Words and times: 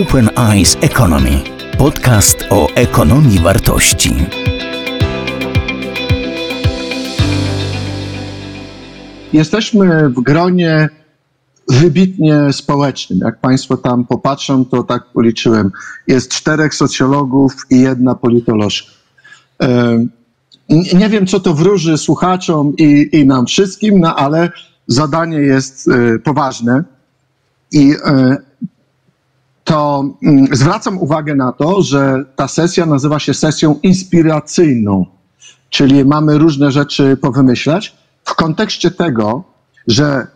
Open 0.00 0.30
Eyes 0.36 0.76
Economy. 0.80 1.40
Podcast 1.78 2.38
o 2.50 2.68
ekonomii 2.74 3.38
wartości. 3.38 4.14
Jesteśmy 9.32 10.08
w 10.08 10.20
gronie 10.20 10.88
wybitnie 11.68 12.52
społecznym. 12.52 13.18
Jak 13.18 13.40
Państwo 13.40 13.76
tam 13.76 14.04
popatrzą, 14.04 14.64
to 14.64 14.82
tak 14.82 15.04
policzyłem. 15.12 15.70
Jest 16.06 16.30
czterech 16.30 16.74
socjologów 16.74 17.66
i 17.70 17.80
jedna 17.80 18.14
politolożka. 18.14 18.92
Nie 20.94 21.08
wiem, 21.08 21.26
co 21.26 21.40
to 21.40 21.54
wróży 21.54 21.98
słuchaczom 21.98 22.76
i, 22.76 23.08
i 23.12 23.26
nam 23.26 23.46
wszystkim, 23.46 24.00
no 24.00 24.16
ale 24.16 24.50
zadanie 24.86 25.38
jest 25.38 25.88
e, 25.88 26.18
poważne. 26.18 26.84
I 27.72 27.94
e, 28.04 28.51
to 29.64 30.04
mm, 30.22 30.46
zwracam 30.52 30.98
uwagę 30.98 31.34
na 31.34 31.52
to, 31.52 31.82
że 31.82 32.24
ta 32.36 32.48
sesja 32.48 32.86
nazywa 32.86 33.18
się 33.18 33.34
sesją 33.34 33.78
inspiracyjną, 33.82 35.06
czyli 35.70 36.04
mamy 36.04 36.38
różne 36.38 36.72
rzeczy 36.72 37.16
powymyślać 37.16 37.96
w 38.24 38.34
kontekście 38.34 38.90
tego, 38.90 39.44
że 39.86 40.26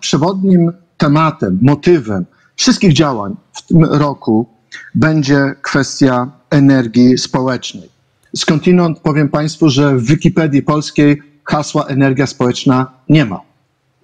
przewodnim 0.00 0.72
tematem, 0.96 1.58
motywem 1.62 2.26
wszystkich 2.56 2.92
działań 2.92 3.36
w 3.52 3.62
tym 3.62 3.84
roku 3.84 4.46
będzie 4.94 5.54
kwestia 5.62 6.30
energii 6.50 7.18
społecznej. 7.18 7.88
Skądinąd 8.36 8.98
powiem 8.98 9.28
Państwu, 9.28 9.68
że 9.68 9.96
w 9.96 10.06
Wikipedii 10.06 10.62
polskiej 10.62 11.22
hasła 11.44 11.84
energia 11.84 12.26
społeczna 12.26 12.86
nie 13.08 13.24
ma. 13.24 13.40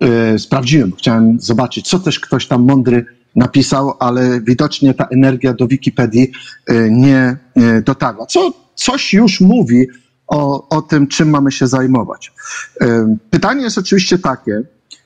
E, 0.01 0.39
sprawdziłem, 0.39 0.93
chciałem 0.99 1.41
zobaczyć, 1.41 1.89
co 1.89 1.99
też 1.99 2.21
ktoś 2.21 2.47
tam 2.47 2.63
mądry 2.63 3.07
napisał, 3.37 3.93
ale 3.99 4.41
widocznie 4.41 4.95
ta 4.95 5.05
energia 5.05 5.55
do 5.55 5.67
Wikipedii 5.67 6.33
e, 6.67 6.91
nie 6.91 7.37
e, 7.57 7.83
dotarła. 7.83 8.27
Co 8.27 8.53
coś 8.75 9.15
już 9.15 9.41
mówi 9.41 9.87
o, 10.27 10.69
o 10.69 10.83
tym, 10.83 11.07
czym 11.07 11.31
mamy 11.31 11.53
się 11.53 11.67
zajmować. 11.67 12.33
Pytanie 13.31 13.63
jest 13.63 13.79
oczywiście 13.79 14.19
takie, 14.19 14.63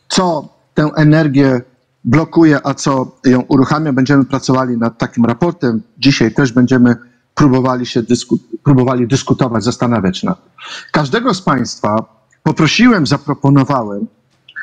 co 0.08 0.48
tę 0.74 0.90
energię 0.96 1.60
blokuje, 2.04 2.66
a 2.66 2.74
co 2.74 3.16
ją 3.24 3.40
uruchamia. 3.40 3.92
Będziemy 3.92 4.24
pracowali 4.24 4.76
nad 4.76 4.98
takim 4.98 5.24
raportem. 5.24 5.82
Dzisiaj 5.98 6.34
też 6.34 6.52
będziemy 6.52 6.96
próbowali 7.34 7.86
się 7.86 8.02
dysku, 8.02 8.38
próbowali 8.64 9.08
dyskutować, 9.08 9.64
zastanawiać 9.64 10.22
nad 10.22 10.44
tym. 10.44 10.52
Każdego 10.92 11.34
z 11.34 11.42
Państwa 11.42 12.04
poprosiłem, 12.42 13.06
zaproponowałem, 13.06 14.06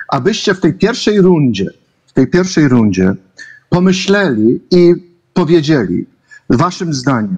abyście 0.07 0.53
w 0.53 0.59
tej 0.59 0.73
pierwszej 0.73 1.21
rundzie, 1.21 1.65
w 2.07 2.13
tej 2.13 2.27
pierwszej 2.27 2.67
rundzie 2.67 3.15
pomyśleli 3.71 4.59
i 4.71 4.93
powiedzieli 5.33 6.05
waszym 6.49 6.93
zdaniem, 6.93 7.37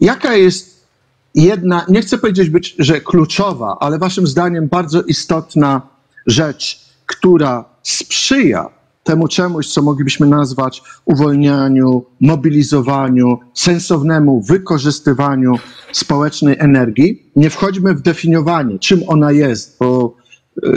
jaka 0.00 0.34
jest 0.34 0.86
jedna, 1.34 1.86
nie 1.88 2.00
chcę 2.00 2.18
powiedzieć, 2.18 2.50
być, 2.50 2.74
że 2.78 3.00
kluczowa, 3.00 3.76
ale 3.80 3.98
waszym 3.98 4.26
zdaniem 4.26 4.68
bardzo 4.68 5.02
istotna 5.02 5.82
rzecz, 6.26 6.80
która 7.06 7.64
sprzyja 7.82 8.70
temu 9.04 9.28
czemuś, 9.28 9.66
co 9.66 9.82
moglibyśmy 9.82 10.26
nazwać 10.26 10.82
uwolnianiu, 11.04 12.04
mobilizowaniu, 12.20 13.38
sensownemu 13.54 14.40
wykorzystywaniu 14.40 15.54
społecznej 15.92 16.56
energii. 16.58 17.30
Nie 17.36 17.50
wchodźmy 17.50 17.94
w 17.94 18.02
definiowanie, 18.02 18.78
czym 18.78 19.00
ona 19.06 19.32
jest, 19.32 19.76
bo 19.80 20.16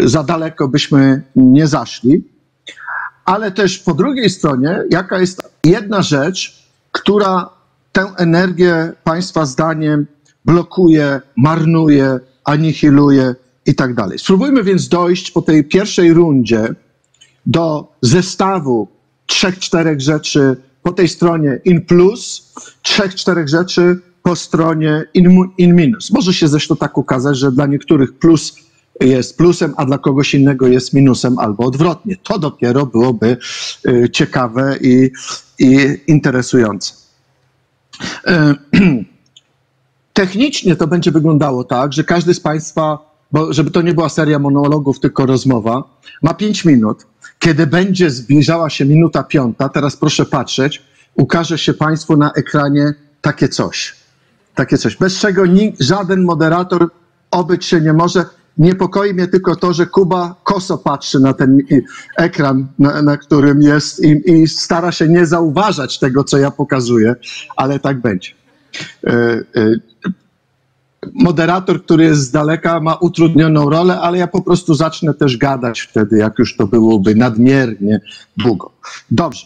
y, 0.04 0.10
za 0.10 0.24
daleko 0.24 0.68
byśmy 0.68 1.22
nie 1.36 1.68
zaszli. 1.68 2.24
Ale 3.30 3.52
też 3.52 3.80
po 3.80 3.94
drugiej 3.94 4.30
stronie, 4.30 4.84
jaka 4.90 5.20
jest 5.20 5.42
jedna 5.64 6.02
rzecz, 6.02 6.64
która 6.92 7.50
tę 7.92 8.14
energię 8.18 8.94
Państwa 9.04 9.46
zdaniem 9.46 10.08
blokuje, 10.46 11.22
marnuje, 11.38 12.20
anihiluje 12.44 13.36
i 13.66 13.76
tak 13.76 13.94
dalej. 13.94 14.20
Spróbujmy 14.20 14.64
więc 14.64 14.88
dojść 14.88 15.32
po 15.32 15.42
tej 15.42 15.64
pierwszej 15.64 16.14
rundzie 16.14 16.76
do 17.46 17.94
zestawu 18.02 18.88
trzech, 19.26 19.60
czterech 19.60 20.02
rzeczy 20.02 20.58
po 20.84 20.92
tej 20.92 21.08
stronie 21.08 21.60
in 21.66 21.86
plus, 21.86 22.54
trzech, 22.82 23.16
czterech 23.16 23.50
rzeczy 23.50 24.00
po 24.24 24.36
stronie 24.36 25.04
in, 25.14 25.50
in 25.58 25.76
minus. 25.76 26.12
Może 26.12 26.34
się 26.34 26.48
zresztą 26.48 26.76
tak 26.76 26.98
ukazać, 26.98 27.38
że 27.38 27.52
dla 27.52 27.66
niektórych 27.66 28.14
plus 28.14 28.56
jest 29.00 29.38
plusem, 29.38 29.74
a 29.78 29.86
dla 29.86 29.98
kogoś 29.98 30.34
innego 30.34 30.68
jest 30.68 30.94
minusem, 30.94 31.40
albo 31.40 31.66
odwrotnie. 31.66 32.16
To 32.24 32.40
dopiero 32.40 32.86
byłoby 32.86 33.38
y, 33.88 34.10
ciekawe 34.10 34.78
i, 34.82 35.12
i 35.60 35.98
interesujące. 36.08 36.94
Y, 38.28 38.32
technicznie 40.14 40.76
to 40.76 40.88
będzie 40.88 41.12
wyglądało 41.12 41.64
tak, 41.64 41.94
że 41.94 42.04
każdy 42.04 42.34
z 42.34 42.40
Państwa 42.40 43.10
bo 43.32 43.54
żeby 43.54 43.72
to 43.72 43.82
nie 43.82 43.94
była 43.94 44.10
seria 44.10 44.40
monologów, 44.40 45.00
tylko 45.00 45.26
rozmowa, 45.26 45.84
ma 46.22 46.34
pięć 46.34 46.66
minut. 46.66 47.06
Kiedy 47.40 47.68
będzie 47.68 48.10
zbliżała 48.10 48.70
się 48.70 48.86
minuta 48.86 49.24
piąta, 49.24 49.70
teraz 49.70 49.96
proszę 49.96 50.26
patrzeć, 50.26 50.84
ukaże 51.16 51.58
się 51.58 51.74
Państwu 51.74 52.18
na 52.18 52.32
ekranie 52.34 52.94
takie 53.22 53.50
coś. 53.50 53.96
Takie 54.56 54.78
coś, 54.78 54.96
bez 54.96 55.20
czego 55.20 55.46
nikt, 55.46 55.82
żaden 55.82 56.24
moderator 56.24 56.88
obyć 57.32 57.66
się 57.66 57.82
nie 57.82 57.94
może. 57.94 58.26
Niepokoi 58.60 59.14
mnie 59.14 59.28
tylko 59.28 59.56
to, 59.56 59.74
że 59.74 59.86
Kuba 59.86 60.36
koso 60.44 60.78
patrzy 60.78 61.20
na 61.20 61.34
ten 61.34 61.58
ekran, 62.18 62.68
na, 62.80 63.02
na 63.02 63.18
którym 63.18 63.62
jest 63.62 64.04
i, 64.04 64.32
i, 64.32 64.48
stara 64.48 64.92
się 64.92 65.08
nie 65.08 65.26
zauważać 65.26 66.00
tego, 66.00 66.24
co 66.24 66.38
ja 66.38 66.52
pokazuję, 66.52 67.16
ale 67.56 67.80
tak 67.80 68.02
będzie. 68.02 68.32
E, 69.08 69.12
e, 69.12 69.44
moderator, 71.14 71.84
który 71.84 72.04
jest 72.04 72.22
z 72.22 72.32
daleka, 72.32 72.80
ma 72.80 72.96
utrudnioną 72.96 73.70
rolę, 73.70 74.00
ale 74.00 74.18
ja 74.18 74.28
po 74.28 74.42
prostu 74.42 74.74
zacznę 74.74 75.14
też 75.14 75.38
gadać 75.38 75.82
wtedy, 75.82 76.18
jak 76.18 76.40
już 76.40 76.58
to 76.58 76.68
byłoby 76.68 77.16
nadmiernie 77.16 78.02
długo. 78.38 78.72
Dobrze. 79.12 79.46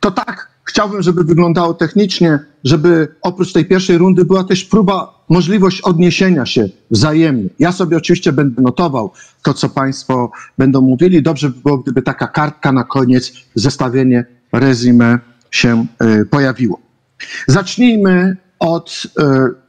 To 0.00 0.10
tak 0.10 0.48
chciałbym, 0.68 1.02
żeby 1.02 1.24
wyglądało 1.24 1.74
technicznie, 1.74 2.38
żeby 2.64 3.08
oprócz 3.22 3.52
tej 3.52 3.64
pierwszej 3.64 3.98
rundy 3.98 4.24
była 4.24 4.44
też 4.44 4.64
próba, 4.64 5.24
możliwość 5.28 5.80
odniesienia 5.80 6.46
się 6.46 6.68
wzajemnie. 6.90 7.48
Ja 7.58 7.72
sobie 7.72 7.96
oczywiście 7.96 8.32
będę 8.32 8.62
notował 8.62 9.12
to, 9.42 9.54
co 9.54 9.68
Państwo 9.68 10.30
będą 10.58 10.80
mówili. 10.80 11.22
Dobrze 11.22 11.50
by 11.50 11.60
było, 11.60 11.78
gdyby 11.78 12.02
taka 12.02 12.26
kartka 12.26 12.72
na 12.72 12.84
koniec, 12.84 13.32
zestawienie 13.54 14.26
resume 14.52 15.18
się 15.50 15.86
y, 16.02 16.26
pojawiło. 16.26 16.80
Zacznijmy 17.46 18.36
od 18.58 19.06
y, 19.06 19.22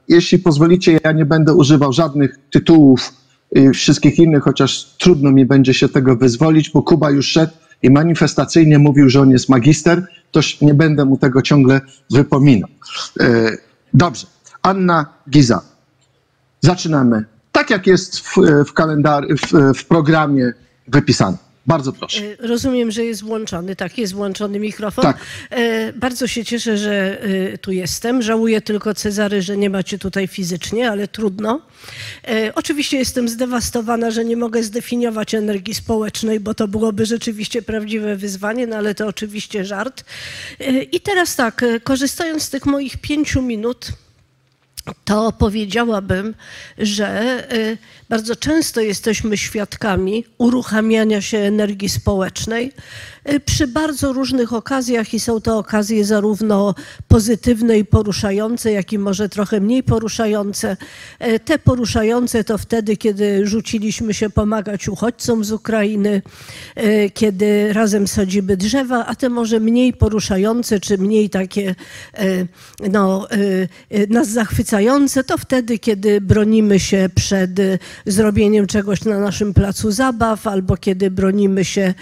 jeśli 0.07 0.39
pozwolicie, 0.39 0.99
ja 1.03 1.11
nie 1.11 1.25
będę 1.25 1.53
używał 1.53 1.93
żadnych 1.93 2.39
tytułów 2.51 3.13
i 3.51 3.69
wszystkich 3.69 4.19
innych, 4.19 4.43
chociaż 4.43 4.95
trudno 4.97 5.31
mi 5.31 5.45
będzie 5.45 5.73
się 5.73 5.89
tego 5.89 6.15
wyzwolić, 6.15 6.69
bo 6.69 6.81
Kuba 6.81 7.11
już 7.11 7.27
szedł 7.27 7.53
i 7.83 7.89
manifestacyjnie 7.89 8.79
mówił, 8.79 9.09
że 9.09 9.21
on 9.21 9.31
jest 9.31 9.49
magister, 9.49 10.07
toż 10.31 10.61
nie 10.61 10.73
będę 10.73 11.05
mu 11.05 11.17
tego 11.17 11.41
ciągle 11.41 11.81
wypominał. 12.11 12.69
E, 13.19 13.57
dobrze. 13.93 14.27
Anna 14.61 15.05
Giza. 15.29 15.61
Zaczynamy. 16.61 17.25
Tak 17.51 17.69
jak 17.69 17.87
jest 17.87 18.19
w, 18.19 18.35
w 18.67 18.73
kalendarzu, 18.73 19.27
w, 19.37 19.77
w 19.77 19.85
programie 19.85 20.53
wypisane. 20.87 21.37
Bardzo 21.69 21.93
proszę. 21.93 22.21
E, 22.23 22.47
rozumiem, 22.47 22.91
że 22.91 23.05
jest 23.05 23.23
włączony. 23.23 23.75
Tak, 23.75 23.97
jest 23.97 24.13
włączony 24.13 24.59
mikrofon. 24.59 25.03
Tak. 25.03 25.17
E, 25.49 25.93
bardzo 25.93 26.27
się 26.27 26.45
cieszę, 26.45 26.77
że 26.77 27.21
e, 27.21 27.57
tu 27.57 27.71
jestem. 27.71 28.21
Żałuję 28.21 28.61
tylko, 28.61 28.93
Cezary, 28.93 29.41
że 29.41 29.57
nie 29.57 29.69
macie 29.69 29.99
tutaj 29.99 30.27
fizycznie, 30.27 30.91
ale 30.91 31.07
trudno. 31.07 31.61
Oczywiście 32.55 32.97
jestem 32.97 33.29
zdewastowana, 33.29 34.11
że 34.11 34.25
nie 34.25 34.37
mogę 34.37 34.63
zdefiniować 34.63 35.35
energii 35.35 35.73
społecznej, 35.73 36.39
bo 36.39 36.53
to 36.53 36.67
byłoby 36.67 37.05
rzeczywiście 37.05 37.61
prawdziwe 37.61 38.15
wyzwanie, 38.15 38.67
no 38.67 38.75
ale 38.75 38.95
to 38.95 39.07
oczywiście 39.07 39.65
żart. 39.65 40.03
I 40.91 41.01
teraz 41.01 41.35
tak, 41.35 41.65
korzystając 41.83 42.43
z 42.43 42.49
tych 42.49 42.65
moich 42.65 42.97
pięciu 42.97 43.41
minut, 43.41 43.91
to 45.05 45.31
powiedziałabym, 45.31 46.35
że 46.77 47.43
bardzo 48.09 48.35
często 48.35 48.81
jesteśmy 48.81 49.37
świadkami 49.37 50.25
uruchamiania 50.37 51.21
się 51.21 51.37
energii 51.37 51.89
społecznej 51.89 52.65
y, 52.67 52.71
przy 53.45 53.67
bardzo 53.67 54.13
różnych 54.13 54.53
okazjach 54.53 55.13
i 55.13 55.19
są 55.19 55.41
to 55.41 55.57
okazje 55.57 56.05
zarówno 56.05 56.75
pozytywne 57.07 57.77
i 57.77 57.85
poruszające, 57.85 58.71
jak 58.71 58.93
i 58.93 58.97
może 58.97 59.29
trochę 59.29 59.59
mniej 59.59 59.83
poruszające. 59.83 60.77
Y, 61.27 61.39
te 61.39 61.59
poruszające 61.59 62.43
to 62.43 62.57
wtedy, 62.57 62.97
kiedy 62.97 63.47
rzuciliśmy 63.47 64.13
się 64.13 64.29
pomagać 64.29 64.87
uchodźcom 64.87 65.43
z 65.43 65.51
Ukrainy, 65.51 66.21
y, 66.77 67.11
kiedy 67.13 67.73
razem 67.73 68.07
sadzimy 68.07 68.57
drzewa, 68.57 69.05
a 69.05 69.15
te 69.15 69.29
może 69.29 69.59
mniej 69.59 69.93
poruszające, 69.93 70.79
czy 70.79 70.97
mniej 70.97 71.29
takie 71.29 71.75
no, 72.91 73.27
nas 74.09 74.29
zachwycające 74.29 75.23
to 75.23 75.37
wtedy, 75.37 75.79
kiedy 75.79 76.21
bronimy 76.21 76.79
się 76.79 77.09
przed 77.15 77.51
zrobieniem 78.05 78.67
czegoś 78.67 79.05
na 79.05 79.19
naszym 79.19 79.53
placu 79.53 79.91
zabaw, 79.91 80.47
albo 80.47 80.77
kiedy 80.77 81.11
bronimy 81.11 81.65
się 81.65 81.93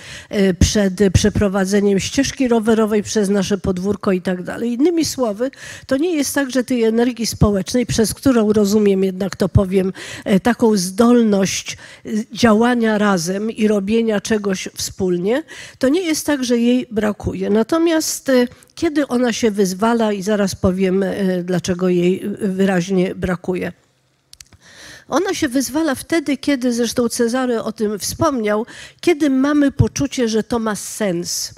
przed 0.60 1.07
przeprowadzeniem 1.12 2.00
ścieżki 2.00 2.48
rowerowej 2.48 3.04
przez 3.04 3.30
nasze 3.30 3.58
podwórko 3.58 4.12
i 4.12 4.22
tak 4.22 4.44
dalej. 4.44 4.74
Innymi 4.74 5.06
słowy, 5.06 5.52
to 5.88 5.98
nie 5.98 6.16
jest 6.16 6.36
tak, 6.36 6.52
że 6.52 6.64
tej 6.64 6.84
energii 6.84 7.26
społecznej, 7.26 7.86
przez 7.86 8.14
którą 8.14 8.54
rozumiem 8.54 9.04
jednak 9.04 9.36
to 9.36 9.50
powiem, 9.50 9.94
taką 10.44 10.78
zdolność 10.78 11.78
działania 12.32 12.98
razem 12.98 13.52
i 13.52 13.68
robienia 13.68 14.22
czegoś 14.22 14.70
wspólnie, 14.76 15.44
to 15.80 15.90
nie 15.90 16.02
jest 16.02 16.26
tak, 16.26 16.44
że 16.44 16.58
jej 16.58 16.88
brakuje. 16.92 17.50
Natomiast 17.50 18.32
kiedy 18.76 19.08
ona 19.08 19.34
się 19.34 19.52
wyzwala 19.52 20.14
i 20.14 20.22
zaraz 20.22 20.56
powiem, 20.56 21.04
e, 21.04 21.44
dlaczego 21.44 21.90
jej 21.90 22.24
wyraźnie 22.40 23.16
brakuje. 23.16 23.72
Ona 25.10 25.34
się 25.34 25.48
wyzwala 25.48 25.96
wtedy, 25.96 26.38
kiedy, 26.38 26.74
zresztą 26.74 27.10
Cezary 27.10 27.64
o 27.64 27.72
tym 27.72 28.00
wspomniał, 28.00 28.66
kiedy 29.02 29.30
mamy 29.30 29.72
poczucie, 29.72 30.28
że 30.28 30.44
to 30.44 30.60
ma 30.60 30.76
sens. 30.76 31.54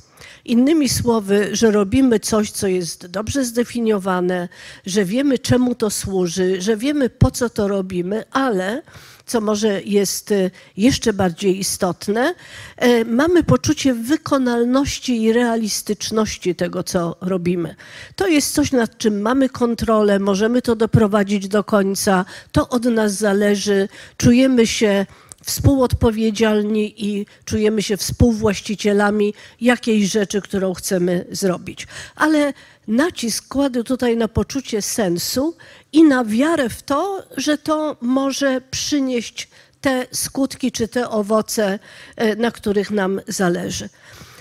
Innymi 0.46 0.90
słowy, 0.90 1.50
że 1.52 1.72
robimy 1.72 2.20
coś, 2.20 2.52
co 2.52 2.68
jest 2.68 3.08
dobrze 3.08 3.46
zdefiniowane, 3.46 4.50
że 4.86 5.06
wiemy, 5.06 5.40
czemu 5.40 5.76
to 5.76 5.90
służy, 5.90 6.62
że 6.62 6.78
wiemy, 6.78 7.10
po 7.10 7.32
co 7.32 7.50
to 7.50 7.68
robimy, 7.68 8.24
ale 8.32 8.82
co 9.30 9.42
może 9.42 9.82
jest 9.82 10.32
e, 10.32 10.52
jeszcze 10.78 11.14
bardziej 11.14 11.60
istotne, 11.60 12.36
e, 12.78 13.06
mamy 13.06 13.44
poczucie 13.44 13.94
wykonalności 13.94 15.24
i 15.24 15.34
realistyczności 15.34 16.56
tego, 16.56 16.84
co 16.84 17.16
robimy. 17.22 17.76
To 18.16 18.28
jest 18.28 18.54
coś, 18.54 18.72
nad 18.72 18.98
czym 18.98 19.22
mamy 19.22 19.50
kontrolę, 19.50 20.20
możemy 20.20 20.62
to 20.62 20.76
doprowadzić 20.76 21.48
do 21.48 21.64
końca, 21.64 22.26
to 22.52 22.70
od 22.70 22.86
nas 22.86 23.14
zależy, 23.14 23.90
czujemy 24.18 24.68
się 24.68 25.06
współodpowiedzialni 25.44 27.06
i 27.06 27.26
czujemy 27.46 27.82
się 27.82 27.98
współwłaścicielami 27.98 29.34
jakiejś 29.62 30.12
rzeczy, 30.12 30.42
którą 30.42 30.74
chcemy 30.74 31.26
zrobić. 31.32 31.88
Ale 32.16 32.54
nacisk 32.88 33.48
kładę 33.48 33.84
tutaj 33.84 34.18
na 34.18 34.28
poczucie 34.28 34.82
sensu 34.82 35.58
i 35.94 36.04
na 36.04 36.26
wiarę 36.26 36.70
w 36.70 36.84
to, 36.84 37.24
że 37.38 37.58
to 37.58 37.98
może 38.02 38.62
przynieść 38.72 39.50
te 39.82 40.08
skutki 40.12 40.72
czy 40.72 40.88
te 40.88 41.10
owoce, 41.10 41.80
e, 42.16 42.36
na 42.36 42.52
których 42.52 42.92
nam 42.92 43.22
zależy. 43.28 43.90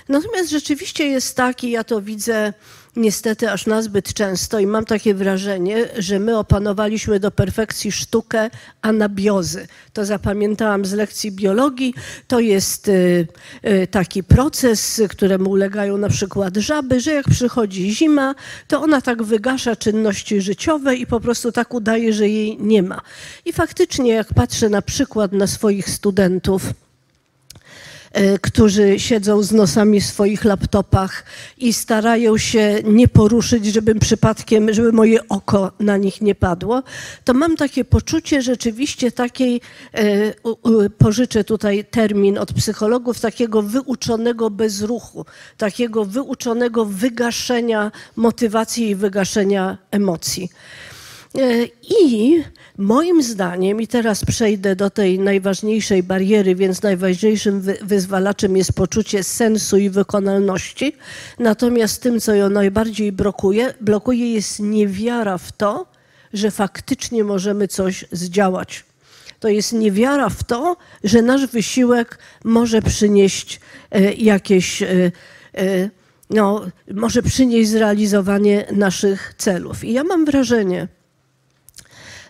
Natomiast 0.08 0.50
rzeczywiście 0.50 1.06
jest 1.06 1.36
tak, 1.36 1.64
i 1.64 1.70
ja 1.70 1.84
to 1.84 2.02
widzę 2.02 2.52
niestety 2.98 3.50
aż 3.50 3.66
nazbyt 3.66 4.14
często 4.14 4.58
i 4.58 4.66
mam 4.66 4.84
takie 4.84 5.14
wrażenie, 5.14 5.88
że 5.98 6.18
my 6.18 6.38
opanowaliśmy 6.38 7.20
do 7.20 7.30
perfekcji 7.30 7.92
sztukę 7.92 8.50
anabiozy. 8.82 9.66
To 9.92 10.04
zapamiętałam 10.04 10.84
z 10.84 10.92
lekcji 10.92 11.32
biologii. 11.32 11.94
To 12.28 12.40
jest 12.40 12.88
y, 12.88 13.26
y, 13.66 13.86
taki 13.86 14.24
proces, 14.24 15.02
któremu 15.08 15.50
ulegają 15.50 15.98
na 15.98 16.08
przykład 16.08 16.56
żaby, 16.56 17.00
że 17.00 17.12
jak 17.12 17.28
przychodzi 17.28 17.90
zima, 17.94 18.34
to 18.68 18.82
ona 18.82 19.00
tak 19.00 19.22
wygasza 19.22 19.76
czynności 19.76 20.40
życiowe 20.40 20.96
i 20.96 21.06
po 21.06 21.20
prostu 21.20 21.52
tak 21.52 21.74
udaje, 21.74 22.12
że 22.12 22.28
jej 22.28 22.58
nie 22.60 22.82
ma. 22.82 23.00
I 23.44 23.52
faktycznie 23.52 24.12
jak 24.12 24.34
patrzę 24.34 24.68
na 24.68 24.82
przykład 24.82 25.32
na 25.32 25.46
swoich 25.46 25.90
studentów, 25.90 26.62
którzy 28.40 28.98
siedzą 28.98 29.42
z 29.42 29.52
nosami 29.52 30.00
w 30.00 30.06
swoich 30.06 30.44
laptopach 30.44 31.24
i 31.58 31.72
starają 31.72 32.38
się 32.38 32.76
nie 32.84 33.08
poruszyć, 33.08 33.66
żebym 33.66 33.98
przypadkiem, 33.98 34.72
żeby 34.72 34.92
moje 34.92 35.28
oko 35.28 35.72
na 35.80 35.96
nich 35.96 36.20
nie 36.20 36.34
padło, 36.34 36.82
to 37.24 37.34
mam 37.34 37.56
takie 37.56 37.84
poczucie 37.84 38.42
rzeczywiście 38.42 39.12
takiej, 39.12 39.60
e, 39.94 40.90
pożyczę 40.98 41.44
tutaj 41.44 41.84
termin 41.90 42.38
od 42.38 42.52
psychologów, 42.52 43.20
takiego 43.20 43.62
wyuczonego 43.62 44.50
bezruchu, 44.50 45.24
takiego 45.56 46.04
wyuczonego 46.04 46.84
wygaszenia 46.84 47.92
motywacji 48.16 48.88
i 48.88 48.94
wygaszenia 48.94 49.78
emocji. 49.90 50.50
E, 51.34 51.68
I 51.90 52.42
moim 52.78 53.22
zdaniem, 53.22 53.80
i 53.80 53.86
teraz 53.86 54.24
przejdę 54.24 54.76
do 54.76 54.90
tej 54.90 55.18
najważniejszej 55.18 56.02
bariery, 56.02 56.54
więc 56.54 56.82
najważniejszym 56.82 57.62
wyzwalaczem 57.82 58.56
jest 58.56 58.72
poczucie 58.72 59.22
sensu 59.22 59.78
i 59.78 59.90
wykonalności. 59.90 60.92
Natomiast 61.38 62.02
tym, 62.02 62.20
co 62.20 62.34
ją 62.34 62.50
najbardziej 62.50 63.12
blokuje, 63.12 63.74
blokuje 63.80 64.32
jest 64.32 64.60
niewiara 64.60 65.38
w 65.38 65.52
to, 65.52 65.86
że 66.32 66.50
faktycznie 66.50 67.24
możemy 67.24 67.68
coś 67.68 68.04
zdziałać. 68.12 68.84
To 69.40 69.48
jest 69.48 69.72
niewiara 69.72 70.28
w 70.28 70.44
to, 70.44 70.76
że 71.04 71.22
nasz 71.22 71.46
wysiłek 71.46 72.18
może 72.44 72.82
przynieść 72.82 73.60
e, 73.90 74.12
jakieś, 74.12 74.82
e, 74.82 75.10
no, 76.30 76.66
może 76.94 77.22
przynieść 77.22 77.70
zrealizowanie 77.70 78.66
naszych 78.72 79.34
celów. 79.38 79.84
I 79.84 79.92
ja 79.92 80.04
mam 80.04 80.24
wrażenie, 80.24 80.88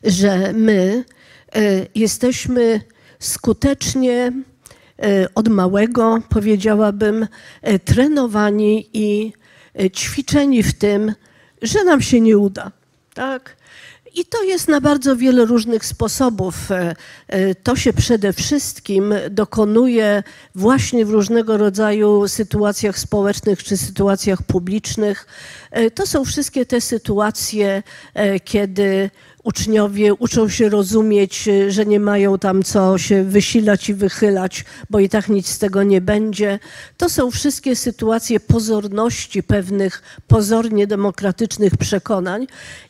że 0.05 0.53
my 0.53 1.05
e, 1.55 1.87
jesteśmy 1.95 2.81
skutecznie 3.19 4.33
e, 5.03 5.35
od 5.35 5.49
małego, 5.49 6.23
powiedziałabym, 6.29 7.27
e, 7.63 7.79
trenowani 7.79 8.89
i 8.93 9.33
ćwiczeni 9.97 10.63
w 10.63 10.79
tym, 10.79 11.15
że 11.63 11.85
nam 11.85 12.03
się 12.03 12.21
nie 12.21 12.39
uda. 12.39 12.73
Tak? 13.15 13.57
I 14.15 14.25
to 14.25 14.43
jest 14.43 14.69
na 14.69 14.81
bardzo 14.81 15.17
wiele 15.17 15.45
różnych 15.45 15.85
sposobów. 15.85 16.69
To 17.63 17.77
się 17.77 17.93
przede 17.93 18.33
wszystkim 18.33 19.15
dokonuje 19.31 20.23
właśnie 20.55 21.05
w 21.05 21.11
różnego 21.11 21.57
rodzaju 21.57 22.29
sytuacjach 22.29 22.99
społecznych 22.99 23.65
czy 23.65 23.77
sytuacjach 23.77 24.43
publicznych. 24.43 25.27
To 25.95 26.07
są 26.07 26.25
wszystkie 26.25 26.67
te 26.67 26.81
sytuacje, 26.81 27.83
kiedy 28.45 29.11
uczniowie 29.49 30.15
uczą 30.15 30.49
się 30.49 30.69
rozumieć, 30.69 31.49
y, 31.49 31.73
że 31.73 31.87
nie 31.87 32.01
mają 32.01 32.39
tam 32.39 32.63
co 32.63 32.99
się 32.99 33.25
wysilać 33.25 33.89
i 33.89 33.95
wychylać, 33.95 34.65
bo 34.91 35.01
i 35.01 35.09
tak 35.09 35.29
nic 35.29 35.49
z 35.49 35.59
tego 35.59 35.83
nie 35.83 36.01
będzie. 36.01 36.59
To 36.97 37.09
są 37.09 37.31
wszystkie 37.31 37.77
sytuacje 37.77 38.41
pozorności 38.41 39.43
pewnych 39.43 40.03
pozornie 40.27 40.87
demokratycznych 40.87 41.77
przekonań 41.77 42.47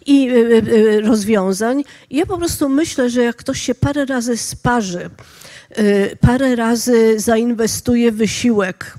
i 0.07 0.31
y, 0.31 0.35
y, 0.35 1.01
rozwiązań. 1.01 1.85
I 2.11 2.17
ja 2.17 2.27
po 2.27 2.39
prostu 2.39 2.69
myślę, 2.69 3.11
że 3.11 3.23
jak 3.23 3.37
ktoś 3.37 3.63
się 3.63 3.75
parę 3.75 4.05
razy 4.05 4.37
sparzy, 4.37 5.11
parę 6.21 6.57
razy 6.57 7.21
zainwestuje 7.21 8.13
wysiłek, 8.13 8.99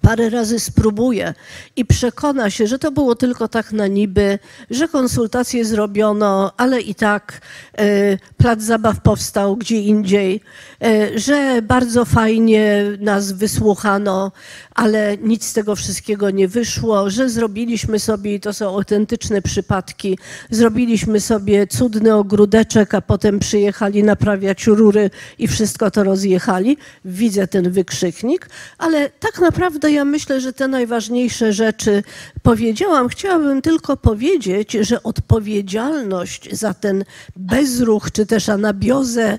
parę 0.00 0.30
razy 0.30 0.60
spróbuje 0.60 1.34
i 1.76 1.84
przekona 1.84 2.50
się, 2.50 2.66
że 2.66 2.78
to 2.78 2.92
było 2.92 3.14
tylko 3.14 3.48
tak 3.48 3.72
na 3.72 3.86
niby, 3.86 4.38
że 4.70 4.88
konsultacje 4.88 5.64
zrobiono, 5.64 6.52
ale 6.56 6.80
i 6.80 6.94
tak 6.94 7.40
y, 7.80 8.18
plac 8.36 8.62
zabaw 8.62 9.00
powstał 9.00 9.56
gdzie 9.56 9.80
indziej, 9.80 10.40
y, 10.84 11.18
że 11.18 11.62
bardzo 11.62 12.04
fajnie 12.04 12.84
nas 13.00 13.32
wysłuchano, 13.32 14.32
ale 14.74 15.16
nic 15.16 15.44
z 15.44 15.52
tego 15.52 15.76
wszystkiego 15.76 16.30
nie 16.30 16.48
wyszło, 16.48 17.10
że 17.10 17.30
zrobiliśmy 17.30 17.98
sobie, 17.98 18.34
i 18.34 18.40
to 18.40 18.52
są 18.52 18.68
autentyczne 18.68 19.42
przypadki, 19.42 20.18
zrobiliśmy 20.50 21.20
sobie 21.20 21.66
cudny 21.66 22.14
ogródeczek, 22.14 22.94
a 22.94 23.00
potem 23.00 23.38
przyjechali 23.38 24.02
naprawiać 24.02 24.66
rury 24.66 25.10
i 25.38 25.48
wszystko 25.48 25.90
to 25.90 26.04
rozjechali. 26.04 26.76
Widzę 27.04 27.46
ten 27.48 27.70
wykrzyknik, 27.70 28.48
ale 28.78 29.10
tak 29.10 29.38
naprawdę 29.38 29.83
ja 29.90 30.04
myślę, 30.04 30.40
że 30.40 30.52
te 30.52 30.68
najważniejsze 30.68 31.52
rzeczy 31.52 32.02
powiedziałam. 32.42 33.08
Chciałabym 33.08 33.62
tylko 33.62 33.96
powiedzieć, 33.96 34.72
że 34.72 35.02
odpowiedzialność 35.02 36.56
za 36.56 36.74
ten 36.74 37.04
bezruch, 37.36 38.12
czy 38.12 38.26
też 38.26 38.48
anabiozę, 38.48 39.38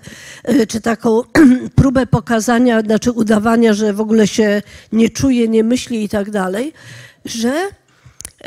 y, 0.49 0.67
czy 0.67 0.81
taką 0.81 1.21
próbę 1.75 2.07
pokazania, 2.07 2.81
znaczy 2.81 3.11
udawania, 3.11 3.73
że 3.73 3.93
w 3.93 4.01
ogóle 4.01 4.27
się 4.27 4.61
nie 4.91 5.09
czuje, 5.09 5.47
nie 5.47 5.63
myśli 5.63 6.03
i 6.03 6.09
tak 6.09 6.31
dalej, 6.31 6.73
że 7.25 7.53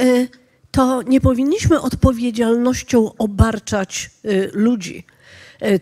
y, 0.00 0.28
to 0.70 1.02
nie 1.02 1.20
powinniśmy 1.20 1.80
odpowiedzialnością 1.80 3.12
obarczać 3.18 4.10
y, 4.24 4.50
ludzi 4.54 5.06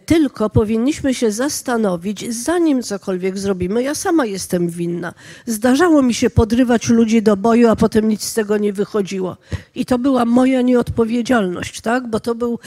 tylko 0.07 0.51
powinniśmy 0.51 1.15
się 1.15 1.33
zastanowić, 1.33 2.35
zanim 2.35 2.83
cokolwiek 2.83 3.39
zrobimy. 3.39 3.83
Ja 3.83 3.95
sama 3.95 4.27
jestem 4.27 4.69
winna. 4.69 5.15
Zdarzało 5.47 6.03
mi 6.03 6.15
się 6.15 6.31
podrywać 6.31 6.89
ludzi 6.89 7.23
do 7.23 7.37
boju, 7.37 7.69
a 7.69 7.77
potem 7.77 8.09
nic 8.09 8.25
z 8.25 8.35
tego 8.35 8.59
nie 8.59 8.73
wychodziło. 8.73 9.37
I 9.75 9.87
to 9.87 9.99
była 9.99 10.25
moja 10.25 10.63
nieodpowiedzialność, 10.63 11.81
tak? 11.81 12.07
Bo 12.11 12.21
to 12.21 12.35
był 12.35 12.59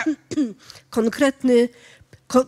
konkretny 0.90 1.68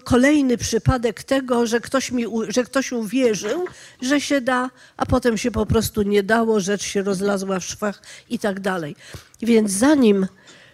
kolejny 0.05 0.57
przypadek 0.57 1.23
tego, 1.23 1.67
że 1.67 1.81
ktoś, 1.81 2.13
mi, 2.13 2.25
że 2.49 2.65
ktoś 2.65 2.93
uwierzył, 2.93 3.65
że 4.03 4.21
się 4.21 4.41
da, 4.41 4.71
a 4.97 5.07
potem 5.07 5.39
się 5.39 5.51
po 5.51 5.67
prostu 5.67 6.03
nie 6.03 6.23
dało, 6.23 6.61
rzecz 6.61 6.83
się 6.83 7.03
rozlazła 7.03 7.61
w 7.61 7.65
szwach 7.65 8.03
i 8.31 8.39
tak 8.39 8.61
dalej. 8.61 8.97
Więc 9.43 9.71
zanim 9.71 10.27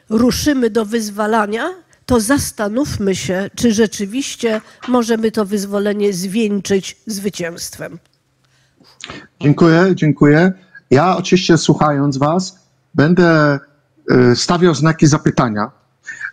ruszymy 0.09 0.71
do 0.71 0.85
wyzwalania, 0.85 1.75
to 2.07 2.21
zastanówmy 2.21 3.15
się, 3.15 3.51
czy 3.57 3.73
rzeczywiście 3.73 4.61
możemy 4.89 5.31
to 5.31 5.45
wyzwolenie 5.45 6.13
zwieńczyć 6.13 6.97
zwycięstwem. 7.07 7.99
Dziękuję, 9.41 9.93
dziękuję. 9.95 10.53
Ja 10.91 11.17
oczywiście 11.17 11.59
słuchając 11.59 12.17
Was 12.17 12.63
będę 12.95 13.59
y, 14.33 14.37
stawiał 14.37 14.75
znaki 14.75 15.07
zapytania, 15.07 15.71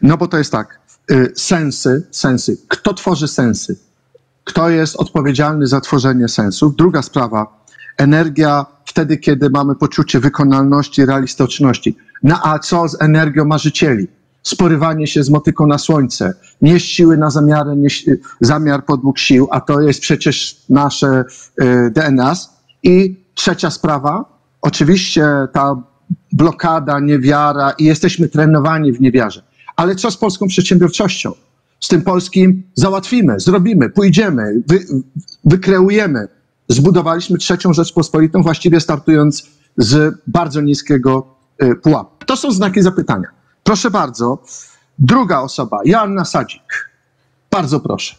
no 0.01 0.17
bo 0.17 0.27
to 0.27 0.37
jest 0.37 0.51
tak, 0.51 0.79
y, 1.11 1.33
sensy, 1.35 2.07
sensy. 2.11 2.57
Kto 2.67 2.93
tworzy 2.93 3.27
sensy? 3.27 3.77
Kto 4.43 4.69
jest 4.69 4.95
odpowiedzialny 4.95 5.67
za 5.67 5.81
tworzenie 5.81 6.27
sensów? 6.27 6.75
Druga 6.75 7.01
sprawa, 7.01 7.65
energia 7.97 8.65
wtedy, 8.85 9.17
kiedy 9.17 9.49
mamy 9.49 9.75
poczucie 9.75 10.19
wykonalności, 10.19 11.05
realistyczności. 11.05 11.97
No 12.23 12.39
a 12.43 12.59
co 12.59 12.87
z 12.87 13.01
energią 13.01 13.45
marzycieli? 13.45 14.07
Sporywanie 14.43 15.07
się 15.07 15.23
z 15.23 15.29
motyką 15.29 15.67
na 15.67 15.77
słońce, 15.77 16.33
nie 16.61 16.79
siły 16.79 17.17
na 17.17 17.29
zamiary, 17.29 17.75
nie, 17.75 17.89
zamiar 18.41 18.85
podług 18.85 19.19
sił, 19.19 19.47
a 19.51 19.61
to 19.61 19.81
jest 19.81 19.99
przecież 19.99 20.57
nasze 20.69 21.25
y, 21.61 21.91
DNA. 21.91 22.35
I 22.83 23.23
trzecia 23.33 23.69
sprawa, 23.69 24.25
oczywiście 24.61 25.25
ta 25.53 25.83
blokada, 26.31 26.99
niewiara 26.99 27.71
i 27.71 27.85
jesteśmy 27.85 28.29
trenowani 28.29 28.93
w 28.93 29.01
niewiarze. 29.01 29.43
Ale 29.75 29.95
co 29.95 30.11
z 30.11 30.17
polską 30.17 30.47
przedsiębiorczością? 30.47 31.31
Z 31.79 31.87
tym 31.87 32.01
polskim 32.01 32.63
załatwimy, 32.75 33.39
zrobimy, 33.39 33.89
pójdziemy, 33.89 34.63
wy, 34.67 34.79
wykreujemy. 35.45 36.27
Zbudowaliśmy 36.67 37.37
trzecią 37.37 37.73
Rzeczpospolitą, 37.73 38.41
właściwie 38.43 38.79
startując 38.79 39.47
z 39.77 40.15
bardzo 40.27 40.61
niskiego 40.61 41.35
y, 41.63 41.75
pułapu. 41.75 42.25
To 42.25 42.35
są 42.35 42.51
znaki 42.51 42.81
zapytania. 42.81 43.38
Proszę 43.69 43.91
bardzo, 43.91 44.43
druga 44.99 45.39
osoba, 45.39 45.79
Joanna 45.85 46.25
Sadzik. 46.25 46.89
Bardzo 47.51 47.79
proszę. 47.79 48.15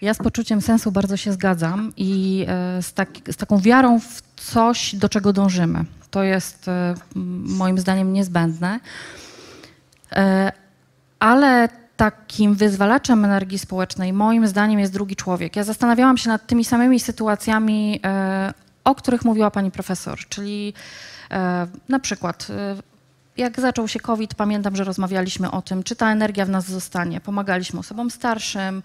Ja 0.00 0.14
z 0.14 0.18
poczuciem 0.18 0.60
sensu 0.60 0.92
bardzo 0.92 1.16
się 1.16 1.32
zgadzam 1.32 1.92
i 1.96 2.44
e, 2.48 2.82
z, 2.82 2.92
tak, 2.92 3.08
z, 3.30 3.36
taką 3.36 3.58
wiarą 3.58 4.00
w 4.00 4.22
coś, 4.36 4.94
do 4.94 5.08
czego 5.08 5.32
dążymy. 5.32 5.84
To 6.10 6.22
jest 6.22 6.68
e, 6.68 6.94
moim 7.44 7.78
zdaniem 7.78 8.12
niezbędne. 8.12 8.80
E, 10.12 10.52
ale 11.18 11.68
takim 11.96 12.54
wyzwalaczem 12.54 13.24
energii 13.24 13.58
społecznej 13.58 14.12
moim 14.12 14.46
zdaniem 14.46 14.80
jest 14.80 14.92
drugi 14.92 15.16
człowiek. 15.16 15.56
Ja 15.56 15.64
zastanawiałam 15.64 16.16
się 16.16 16.28
nad 16.28 16.46
tymi 16.46 16.64
samymi 16.64 17.00
sytuacjami, 17.00 18.00
o 18.84 18.94
których 18.94 19.24
mówiła 19.24 19.50
pani 19.50 19.70
profesor, 19.70 20.18
czyli 20.28 20.74
na 21.88 21.98
przykład 21.98 22.48
jak 23.38 23.60
zaczął 23.60 23.88
się 23.88 24.00
COVID, 24.00 24.34
pamiętam, 24.34 24.76
że 24.76 24.84
rozmawialiśmy 24.84 25.50
o 25.50 25.62
tym, 25.62 25.82
czy 25.82 25.96
ta 25.96 26.12
energia 26.12 26.44
w 26.44 26.48
nas 26.48 26.66
zostanie. 26.66 27.20
Pomagaliśmy 27.20 27.80
osobom 27.80 28.10
starszym. 28.10 28.82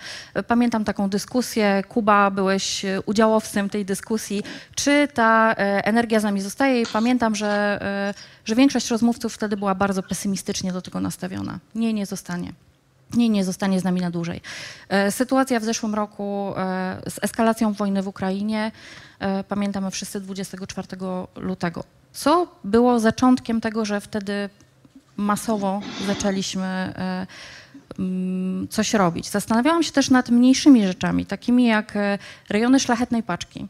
Pamiętam 0.48 0.84
taką 0.84 1.10
dyskusję. 1.10 1.84
Kuba, 1.90 2.32
byłeś 2.32 2.86
udziałowcem 3.06 3.70
tej 3.70 3.86
dyskusji. 3.86 4.44
Czy 4.76 5.08
ta 5.14 5.52
e, 5.52 5.86
energia 5.86 6.20
z 6.20 6.24
nami 6.24 6.42
zostaje? 6.42 6.82
I 6.82 6.86
pamiętam, 6.94 7.36
że, 7.36 7.82
e, 7.82 8.14
że 8.46 8.56
większość 8.56 8.90
rozmówców 8.90 9.34
wtedy 9.34 9.58
była 9.58 9.76
bardzo 9.76 10.04
pesymistycznie 10.04 10.74
do 10.74 10.82
tego 10.82 11.00
nastawiona. 11.00 11.60
Nie, 11.76 11.94
nie 11.94 12.06
zostanie. 12.06 12.54
Nie, 13.14 13.30
nie 13.30 13.44
zostanie 13.44 13.80
z 13.80 13.84
nami 13.84 14.02
na 14.02 14.12
dłużej. 14.12 14.42
E, 14.90 15.12
sytuacja 15.12 15.60
w 15.60 15.64
zeszłym 15.64 15.96
roku 15.96 16.54
z 17.08 17.24
eskalacją 17.24 17.74
wojny 17.74 18.04
w 18.04 18.08
Ukrainie, 18.08 18.72
pamiętamy 19.48 19.92
wszyscy 19.92 20.20
24 20.20 20.88
lutego 21.36 21.84
co 22.14 22.48
było 22.64 23.00
zaczątkiem 23.00 23.62
tego, 23.62 23.86
że 23.86 24.02
wtedy 24.02 24.50
masowo 25.18 25.82
zaczęliśmy 26.08 26.66
e, 26.66 27.28
coś 28.70 28.94
robić. 28.94 29.30
Zastanawiałam 29.30 29.84
się 29.84 29.92
też 29.92 30.10
nad 30.10 30.30
mniejszymi 30.30 30.88
rzeczami, 30.88 31.26
takimi 31.26 31.66
jak 31.66 31.96
e, 31.96 32.18
rejony 32.50 32.80
szlachetnej 32.80 33.24
paczki. 33.24 33.68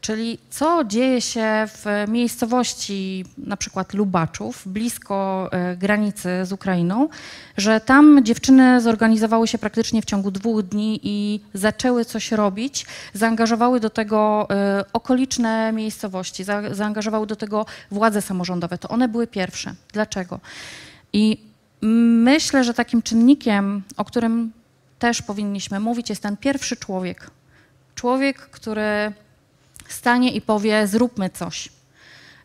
Czyli 0.00 0.38
co 0.50 0.84
dzieje 0.84 1.20
się 1.20 1.66
w 1.66 1.84
miejscowości 2.08 3.24
na 3.38 3.56
przykład 3.56 3.94
Lubaczów, 3.94 4.62
blisko 4.66 5.48
e, 5.52 5.76
granicy 5.76 6.28
z 6.42 6.52
Ukrainą, 6.52 7.08
że 7.56 7.80
tam 7.80 8.24
dziewczyny 8.24 8.80
zorganizowały 8.80 9.48
się 9.48 9.58
praktycznie 9.58 10.02
w 10.02 10.04
ciągu 10.04 10.30
dwóch 10.30 10.62
dni 10.62 11.00
i 11.02 11.40
zaczęły 11.54 12.04
coś 12.04 12.32
robić, 12.32 12.86
zaangażowały 13.14 13.80
do 13.80 13.90
tego 13.90 14.46
e, 14.50 14.84
okoliczne 14.92 15.72
miejscowości, 15.72 16.44
zaangażowały 16.70 17.26
do 17.26 17.36
tego 17.36 17.66
władze 17.90 18.22
samorządowe. 18.22 18.78
To 18.78 18.88
one 18.88 19.08
były 19.08 19.26
pierwsze. 19.26 19.74
Dlaczego? 19.92 20.40
I 21.12 21.53
myślę, 21.82 22.64
że 22.64 22.74
takim 22.74 23.02
czynnikiem, 23.02 23.82
o 23.96 24.04
którym 24.04 24.52
też 24.98 25.22
powinniśmy 25.22 25.80
mówić, 25.80 26.10
jest 26.10 26.22
ten 26.22 26.36
pierwszy 26.36 26.76
człowiek. 26.76 27.30
Człowiek, 27.94 28.38
który 28.38 29.12
stanie 29.88 30.32
i 30.32 30.40
powie: 30.40 30.86
Zróbmy 30.86 31.30
coś. 31.30 31.68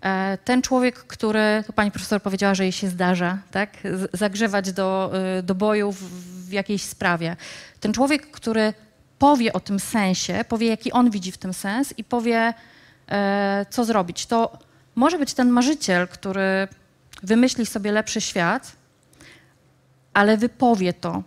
E, 0.01 0.37
ten 0.45 0.61
człowiek, 0.61 0.95
który, 0.95 1.63
to 1.67 1.73
pani 1.73 1.91
profesor 1.91 2.21
powiedziała, 2.21 2.55
że 2.55 2.63
jej 2.63 2.71
się 2.71 2.89
zdarza, 2.89 3.37
tak? 3.51 3.69
zagrzewać 4.13 4.71
do, 4.71 5.11
y, 5.39 5.43
do 5.43 5.55
boju 5.55 5.91
w, 5.91 6.03
w 6.47 6.51
jakiejś 6.51 6.83
sprawie. 6.83 7.35
Ten 7.79 7.93
człowiek, 7.93 8.31
który 8.31 8.73
powie 9.19 9.53
o 9.53 9.59
tym 9.59 9.79
sensie, 9.79 10.45
powie, 10.49 10.67
jaki 10.67 10.91
on 10.91 11.09
widzi 11.09 11.31
w 11.31 11.37
tym 11.37 11.53
sens 11.53 11.93
i 11.97 12.03
powie, 12.03 12.53
e, 13.09 13.65
co 13.69 13.85
zrobić. 13.85 14.25
To 14.25 14.57
może 14.95 15.19
być 15.19 15.33
ten 15.33 15.49
marzyciel, 15.49 16.07
który 16.07 16.67
wymyśli 17.23 17.65
sobie 17.65 17.91
lepszy 17.91 18.21
świat, 18.21 18.78
ale 20.13 20.37
wypowie 20.37 20.93
to. 20.93 21.23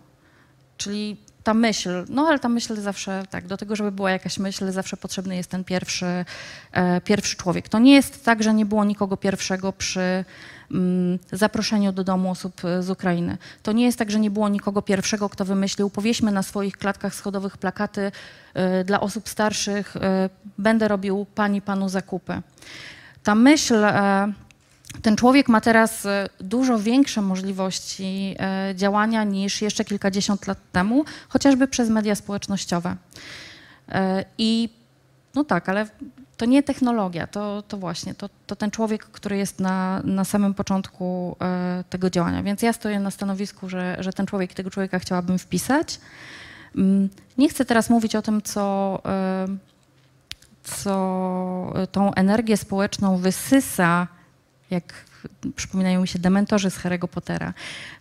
Czyli 0.77 1.17
ta 1.43 1.53
myśl, 1.53 2.05
no 2.09 2.27
ale 2.27 2.39
ta 2.39 2.49
myśl 2.49 2.81
zawsze, 2.81 3.23
tak, 3.29 3.47
do 3.47 3.57
tego, 3.57 3.75
żeby 3.75 3.91
była 3.91 4.11
jakaś 4.11 4.39
myśl, 4.39 4.71
zawsze 4.71 4.97
potrzebny 4.97 5.35
jest 5.35 5.49
ten 5.49 5.63
pierwszy, 5.63 6.25
e, 6.71 7.01
pierwszy 7.01 7.37
człowiek. 7.37 7.69
To 7.69 7.79
nie 7.79 7.93
jest 7.93 8.25
tak, 8.25 8.43
że 8.43 8.53
nie 8.53 8.65
było 8.65 8.83
nikogo 8.85 9.17
pierwszego 9.17 9.73
przy 9.73 10.25
mm, 10.71 11.19
zaproszeniu 11.31 11.91
do 11.91 12.03
domu 12.03 12.31
osób 12.31 12.61
z 12.79 12.89
Ukrainy. 12.89 13.37
To 13.63 13.71
nie 13.71 13.85
jest 13.85 13.97
tak, 13.97 14.11
że 14.11 14.19
nie 14.19 14.31
było 14.31 14.49
nikogo 14.49 14.81
pierwszego, 14.81 15.29
kto 15.29 15.45
wymyślił, 15.45 15.89
powieśmy 15.89 16.31
na 16.31 16.43
swoich 16.43 16.77
klatkach 16.77 17.15
schodowych 17.15 17.57
plakaty 17.57 18.11
e, 18.53 18.83
dla 18.83 18.99
osób 18.99 19.29
starszych, 19.29 19.95
e, 19.95 20.29
będę 20.57 20.87
robił 20.87 21.25
pani, 21.35 21.61
panu 21.61 21.89
zakupy. 21.89 22.41
Ta 23.23 23.35
myśl 23.35 23.83
e, 23.85 24.33
ten 25.01 25.15
człowiek 25.15 25.49
ma 25.49 25.61
teraz 25.61 26.05
e, 26.05 26.29
dużo 26.39 26.79
większe 26.79 27.21
możliwości 27.21 28.35
e, 28.39 28.75
działania 28.75 29.23
niż 29.23 29.61
jeszcze 29.61 29.85
kilkadziesiąt 29.85 30.47
lat 30.47 30.57
temu, 30.71 31.05
chociażby 31.29 31.67
przez 31.67 31.89
media 31.89 32.15
społecznościowe. 32.15 32.95
E, 33.89 34.25
I 34.37 34.69
no 35.35 35.43
tak, 35.43 35.69
ale 35.69 35.87
to 36.37 36.45
nie 36.45 36.63
technologia, 36.63 37.27
to, 37.27 37.63
to 37.67 37.77
właśnie, 37.77 38.13
to, 38.15 38.29
to 38.47 38.55
ten 38.55 38.71
człowiek, 38.71 39.05
który 39.05 39.37
jest 39.37 39.59
na, 39.59 40.01
na 40.03 40.25
samym 40.25 40.53
początku 40.53 41.35
tego 41.89 42.09
działania. 42.09 42.43
Więc 42.43 42.61
ja 42.61 42.73
stoję 42.73 42.99
na 42.99 43.11
stanowisku, 43.11 43.69
że, 43.69 43.97
że 43.99 44.13
ten 44.13 44.25
człowiek, 44.25 44.53
tego 44.53 44.69
człowieka 44.69 44.99
chciałabym 44.99 45.39
wpisać. 45.39 45.99
Mm, 46.75 47.09
nie 47.37 47.49
chcę 47.49 47.65
teraz 47.65 47.89
mówić 47.89 48.15
o 48.15 48.21
tym, 48.21 48.41
co, 48.41 49.01
co 50.63 51.73
tą 51.91 52.13
energię 52.13 52.57
społeczną 52.57 53.17
wysysa 53.17 54.07
jak 54.73 54.93
przypominają 55.55 56.01
mi 56.01 56.07
się 56.07 56.19
dementorzy 56.19 56.69
z 56.71 56.77
Harry'ego 56.77 57.07
Pottera. 57.07 57.53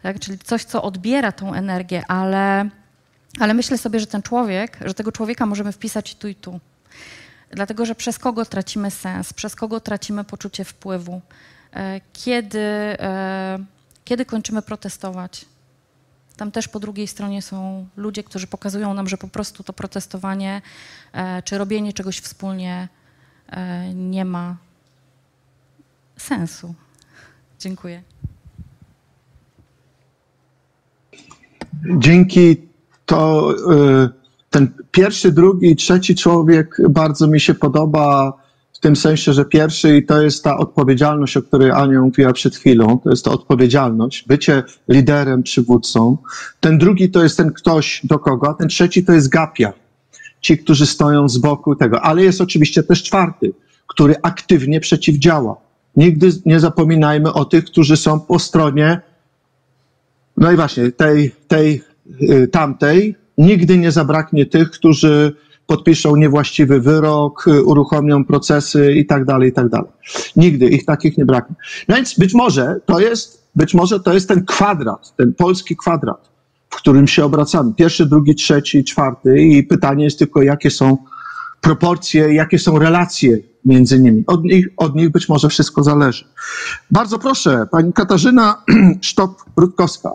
Tak? 0.02 0.20
Czyli 0.20 0.38
coś, 0.38 0.64
co 0.64 0.82
odbiera 0.82 1.32
tą 1.32 1.54
energię, 1.54 2.02
ale, 2.08 2.68
ale 3.40 3.54
myślę 3.54 3.78
sobie, 3.78 4.00
że 4.00 4.06
ten 4.06 4.22
człowiek, 4.22 4.78
że 4.84 4.94
tego 4.94 5.12
człowieka 5.12 5.46
możemy 5.46 5.72
wpisać 5.72 6.14
tu 6.14 6.28
i 6.28 6.34
tu. 6.34 6.60
Dlatego, 7.50 7.86
że 7.86 7.94
przez 7.94 8.18
kogo 8.18 8.44
tracimy 8.44 8.90
sens, 8.90 9.32
przez 9.32 9.56
kogo 9.56 9.80
tracimy 9.80 10.24
poczucie 10.24 10.64
wpływu, 10.64 11.20
e, 11.72 12.00
kiedy, 12.12 12.58
e, 12.58 13.58
kiedy 14.04 14.24
kończymy 14.24 14.62
protestować. 14.62 15.44
Tam 16.36 16.52
też 16.52 16.68
po 16.68 16.80
drugiej 16.80 17.06
stronie 17.06 17.42
są 17.42 17.86
ludzie, 17.96 18.24
którzy 18.24 18.46
pokazują 18.46 18.94
nam, 18.94 19.08
że 19.08 19.16
po 19.16 19.28
prostu 19.28 19.64
to 19.64 19.72
protestowanie 19.72 20.62
e, 21.12 21.42
czy 21.42 21.58
robienie 21.58 21.92
czegoś 21.92 22.18
wspólnie 22.18 22.88
nie 23.94 24.24
ma 24.24 24.56
sensu. 26.16 26.74
Dziękuję. 27.58 28.02
Dzięki 31.98 32.56
to 33.06 33.54
y, 34.04 34.08
ten 34.50 34.68
pierwszy, 34.90 35.32
drugi 35.32 35.70
i 35.70 35.76
trzeci 35.76 36.14
człowiek 36.14 36.76
bardzo 36.90 37.26
mi 37.26 37.40
się 37.40 37.54
podoba 37.54 38.32
w 38.72 38.78
tym 38.78 38.96
sensie, 38.96 39.32
że 39.32 39.44
pierwszy 39.44 39.96
i 39.96 40.06
to 40.06 40.22
jest 40.22 40.44
ta 40.44 40.56
odpowiedzialność, 40.56 41.36
o 41.36 41.42
której 41.42 41.70
Ania 41.70 42.00
mówiła 42.00 42.32
przed 42.32 42.56
chwilą, 42.56 42.98
to 43.04 43.10
jest 43.10 43.24
ta 43.24 43.30
odpowiedzialność, 43.30 44.26
bycie 44.26 44.62
liderem, 44.88 45.42
przywódcą. 45.42 46.16
Ten 46.60 46.78
drugi 46.78 47.10
to 47.10 47.22
jest 47.22 47.36
ten 47.36 47.52
ktoś 47.52 48.00
do 48.04 48.18
kogo, 48.18 48.50
a 48.50 48.54
ten 48.54 48.68
trzeci 48.68 49.04
to 49.04 49.12
jest 49.12 49.28
gapia. 49.28 49.72
Ci, 50.40 50.58
którzy 50.58 50.86
stoją 50.86 51.28
z 51.28 51.38
boku 51.38 51.76
tego. 51.76 52.00
Ale 52.00 52.22
jest 52.22 52.40
oczywiście 52.40 52.82
też 52.82 53.02
czwarty, 53.02 53.52
który 53.86 54.14
aktywnie 54.22 54.80
przeciwdziała 54.80 55.56
nigdy 55.96 56.30
nie 56.46 56.60
zapominajmy 56.60 57.32
o 57.32 57.44
tych, 57.44 57.64
którzy 57.64 57.96
są 57.96 58.20
po 58.20 58.38
stronie, 58.38 59.00
no 60.36 60.52
i 60.52 60.56
właśnie 60.56 60.92
tej, 60.92 61.34
tej 61.48 61.82
y, 62.22 62.48
tamtej. 62.48 63.16
Nigdy 63.38 63.78
nie 63.78 63.90
zabraknie 63.90 64.46
tych, 64.46 64.70
którzy 64.70 65.36
podpiszą 65.66 66.16
niewłaściwy 66.16 66.80
wyrok, 66.80 67.48
y, 67.48 67.62
uruchomią 67.62 68.24
procesy 68.24 68.92
i 68.92 69.06
tak 69.06 69.24
dalej, 69.24 69.48
i 69.48 69.52
tak 69.52 69.68
dalej. 69.68 69.90
Nigdy 70.36 70.66
ich 70.66 70.84
takich 70.84 71.18
nie 71.18 71.24
braknie. 71.24 71.56
No 71.88 71.96
więc 71.96 72.18
być 72.18 72.34
może 72.34 72.80
to 72.86 73.00
jest, 73.00 73.48
być 73.54 73.74
może 73.74 74.00
to 74.00 74.14
jest 74.14 74.28
ten 74.28 74.44
kwadrat, 74.44 75.16
ten 75.16 75.34
polski 75.34 75.76
kwadrat, 75.76 76.30
w 76.70 76.76
którym 76.76 77.08
się 77.08 77.24
obracamy. 77.24 77.74
Pierwszy, 77.74 78.06
drugi, 78.06 78.34
trzeci, 78.34 78.84
czwarty 78.84 79.42
i 79.42 79.62
pytanie 79.62 80.04
jest 80.04 80.18
tylko, 80.18 80.42
jakie 80.42 80.70
są 80.70 80.96
proporcje, 81.62 82.34
jakie 82.34 82.58
są 82.58 82.78
relacje 82.78 83.38
między 83.64 83.98
nimi. 83.98 84.24
Od 84.26 84.44
nich, 84.44 84.68
od 84.76 84.94
nich 84.94 85.10
być 85.10 85.28
może 85.28 85.48
wszystko 85.48 85.82
zależy. 85.82 86.24
Bardzo 86.90 87.18
proszę, 87.18 87.66
pani 87.70 87.92
Katarzyna 87.92 88.62
Sztop-Rutkowska, 89.08 90.10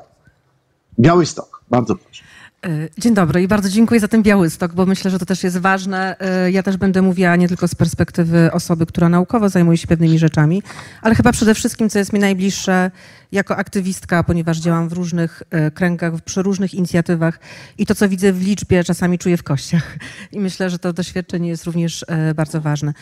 Białystok. 1.00 1.64
Bardzo 1.70 1.96
proszę. 1.96 2.24
E, 2.66 2.90
dzień 2.98 3.14
dobry 3.14 3.44
i 3.44 3.48
bardzo 3.48 3.70
dziękuję 3.70 4.00
za 4.00 4.08
ten 4.08 4.24
Białystok, 4.24 4.74
bo 4.74 4.86
myślę, 4.86 5.12
że 5.12 5.20
to 5.20 5.26
też 5.26 5.44
jest 5.44 5.58
ważne. 5.58 6.16
E, 6.20 6.52
ja 6.52 6.64
też 6.64 6.78
będę 6.78 7.02
mówiła 7.02 7.36
nie 7.36 7.48
tylko 7.48 7.68
z 7.68 7.76
perspektywy 7.76 8.52
osoby, 8.52 8.86
która 8.86 9.10
naukowo 9.10 9.50
zajmuje 9.50 9.78
się 9.78 9.88
pewnymi 9.88 10.20
rzeczami, 10.20 10.64
ale 11.02 11.16
chyba 11.16 11.32
przede 11.32 11.56
wszystkim, 11.56 11.90
co 11.90 12.00
jest 12.00 12.14
mi 12.14 12.20
najbliższe 12.20 12.92
jako 13.32 13.58
aktywistka, 13.58 14.24
ponieważ 14.24 14.58
działam 14.58 14.90
w 14.90 14.94
różnych 14.94 15.44
e, 15.50 15.72
kręgach, 15.72 16.14
przy 16.22 16.42
różnych 16.42 16.74
inicjatywach 16.74 17.40
i 17.78 17.86
to, 17.86 17.96
co 17.96 18.10
widzę 18.10 18.34
w 18.34 18.42
liczbie, 18.42 18.84
czasami 18.84 19.18
czuję 19.18 19.38
w 19.38 19.44
kościach. 19.44 19.98
I 20.32 20.40
myślę, 20.40 20.70
że 20.70 20.80
to 20.80 20.94
doświadczenie 20.94 21.50
jest 21.50 21.66
również 21.66 22.06
bardzo 22.36 22.62
ważne. 22.62 22.94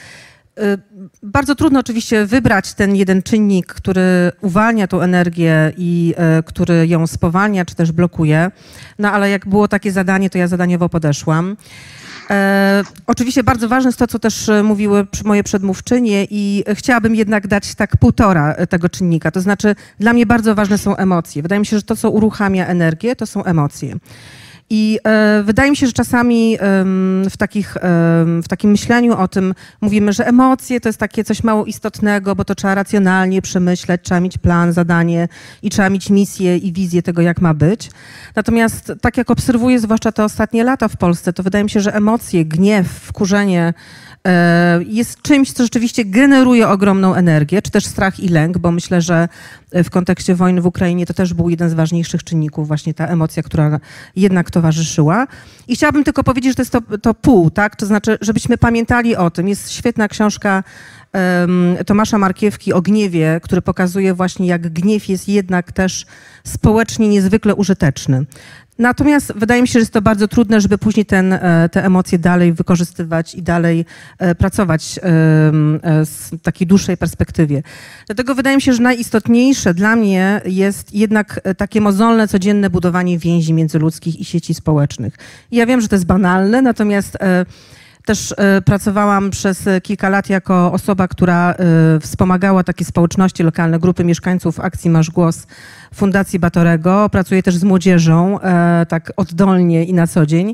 Y, 0.59 0.77
bardzo 1.23 1.55
trudno 1.55 1.79
oczywiście 1.79 2.25
wybrać 2.25 2.73
ten 2.73 2.95
jeden 2.95 3.23
czynnik, 3.23 3.67
który 3.67 4.31
uwalnia 4.41 4.87
tą 4.87 5.01
energię 5.01 5.73
i 5.77 6.13
y, 6.39 6.43
który 6.43 6.87
ją 6.87 7.07
spowalnia 7.07 7.65
czy 7.65 7.75
też 7.75 7.91
blokuje. 7.91 8.51
No 8.99 9.11
ale 9.11 9.29
jak 9.29 9.47
było 9.47 9.67
takie 9.67 9.91
zadanie, 9.91 10.29
to 10.29 10.37
ja 10.37 10.47
zadaniowo 10.47 10.89
podeszłam. 10.89 11.57
E, 12.29 12.83
oczywiście 13.07 13.43
bardzo 13.43 13.69
ważne 13.69 13.87
jest 13.87 13.99
to, 13.99 14.07
co 14.07 14.19
też 14.19 14.49
mówiły 14.63 15.07
moje 15.25 15.43
przedmówczynie 15.43 16.27
i 16.29 16.63
chciałabym 16.73 17.15
jednak 17.15 17.47
dać 17.47 17.75
tak 17.75 17.97
półtora 17.97 18.55
tego 18.69 18.89
czynnika. 18.89 19.31
To 19.31 19.41
znaczy 19.41 19.75
dla 19.99 20.13
mnie 20.13 20.25
bardzo 20.25 20.55
ważne 20.55 20.77
są 20.77 20.95
emocje. 20.95 21.41
Wydaje 21.41 21.59
mi 21.59 21.65
się, 21.65 21.77
że 21.77 21.83
to, 21.83 21.95
co 21.95 22.09
uruchamia 22.09 22.67
energię, 22.67 23.15
to 23.15 23.25
są 23.25 23.43
emocje. 23.43 23.95
I 24.69 24.99
e, 25.03 25.43
wydaje 25.43 25.69
mi 25.69 25.77
się, 25.77 25.87
że 25.87 25.93
czasami 25.93 26.57
w, 27.29 27.37
takich, 27.37 27.77
w 28.43 28.47
takim 28.49 28.71
myśleniu 28.71 29.17
o 29.17 29.27
tym 29.27 29.53
mówimy, 29.81 30.13
że 30.13 30.27
emocje 30.27 30.81
to 30.81 30.89
jest 30.89 30.99
takie 30.99 31.23
coś 31.23 31.43
mało 31.43 31.65
istotnego, 31.65 32.35
bo 32.35 32.45
to 32.45 32.55
trzeba 32.55 32.75
racjonalnie 32.75 33.41
przemyśleć, 33.41 34.01
trzeba 34.03 34.19
mieć 34.19 34.37
plan, 34.37 34.73
zadanie 34.73 35.27
i 35.61 35.69
trzeba 35.69 35.89
mieć 35.89 36.09
misję 36.09 36.57
i 36.57 36.73
wizję 36.73 37.03
tego, 37.03 37.21
jak 37.21 37.41
ma 37.41 37.53
być. 37.53 37.91
Natomiast 38.35 38.93
tak 39.01 39.17
jak 39.17 39.31
obserwuję, 39.31 39.79
zwłaszcza 39.79 40.11
te 40.11 40.23
ostatnie 40.23 40.63
lata 40.63 40.87
w 40.87 40.97
Polsce, 40.97 41.33
to 41.33 41.43
wydaje 41.43 41.63
mi 41.63 41.69
się, 41.69 41.81
że 41.81 41.95
emocje, 41.95 42.45
gniew, 42.45 42.87
wkurzenie, 42.87 43.73
jest 44.87 45.21
czymś, 45.21 45.51
co 45.51 45.63
rzeczywiście 45.63 46.05
generuje 46.05 46.67
ogromną 46.67 47.15
energię, 47.15 47.61
czy 47.61 47.71
też 47.71 47.85
strach 47.85 48.19
i 48.19 48.29
lęk, 48.29 48.57
bo 48.57 48.71
myślę, 48.71 49.01
że 49.01 49.27
w 49.71 49.89
kontekście 49.89 50.35
wojny 50.35 50.61
w 50.61 50.65
Ukrainie 50.65 51.05
to 51.05 51.13
też 51.13 51.33
był 51.33 51.49
jeden 51.49 51.69
z 51.69 51.73
ważniejszych 51.73 52.23
czynników, 52.23 52.67
właśnie 52.67 52.93
ta 52.93 53.07
emocja, 53.07 53.43
która 53.43 53.79
jednak 54.15 54.51
towarzyszyła. 54.51 55.27
I 55.67 55.75
chciałabym 55.75 56.03
tylko 56.03 56.23
powiedzieć, 56.23 56.51
że 56.51 56.55
to 56.55 56.61
jest 56.61 56.71
to, 56.71 56.97
to 56.97 57.13
pół, 57.13 57.49
tak? 57.49 57.75
To 57.75 57.85
znaczy, 57.85 58.17
żebyśmy 58.21 58.57
pamiętali 58.57 59.15
o 59.15 59.31
tym. 59.31 59.47
Jest 59.47 59.71
świetna 59.71 60.07
książka 60.07 60.63
um, 61.13 61.77
Tomasza 61.85 62.17
Markiewki 62.17 62.73
o 62.73 62.81
gniewie, 62.81 63.39
który 63.43 63.61
pokazuje 63.61 64.13
właśnie, 64.13 64.47
jak 64.47 64.73
gniew 64.73 65.09
jest 65.09 65.29
jednak 65.29 65.71
też 65.71 66.05
społecznie 66.43 67.07
niezwykle 67.07 67.55
użyteczny. 67.55 68.25
Natomiast 68.79 69.33
wydaje 69.35 69.61
mi 69.61 69.67
się, 69.67 69.73
że 69.73 69.79
jest 69.79 69.93
to 69.93 70.01
bardzo 70.01 70.27
trudne, 70.27 70.61
żeby 70.61 70.77
później 70.77 71.05
ten, 71.05 71.33
e, 71.33 71.69
te 71.71 71.85
emocje 71.85 72.19
dalej 72.19 72.53
wykorzystywać 72.53 73.35
i 73.35 73.41
dalej 73.41 73.85
e, 74.19 74.35
pracować 74.35 74.97
e, 74.97 75.01
z 76.05 76.31
takiej 76.43 76.67
dłuższej 76.67 76.97
perspektywie. 76.97 77.63
Dlatego 78.05 78.35
wydaje 78.35 78.55
mi 78.55 78.61
się, 78.61 78.73
że 78.73 78.81
najistotniejsze 78.81 79.73
dla 79.73 79.95
mnie 79.95 80.41
jest 80.45 80.93
jednak 80.93 81.41
takie 81.57 81.81
mozolne, 81.81 82.27
codzienne 82.27 82.69
budowanie 82.69 83.19
więzi 83.19 83.53
międzyludzkich 83.53 84.19
i 84.19 84.25
sieci 84.25 84.53
społecznych. 84.53 85.13
I 85.51 85.55
ja 85.55 85.65
wiem, 85.65 85.81
że 85.81 85.87
to 85.87 85.95
jest 85.95 86.05
banalne, 86.05 86.61
natomiast 86.61 87.17
też 88.05 88.33
e, 88.37 88.61
pracowałam 88.61 89.29
przez 89.29 89.63
kilka 89.83 90.09
lat 90.09 90.29
jako 90.29 90.71
osoba, 90.71 91.07
która 91.07 91.51
e, 91.51 91.55
wspomagała 91.99 92.63
takie 92.63 92.85
społeczności 92.85 93.43
lokalne, 93.43 93.79
grupy 93.79 94.03
mieszkańców 94.03 94.59
akcji 94.59 94.89
Masz 94.89 95.09
Głos 95.09 95.47
Fundacji 95.93 96.39
Batorego. 96.39 97.09
Pracuję 97.09 97.43
też 97.43 97.55
z 97.55 97.63
młodzieżą, 97.63 98.39
e, 98.39 98.85
tak 98.89 99.13
oddolnie 99.17 99.83
i 99.83 99.93
na 99.93 100.07
co 100.07 100.25
dzień. 100.25 100.53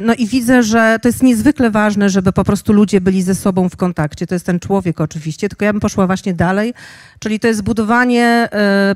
No 0.00 0.14
i 0.14 0.26
widzę, 0.26 0.62
że 0.62 0.98
to 1.02 1.08
jest 1.08 1.22
niezwykle 1.22 1.70
ważne, 1.70 2.08
żeby 2.10 2.32
po 2.32 2.44
prostu 2.44 2.72
ludzie 2.72 3.00
byli 3.00 3.22
ze 3.22 3.34
sobą 3.34 3.68
w 3.68 3.76
kontakcie. 3.76 4.26
To 4.26 4.34
jest 4.34 4.46
ten 4.46 4.60
człowiek 4.60 5.00
oczywiście, 5.00 5.48
tylko 5.48 5.64
ja 5.64 5.72
bym 5.72 5.80
poszła 5.80 6.06
właśnie 6.06 6.34
dalej, 6.34 6.74
czyli 7.18 7.40
to 7.40 7.46
jest 7.48 7.62
budowanie 7.62 8.48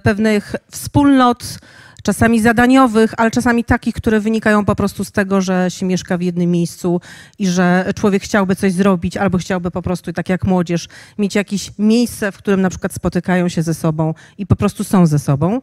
pewnych 0.03 0.57
wspólnot, 0.71 1.59
czasami 2.03 2.41
zadaniowych, 2.41 3.15
ale 3.17 3.31
czasami 3.31 3.65
takich, 3.65 3.95
które 3.95 4.21
wynikają 4.21 4.65
po 4.65 4.77
prostu 4.77 5.05
z 5.05 5.13
tego, 5.13 5.41
że 5.41 5.71
się 5.71 5.87
mieszka 5.87 6.19
w 6.19 6.23
jednym 6.23 6.51
miejscu 6.51 7.01
i 7.39 7.47
że 7.47 7.93
człowiek 7.97 8.23
chciałby 8.23 8.57
coś 8.57 8.73
zrobić 8.73 9.17
albo 9.17 9.39
chciałby 9.39 9.71
po 9.71 9.83
prostu, 9.83 10.13
tak 10.13 10.29
jak 10.29 10.45
młodzież, 10.45 10.89
mieć 11.19 11.35
jakieś 11.35 11.71
miejsce, 11.79 12.33
w 12.33 12.37
którym 12.37 12.61
na 12.61 12.71
przykład 12.71 12.93
spotykają 12.93 13.49
się 13.49 13.63
ze 13.63 13.75
sobą 13.75 14.15
i 14.39 14.47
po 14.47 14.57
prostu 14.57 14.85
są 14.85 15.07
ze 15.07 15.19
sobą. 15.19 15.61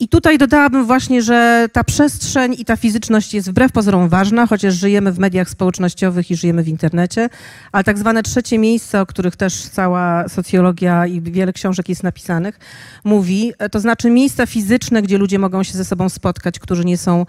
I 0.00 0.08
tutaj 0.08 0.38
dodałabym 0.38 0.86
właśnie, 0.86 1.22
że 1.22 1.66
ta 1.72 1.84
przestrzeń 1.84 2.54
i 2.58 2.64
ta 2.64 2.76
fizyczność 2.76 3.34
jest 3.34 3.50
wbrew 3.50 3.72
pozorom 3.72 4.08
ważna, 4.08 4.46
chociaż 4.46 4.74
żyjemy 4.74 5.12
w 5.12 5.18
mediach 5.18 5.50
społecznościowych 5.50 6.30
i 6.30 6.36
żyjemy 6.36 6.62
w 6.62 6.68
internecie, 6.68 7.28
ale 7.72 7.84
tak 7.84 7.98
zwane 7.98 8.22
trzecie 8.22 8.58
miejsce, 8.58 9.00
o 9.00 9.06
których 9.06 9.36
też 9.36 9.54
cała 9.54 10.28
socjologia 10.28 11.06
i 11.06 11.20
wiele 11.20 11.52
książek 11.52 11.88
jest 11.88 12.02
napisanych, 12.02 12.58
mówi, 13.04 13.52
to 13.70 13.80
znaczy 13.80 14.10
miejsca 14.10 14.46
fizyczne, 14.46 15.02
gdzie 15.02 15.18
ludzie 15.18 15.38
mogą 15.38 15.62
się 15.62 15.72
ze 15.72 15.84
sobą 15.84 16.08
spotkać, 16.08 16.58
którzy 16.58 16.84
nie 16.84 16.98
są 16.98 17.26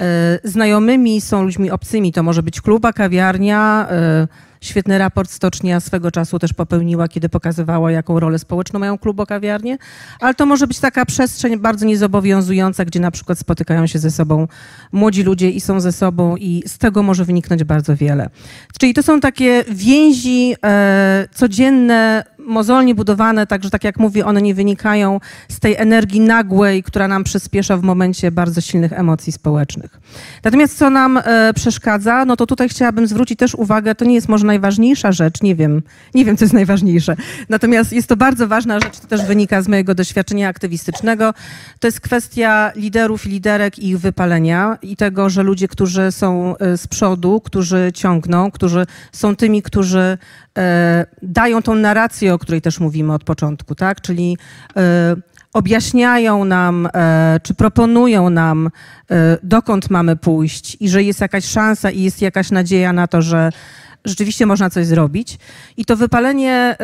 e, 0.00 0.38
znajomymi, 0.44 1.20
są 1.20 1.42
ludźmi 1.42 1.70
obcymi. 1.70 2.12
To 2.12 2.22
może 2.22 2.42
być 2.42 2.60
kluba, 2.60 2.92
kawiarnia, 2.92 3.86
e, 3.90 4.49
Świetny 4.60 4.98
raport 4.98 5.30
Stocznia 5.30 5.80
swego 5.80 6.10
czasu 6.10 6.38
też 6.38 6.52
popełniła, 6.52 7.08
kiedy 7.08 7.28
pokazywała, 7.28 7.90
jaką 7.92 8.20
rolę 8.20 8.38
społeczną 8.38 8.80
mają 8.80 8.98
klubokawiarnie, 8.98 9.78
ale 10.20 10.34
to 10.34 10.46
może 10.46 10.66
być 10.66 10.78
taka 10.78 11.06
przestrzeń 11.06 11.58
bardzo 11.58 11.86
niezobowiązująca, 11.86 12.84
gdzie 12.84 13.00
na 13.00 13.10
przykład 13.10 13.38
spotykają 13.38 13.86
się 13.86 13.98
ze 13.98 14.10
sobą 14.10 14.48
młodzi 14.92 15.22
ludzie 15.22 15.50
i 15.50 15.60
są 15.60 15.80
ze 15.80 15.92
sobą 15.92 16.36
i 16.36 16.62
z 16.66 16.78
tego 16.78 17.02
może 17.02 17.24
wyniknąć 17.24 17.64
bardzo 17.64 17.96
wiele. 17.96 18.30
Czyli 18.78 18.94
to 18.94 19.02
są 19.02 19.20
takie 19.20 19.64
więzi 19.68 20.54
e, 20.64 21.28
codzienne, 21.34 22.24
mozolnie 22.46 22.94
budowane, 22.94 23.46
także 23.46 23.70
tak 23.70 23.84
jak 23.84 23.98
mówię, 23.98 24.26
one 24.26 24.42
nie 24.42 24.54
wynikają 24.54 25.20
z 25.48 25.60
tej 25.60 25.76
energii 25.76 26.20
nagłej, 26.20 26.82
która 26.82 27.08
nam 27.08 27.24
przyspiesza 27.24 27.76
w 27.76 27.82
momencie 27.82 28.30
bardzo 28.30 28.60
silnych 28.60 28.92
emocji 28.92 29.32
społecznych. 29.32 30.00
Natomiast 30.44 30.78
co 30.78 30.90
nam 30.90 31.20
e, 31.24 31.52
przeszkadza, 31.54 32.24
no 32.24 32.36
to 32.36 32.46
tutaj 32.46 32.68
chciałabym 32.68 33.06
zwrócić 33.06 33.38
też 33.38 33.54
uwagę, 33.54 33.94
to 33.94 34.04
nie 34.04 34.14
jest 34.14 34.28
może 34.28 34.46
najważniejsza 34.46 35.12
rzecz, 35.12 35.42
nie 35.42 35.54
wiem, 35.54 35.82
nie 36.14 36.24
wiem 36.24 36.36
co 36.36 36.44
jest 36.44 36.54
najważniejsze, 36.54 37.16
natomiast 37.48 37.92
jest 37.92 38.08
to 38.08 38.16
bardzo 38.16 38.48
ważna 38.48 38.80
rzecz, 38.80 39.00
to 39.00 39.06
też 39.06 39.24
wynika 39.24 39.62
z 39.62 39.68
mojego 39.68 39.94
doświadczenia 39.94 40.48
aktywistycznego, 40.48 41.34
to 41.80 41.88
jest 41.88 42.00
kwestia 42.00 42.72
liderów 42.76 43.26
i 43.26 43.30
liderek 43.30 43.78
i 43.78 43.88
ich 43.88 43.98
wypalenia 43.98 44.78
i 44.82 44.96
tego, 44.96 45.30
że 45.30 45.42
ludzie, 45.42 45.68
którzy 45.68 46.12
są 46.12 46.56
e, 46.56 46.76
z 46.76 46.86
przodu, 46.86 47.40
którzy 47.40 47.90
ciągną, 47.94 48.50
którzy 48.50 48.86
są 49.12 49.36
tymi, 49.36 49.62
którzy 49.62 50.18
e, 50.58 51.06
dają 51.22 51.62
tą 51.62 51.74
narrację, 51.74 52.29
o 52.34 52.38
której 52.38 52.60
też 52.60 52.80
mówimy 52.80 53.12
od 53.12 53.24
początku, 53.24 53.74
tak? 53.74 54.00
Czyli 54.00 54.36
e, 54.76 55.16
objaśniają 55.52 56.44
nam, 56.44 56.88
e, 56.94 57.40
czy 57.42 57.54
proponują 57.54 58.30
nam, 58.30 58.70
e, 59.10 59.38
dokąd 59.42 59.90
mamy 59.90 60.16
pójść 60.16 60.76
i 60.80 60.88
że 60.88 61.02
jest 61.02 61.20
jakaś 61.20 61.44
szansa 61.44 61.90
i 61.90 62.02
jest 62.02 62.22
jakaś 62.22 62.50
nadzieja 62.50 62.92
na 62.92 63.06
to, 63.06 63.22
że 63.22 63.50
rzeczywiście 64.04 64.46
można 64.46 64.70
coś 64.70 64.86
zrobić. 64.86 65.38
I 65.76 65.84
to 65.84 65.96
wypalenie 65.96 66.76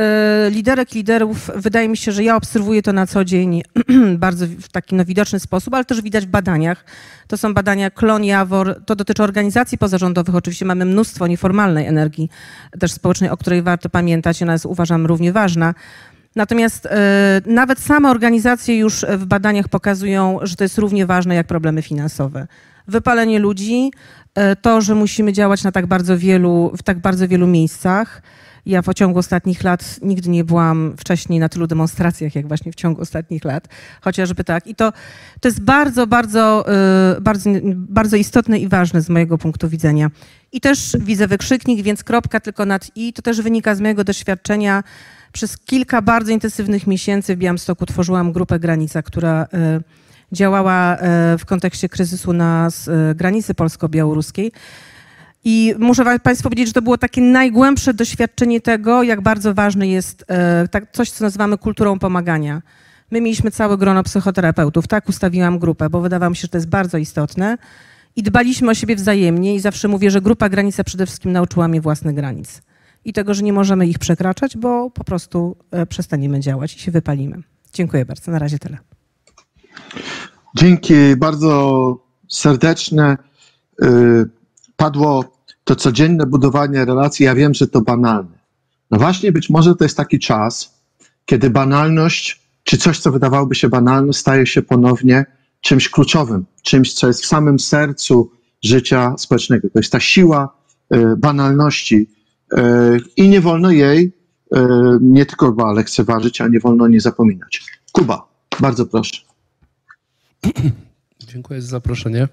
liderek, 0.50 0.94
liderów, 0.94 1.50
wydaje 1.54 1.88
mi 1.88 1.96
się, 1.96 2.12
że 2.12 2.24
ja 2.24 2.36
obserwuję 2.36 2.82
to 2.82 2.92
na 2.92 3.06
co 3.06 3.24
dzień 3.24 3.62
bardzo 4.18 4.46
w 4.46 4.68
taki 4.68 4.94
no, 4.94 5.04
widoczny 5.04 5.40
sposób, 5.40 5.74
ale 5.74 5.84
też 5.84 6.02
widać 6.02 6.26
w 6.26 6.30
badaniach. 6.30 6.84
To 7.26 7.36
są 7.36 7.54
badania 7.54 7.90
Klon, 7.90 8.24
Jawor, 8.24 8.82
to 8.86 8.96
dotyczy 8.96 9.22
organizacji 9.22 9.78
pozarządowych. 9.78 10.34
Oczywiście 10.34 10.64
mamy 10.64 10.84
mnóstwo 10.84 11.26
nieformalnej 11.26 11.86
energii 11.86 12.30
też 12.80 12.92
społecznej, 12.92 13.30
o 13.30 13.36
której 13.36 13.62
warto 13.62 13.88
pamiętać. 13.88 14.42
Ona 14.42 14.52
jest, 14.52 14.66
uważam, 14.66 15.06
równie 15.06 15.32
ważna. 15.32 15.74
Natomiast 16.36 16.86
e, 16.86 17.40
nawet 17.46 17.78
same 17.78 18.10
organizacje 18.10 18.78
już 18.78 19.06
w 19.08 19.26
badaniach 19.26 19.68
pokazują, 19.68 20.38
że 20.42 20.56
to 20.56 20.64
jest 20.64 20.78
równie 20.78 21.06
ważne 21.06 21.34
jak 21.34 21.46
problemy 21.46 21.82
finansowe. 21.82 22.46
Wypalenie 22.88 23.38
ludzi, 23.38 23.90
e, 23.90 24.25
to, 24.62 24.80
że 24.80 24.94
musimy 24.94 25.32
działać 25.32 25.64
na 25.64 25.72
tak 25.72 25.86
bardzo 25.86 26.18
wielu, 26.18 26.72
w 26.78 26.82
tak 26.82 26.98
bardzo 26.98 27.28
wielu 27.28 27.46
miejscach. 27.46 28.22
Ja 28.66 28.82
w 28.82 28.94
ciągu 28.94 29.18
ostatnich 29.18 29.64
lat 29.64 29.98
nigdy 30.02 30.30
nie 30.30 30.44
byłam 30.44 30.94
wcześniej 30.98 31.40
na 31.40 31.48
tylu 31.48 31.66
demonstracjach, 31.66 32.34
jak 32.34 32.48
właśnie 32.48 32.72
w 32.72 32.74
ciągu 32.74 33.02
ostatnich 33.02 33.44
lat, 33.44 33.68
chociażby 34.00 34.44
tak. 34.44 34.66
I 34.66 34.74
to, 34.74 34.92
to 35.40 35.48
jest 35.48 35.60
bardzo, 35.60 36.06
bardzo, 36.06 36.64
y, 37.16 37.20
bardzo, 37.20 37.50
bardzo 37.72 38.16
istotne 38.16 38.58
i 38.58 38.68
ważne 38.68 39.00
z 39.00 39.08
mojego 39.08 39.38
punktu 39.38 39.68
widzenia. 39.68 40.10
I 40.52 40.60
też 40.60 40.96
widzę 41.00 41.26
wykrzyknik, 41.26 41.82
więc 41.82 42.04
kropka 42.04 42.40
tylko 42.40 42.66
nad 42.66 42.90
i. 42.96 43.12
To 43.12 43.22
też 43.22 43.40
wynika 43.40 43.74
z 43.74 43.80
mojego 43.80 44.04
doświadczenia. 44.04 44.84
Przez 45.32 45.58
kilka 45.58 46.02
bardzo 46.02 46.32
intensywnych 46.32 46.86
miesięcy 46.86 47.36
w 47.36 47.38
Białymstoku 47.38 47.86
tworzyłam 47.86 48.32
grupę 48.32 48.58
Granica, 48.58 49.02
która 49.02 49.42
y, 49.42 50.05
działała 50.36 50.96
y, 50.96 50.98
w 51.38 51.44
kontekście 51.46 51.88
kryzysu 51.88 52.32
na 52.32 52.68
granicy 53.14 53.54
polsko-białoruskiej. 53.54 54.52
I 55.48 55.74
muszę 55.78 56.18
Państwu 56.20 56.42
powiedzieć, 56.42 56.66
że 56.66 56.72
to 56.72 56.82
było 56.82 56.98
takie 56.98 57.20
najgłębsze 57.20 57.94
doświadczenie 57.94 58.60
tego, 58.60 59.02
jak 59.02 59.20
bardzo 59.20 59.54
ważne 59.54 59.88
jest 59.88 60.24
e, 60.28 60.68
tak, 60.68 60.92
coś, 60.92 61.10
co 61.10 61.24
nazywamy 61.24 61.58
kulturą 61.58 61.98
pomagania. 61.98 62.62
My 63.10 63.20
mieliśmy 63.20 63.50
całe 63.50 63.76
grono 63.78 64.02
psychoterapeutów, 64.02 64.86
tak 64.86 65.08
ustawiłam 65.08 65.58
grupę, 65.58 65.90
bo 65.90 66.00
wydawało 66.00 66.30
mi 66.30 66.36
się, 66.36 66.40
że 66.40 66.48
to 66.48 66.56
jest 66.56 66.68
bardzo 66.68 66.98
istotne. 66.98 67.58
I 68.16 68.22
dbaliśmy 68.22 68.70
o 68.70 68.74
siebie 68.74 68.96
wzajemnie 68.96 69.54
i 69.54 69.60
zawsze 69.60 69.88
mówię, 69.88 70.10
że 70.10 70.20
grupa 70.20 70.48
granica 70.48 70.84
przede 70.84 71.06
wszystkim 71.06 71.32
nauczyła 71.32 71.68
mnie 71.68 71.80
własnych 71.80 72.14
granic. 72.14 72.62
I 73.04 73.12
tego, 73.12 73.34
że 73.34 73.42
nie 73.42 73.52
możemy 73.52 73.86
ich 73.86 73.98
przekraczać, 73.98 74.56
bo 74.56 74.90
po 74.90 75.04
prostu 75.04 75.56
e, 75.70 75.86
przestaniemy 75.86 76.40
działać 76.40 76.76
i 76.76 76.78
się 76.78 76.90
wypalimy. 76.90 77.42
Dziękuję 77.72 78.04
bardzo. 78.04 78.32
Na 78.32 78.38
razie 78.38 78.58
tyle. 78.58 78.78
Dzięki 80.58 80.94
bardzo 81.16 81.98
serdeczne. 82.28 83.16
Y, 83.82 83.86
padło 84.76 85.24
to 85.64 85.76
codzienne 85.76 86.26
budowanie 86.26 86.84
relacji, 86.84 87.24
ja 87.24 87.34
wiem, 87.34 87.54
że 87.54 87.66
to 87.66 87.80
banalne. 87.80 88.38
No 88.90 88.98
właśnie, 88.98 89.32
być 89.32 89.50
może 89.50 89.74
to 89.74 89.84
jest 89.84 89.96
taki 89.96 90.18
czas, 90.18 90.80
kiedy 91.24 91.50
banalność, 91.50 92.42
czy 92.64 92.76
coś, 92.76 92.98
co 92.98 93.12
wydawałoby 93.12 93.54
się 93.54 93.68
banalne, 93.68 94.12
staje 94.12 94.46
się 94.46 94.62
ponownie 94.62 95.26
czymś 95.60 95.88
kluczowym, 95.88 96.46
czymś, 96.62 96.92
co 96.92 97.06
jest 97.06 97.22
w 97.22 97.26
samym 97.26 97.58
sercu 97.58 98.30
życia 98.64 99.14
społecznego. 99.18 99.70
To 99.70 99.78
jest 99.78 99.92
ta 99.92 100.00
siła 100.00 100.56
y, 100.94 101.16
banalności 101.16 102.10
y, 102.52 102.58
i 103.16 103.28
nie 103.28 103.40
wolno 103.40 103.70
jej 103.70 104.16
nie 105.00 105.26
tylko 105.26 105.72
lekceważyć, 105.72 106.40
a 106.40 106.48
nie 106.48 106.60
wolno 106.60 106.88
nie 106.88 107.00
zapominać. 107.00 107.64
Kuba, 107.92 108.28
bardzo 108.60 108.86
proszę. 108.86 109.25
Dziękuję 111.32 111.62
za 111.62 111.68
zaproszenie 111.68 112.28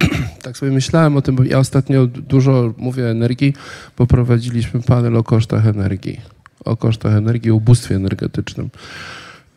tak 0.42 0.58
sobie 0.58 0.72
myślałem 0.72 1.16
o 1.16 1.22
tym, 1.22 1.36
bo 1.36 1.44
ja 1.44 1.58
ostatnio 1.58 2.06
dużo 2.06 2.74
mówię 2.76 3.04
o 3.04 3.10
energii, 3.10 3.54
bo 3.98 4.06
prowadziliśmy 4.06 4.82
panel 4.82 5.16
o 5.16 5.22
kosztach 5.22 5.66
energii. 5.66 6.20
O 6.64 6.76
kosztach 6.76 7.14
energii, 7.14 7.50
ubóstwie 7.50 7.96
energetycznym. 7.96 8.70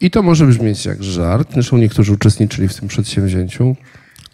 I 0.02 0.12
to 0.12 0.24
może 0.24 0.46
brzmieć 0.46 0.86
jak 0.86 1.04
żart, 1.04 1.50
zresztą 1.54 1.78
niektórzy 1.78 2.14
uczestniczyli 2.14 2.68
w 2.68 2.80
tym 2.80 2.88
przedsięwzięciu, 2.88 3.76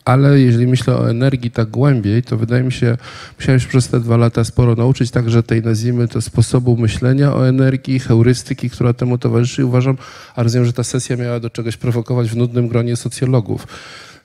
ale 0.06 0.40
jeżeli 0.40 0.68
myślę 0.68 0.96
o 0.96 1.10
energii 1.10 1.52
tak 1.52 1.70
głębiej, 1.70 2.24
to 2.24 2.38
wydaje 2.38 2.64
mi 2.64 2.72
się, 2.72 2.98
musiałem 3.40 3.60
się 3.60 3.68
przez 3.68 3.88
te 3.88 4.00
dwa 4.00 4.18
lata 4.18 4.44
sporo 4.44 4.76
nauczyć 4.76 5.12
także 5.12 5.44
tej, 5.44 5.62
nazwijmy 5.62 6.08
to, 6.08 6.22
sposobu 6.22 6.78
myślenia 6.78 7.34
o 7.34 7.48
energii, 7.48 8.00
heurystyki, 8.00 8.70
która 8.70 8.94
temu 8.94 9.18
towarzyszy. 9.18 9.66
Uważam, 9.66 9.98
a 10.36 10.44
rozumiem, 10.44 10.66
że 10.66 10.74
ta 10.74 10.84
sesja 10.84 11.18
miała 11.18 11.40
do 11.40 11.50
czegoś 11.50 11.78
prowokować 11.78 12.30
w 12.30 12.36
nudnym 12.36 12.68
gronie 12.68 12.96
socjologów 12.96 13.68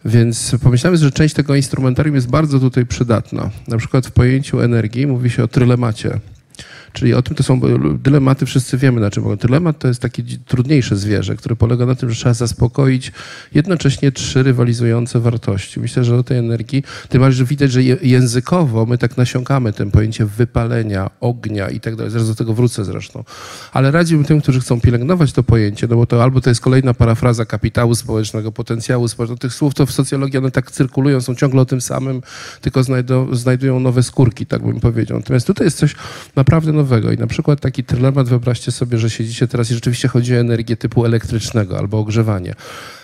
więc 0.05 0.57
pomyślałem, 0.63 1.01
że 1.01 1.11
część 1.11 1.35
tego 1.35 1.55
instrumentarium 1.55 2.15
jest 2.15 2.29
bardzo 2.29 2.61
tutaj 2.61 2.87
przydatna. 2.87 3.51
Na 3.69 3.77
przykład 3.77 4.07
w 4.07 4.11
pojęciu 4.11 4.61
energii 4.61 5.07
mówi 5.07 5.31
się 5.31 5.45
o 5.45 5.49
trylemacie. 5.49 6.21
Czyli 6.95 7.15
o 7.15 7.23
tym 7.23 7.37
to 7.37 7.43
są 7.43 7.61
dylematy, 7.99 8.47
wszyscy 8.47 8.79
wiemy 8.79 9.01
na 9.01 9.11
czym. 9.11 9.37
Dylemat 9.37 9.79
to 9.79 9.89
jest 9.89 10.01
takie 10.01 10.23
trudniejsze 10.47 10.97
zwierzę, 10.97 11.37
które 11.37 11.57
polega 11.57 11.87
na 11.87 11.95
tym, 11.95 12.11
że 12.11 12.17
trzeba 12.17 12.35
zaspokoić 12.35 13.13
jednocześnie 13.55 14.13
trzy 14.13 14.43
rywalizujące 14.43 15.21
wartości. 15.21 15.81
Myślę, 15.81 16.05
że 16.05 16.17
o 16.17 16.23
tej 16.23 16.39
energii, 16.39 16.85
tym 17.09 17.21
bardziej, 17.21 17.39
że 17.39 17.45
widać, 17.45 17.73
że 17.73 17.83
językowo 17.83 18.87
my 18.87 18.99
tak 18.99 19.17
nasiąkamy 19.17 19.73
tym 19.73 19.91
pojęciem 19.91 20.29
wypalenia, 20.29 21.11
ognia 21.21 21.71
i 21.71 21.81
tak 21.81 21.97
dalej. 21.97 22.13
Zaraz 22.13 22.29
do 22.29 22.35
tego 22.35 22.55
wrócę 22.55 22.85
zresztą. 22.85 23.25
Ale 23.73 23.91
radziłbym 23.91 24.27
tym, 24.27 24.41
którzy 24.41 24.61
chcą 24.61 24.81
pielęgnować 24.81 25.33
to 25.33 25.43
pojęcie, 25.43 25.87
no 25.87 25.97
bo 25.97 26.07
to 26.07 26.23
albo 26.23 26.41
to 26.41 26.51
jest 26.51 26.61
kolejna 26.61 26.95
parafraza 26.95 27.45
kapitału 27.45 27.95
społecznego, 27.95 28.53
potencjału 28.53 29.09
społecznego. 29.09 29.39
Tych 29.39 29.55
słów 29.55 29.75
to 29.75 29.87
w 29.87 29.93
socjologii 29.93 30.39
one 30.39 30.51
tak 30.51 30.71
cyrkulują, 30.71 31.21
są 31.21 31.35
ciągle 31.35 31.61
o 31.61 31.65
tym 31.65 31.81
samym, 31.81 32.23
tylko 32.61 32.83
znajdują 33.33 33.81
nowe 33.81 34.03
skórki, 34.03 34.47
tak 34.47 34.63
bym 34.63 34.81
powiedział. 34.81 35.19
Natomiast 35.19 35.47
tutaj 35.47 35.67
jest 35.67 35.79
coś 35.79 35.95
naprawdę 36.37 36.73
no, 36.73 36.84
I 37.15 37.19
na 37.19 37.27
przykład 37.27 37.61
taki 37.61 37.83
dylemat, 37.83 38.29
wyobraźcie 38.29 38.73
sobie, 38.73 38.99
że 38.99 39.11
siedzicie 39.11 39.49
teraz 39.49 39.71
i 39.71 39.75
rzeczywiście 39.75 40.09
chodzi 40.09 40.35
o 40.35 40.39
energię 40.39 40.77
typu 40.77 41.05
elektrycznego 41.05 41.79
albo 41.79 41.99
ogrzewanie. 41.99 42.55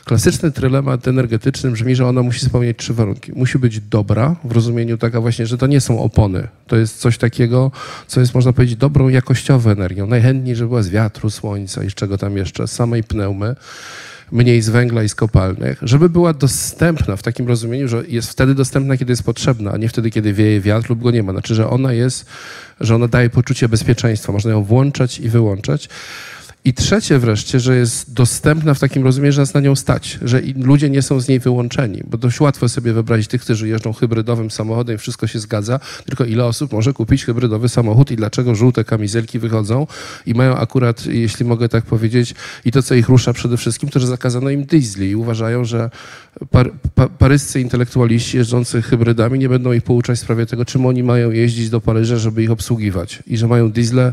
Klasyczny 0.05 0.53
trylemat 0.53 1.09
energetyczny 1.09 1.71
brzmi, 1.71 1.97
że 1.97 2.07
ona 2.07 2.23
musi 2.23 2.41
spełniać 2.41 2.77
trzy 2.77 2.95
warunki. 2.95 3.33
Musi 3.33 3.59
być 3.59 3.81
dobra, 3.81 4.37
w 4.45 4.53
rozumieniu 4.53 4.99
taka 4.99 5.21
właśnie, 5.21 5.47
że 5.47 5.59
to 5.59 5.67
nie 5.67 5.81
są 5.81 6.01
opony. 6.03 6.49
To 6.67 6.77
jest 6.77 6.99
coś 6.99 7.19
takiego, 7.19 7.71
co 8.07 8.21
jest, 8.21 8.35
można 8.35 8.53
powiedzieć, 8.53 8.77
dobrą 8.77 9.09
jakościową 9.09 9.71
energią. 9.71 10.07
Najchętniej, 10.07 10.57
żeby 10.57 10.69
była 10.69 10.83
z 10.83 10.89
wiatru, 10.89 11.31
słońca 11.31 11.85
i 11.85 11.91
z 11.91 11.95
czego 11.95 12.19
tam 12.19 12.37
jeszcze, 12.37 12.67
z 12.67 12.73
samej 12.73 13.05
pneumy 13.05 13.57
mniej 14.33 14.63
z 14.63 14.69
węgla 14.69 15.03
i 15.03 15.09
z 15.09 15.15
kopalnych, 15.15 15.79
żeby 15.83 16.09
była 16.09 16.33
dostępna 16.33 17.17
w 17.17 17.23
takim 17.23 17.49
rozumieniu, 17.49 17.89
że 17.89 18.03
jest 18.09 18.31
wtedy 18.31 18.55
dostępna, 18.55 18.97
kiedy 18.97 19.13
jest 19.13 19.23
potrzebna, 19.23 19.73
a 19.73 19.77
nie 19.77 19.89
wtedy, 19.89 20.11
kiedy 20.11 20.33
wieje 20.33 20.61
wiatr 20.61 20.91
lub 20.91 21.03
go 21.03 21.11
nie 21.11 21.23
ma. 21.23 21.33
Znaczy, 21.33 21.55
że 21.55 21.71
ona 21.71 21.93
jest, 21.93 22.27
że 22.81 22.95
ona 22.95 23.09
daje 23.09 23.31
poczucie 23.31 23.69
bezpieczeństwa. 23.69 24.33
Można 24.33 24.51
ją 24.51 24.65
włączać 24.65 25.19
i 25.19 25.29
wyłączać. 25.29 25.89
I 26.65 26.75
trzecie 26.75 27.19
wreszcie, 27.19 27.61
że 27.61 27.77
jest 27.77 28.13
dostępna 28.13 28.75
w 28.75 28.81
takim 28.81 29.05
rozumieniu, 29.05 29.33
że 29.33 29.43
nas 29.43 29.55
na 29.55 29.61
nią 29.61 29.77
stać, 29.77 30.19
że 30.23 30.41
ludzie 30.57 30.91
nie 30.91 31.03
są 31.03 31.21
z 31.21 31.29
niej 31.29 31.41
wyłączeni, 31.41 32.03
bo 32.07 32.19
dość 32.19 32.41
łatwo 32.41 32.69
sobie 32.69 32.93
wyobrazić 32.93 33.29
tych, 33.29 33.43
którzy 33.43 33.69
jeżdżą 33.69 33.93
hybrydowym 33.93 34.51
samochodem 34.51 34.97
i 34.97 34.99
wszystko 34.99 35.27
się 35.27 35.39
zgadza, 35.39 35.81
tylko 36.07 36.25
ile 36.25 36.45
osób 36.45 36.73
może 36.73 36.93
kupić 36.93 37.25
hybrydowy 37.25 37.69
samochód 37.69 38.11
i 38.11 38.17
dlaczego 38.17 38.55
żółte 38.55 38.85
kamizelki 38.85 39.39
wychodzą 39.39 39.87
i 40.27 40.35
mają 40.35 40.57
akurat, 40.57 41.07
jeśli 41.07 41.47
mogę 41.47 41.69
tak 41.69 41.85
powiedzieć, 41.85 42.35
i 42.65 42.73
to, 42.73 42.83
co 42.83 42.95
ich 42.95 43.09
rusza 43.09 43.33
przede 43.33 43.57
wszystkim, 43.57 43.89
to, 43.89 44.01
że 44.01 44.07
zakazano 44.07 44.51
im 44.51 44.65
diesli 44.65 45.11
i 45.11 45.17
uważają, 45.17 45.65
że 45.65 45.91
par, 46.51 46.73
pa, 46.95 47.09
paryscy 47.09 47.61
intelektualiści 47.61 48.37
jeżdżący 48.37 48.83
hybrydami 48.83 49.39
nie 49.39 49.49
będą 49.49 49.73
ich 49.73 49.83
pouczać 49.83 50.19
w 50.19 50.23
sprawie 50.23 50.47
tego, 50.47 50.65
czym 50.65 50.87
oni 50.87 51.03
mają 51.03 51.31
jeździć 51.31 51.71
do 51.71 51.81
Paryża, 51.81 52.17
żeby 52.17 52.43
ich 52.43 52.51
obsługiwać 52.51 53.23
i 53.27 53.37
że 53.37 53.49
mają 53.49 53.71
diesle 53.71 54.13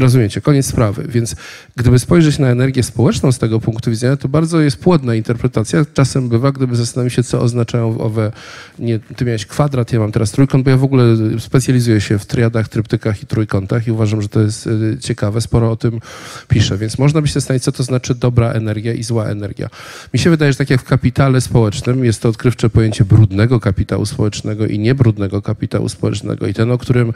Rozumiecie, 0.00 0.40
koniec 0.40 0.66
sprawy. 0.66 1.04
Więc 1.08 1.36
gdyby 1.76 1.98
spojrzeć 1.98 2.38
na 2.38 2.48
energię 2.48 2.82
społeczną 2.82 3.32
z 3.32 3.38
tego 3.38 3.60
punktu 3.60 3.90
widzenia, 3.90 4.16
to 4.16 4.28
bardzo 4.28 4.60
jest 4.60 4.76
płodna 4.76 5.14
interpretacja. 5.14 5.84
Czasem 5.94 6.28
bywa, 6.28 6.52
gdyby 6.52 6.76
zastanowić 6.76 7.14
się, 7.14 7.22
co 7.22 7.40
oznaczają 7.40 7.98
owe, 7.98 8.32
nie, 8.78 8.98
ty 8.98 9.24
miałeś 9.24 9.46
kwadrat, 9.46 9.92
ja 9.92 9.98
mam 9.98 10.12
teraz 10.12 10.30
trójkąt, 10.30 10.64
bo 10.64 10.70
ja 10.70 10.76
w 10.76 10.84
ogóle 10.84 11.04
specjalizuję 11.38 12.00
się 12.00 12.18
w 12.18 12.26
triadach, 12.26 12.68
tryptykach 12.68 13.22
i 13.22 13.26
trójkątach 13.26 13.86
i 13.86 13.90
uważam, 13.90 14.22
że 14.22 14.28
to 14.28 14.40
jest 14.40 14.66
y, 14.66 14.96
ciekawe, 15.00 15.40
sporo 15.40 15.70
o 15.70 15.76
tym 15.76 16.00
piszę. 16.48 16.78
Więc 16.78 16.98
można 16.98 17.22
by 17.22 17.28
się 17.28 17.34
zastanowić, 17.34 17.64
co 17.64 17.72
to 17.72 17.82
znaczy 17.82 18.14
dobra 18.14 18.52
energia 18.52 18.92
i 18.92 19.02
zła 19.02 19.26
energia. 19.26 19.68
Mi 20.14 20.20
się 20.20 20.30
wydaje, 20.30 20.52
że 20.52 20.58
tak 20.58 20.70
jak 20.70 20.80
w 20.80 20.84
kapitale 20.84 21.40
społecznym 21.40 22.04
jest 22.04 22.22
to 22.22 22.28
odkrywcze 22.28 22.70
pojęcie 22.70 23.04
brudnego 23.04 23.60
kapitału 23.60 24.06
społecznego 24.06 24.66
i 24.66 24.78
niebrudnego 24.78 25.42
kapitału 25.42 25.88
społecznego 25.88 26.46
i 26.46 26.54
ten, 26.54 26.70
o 26.70 26.78
którym 26.78 27.12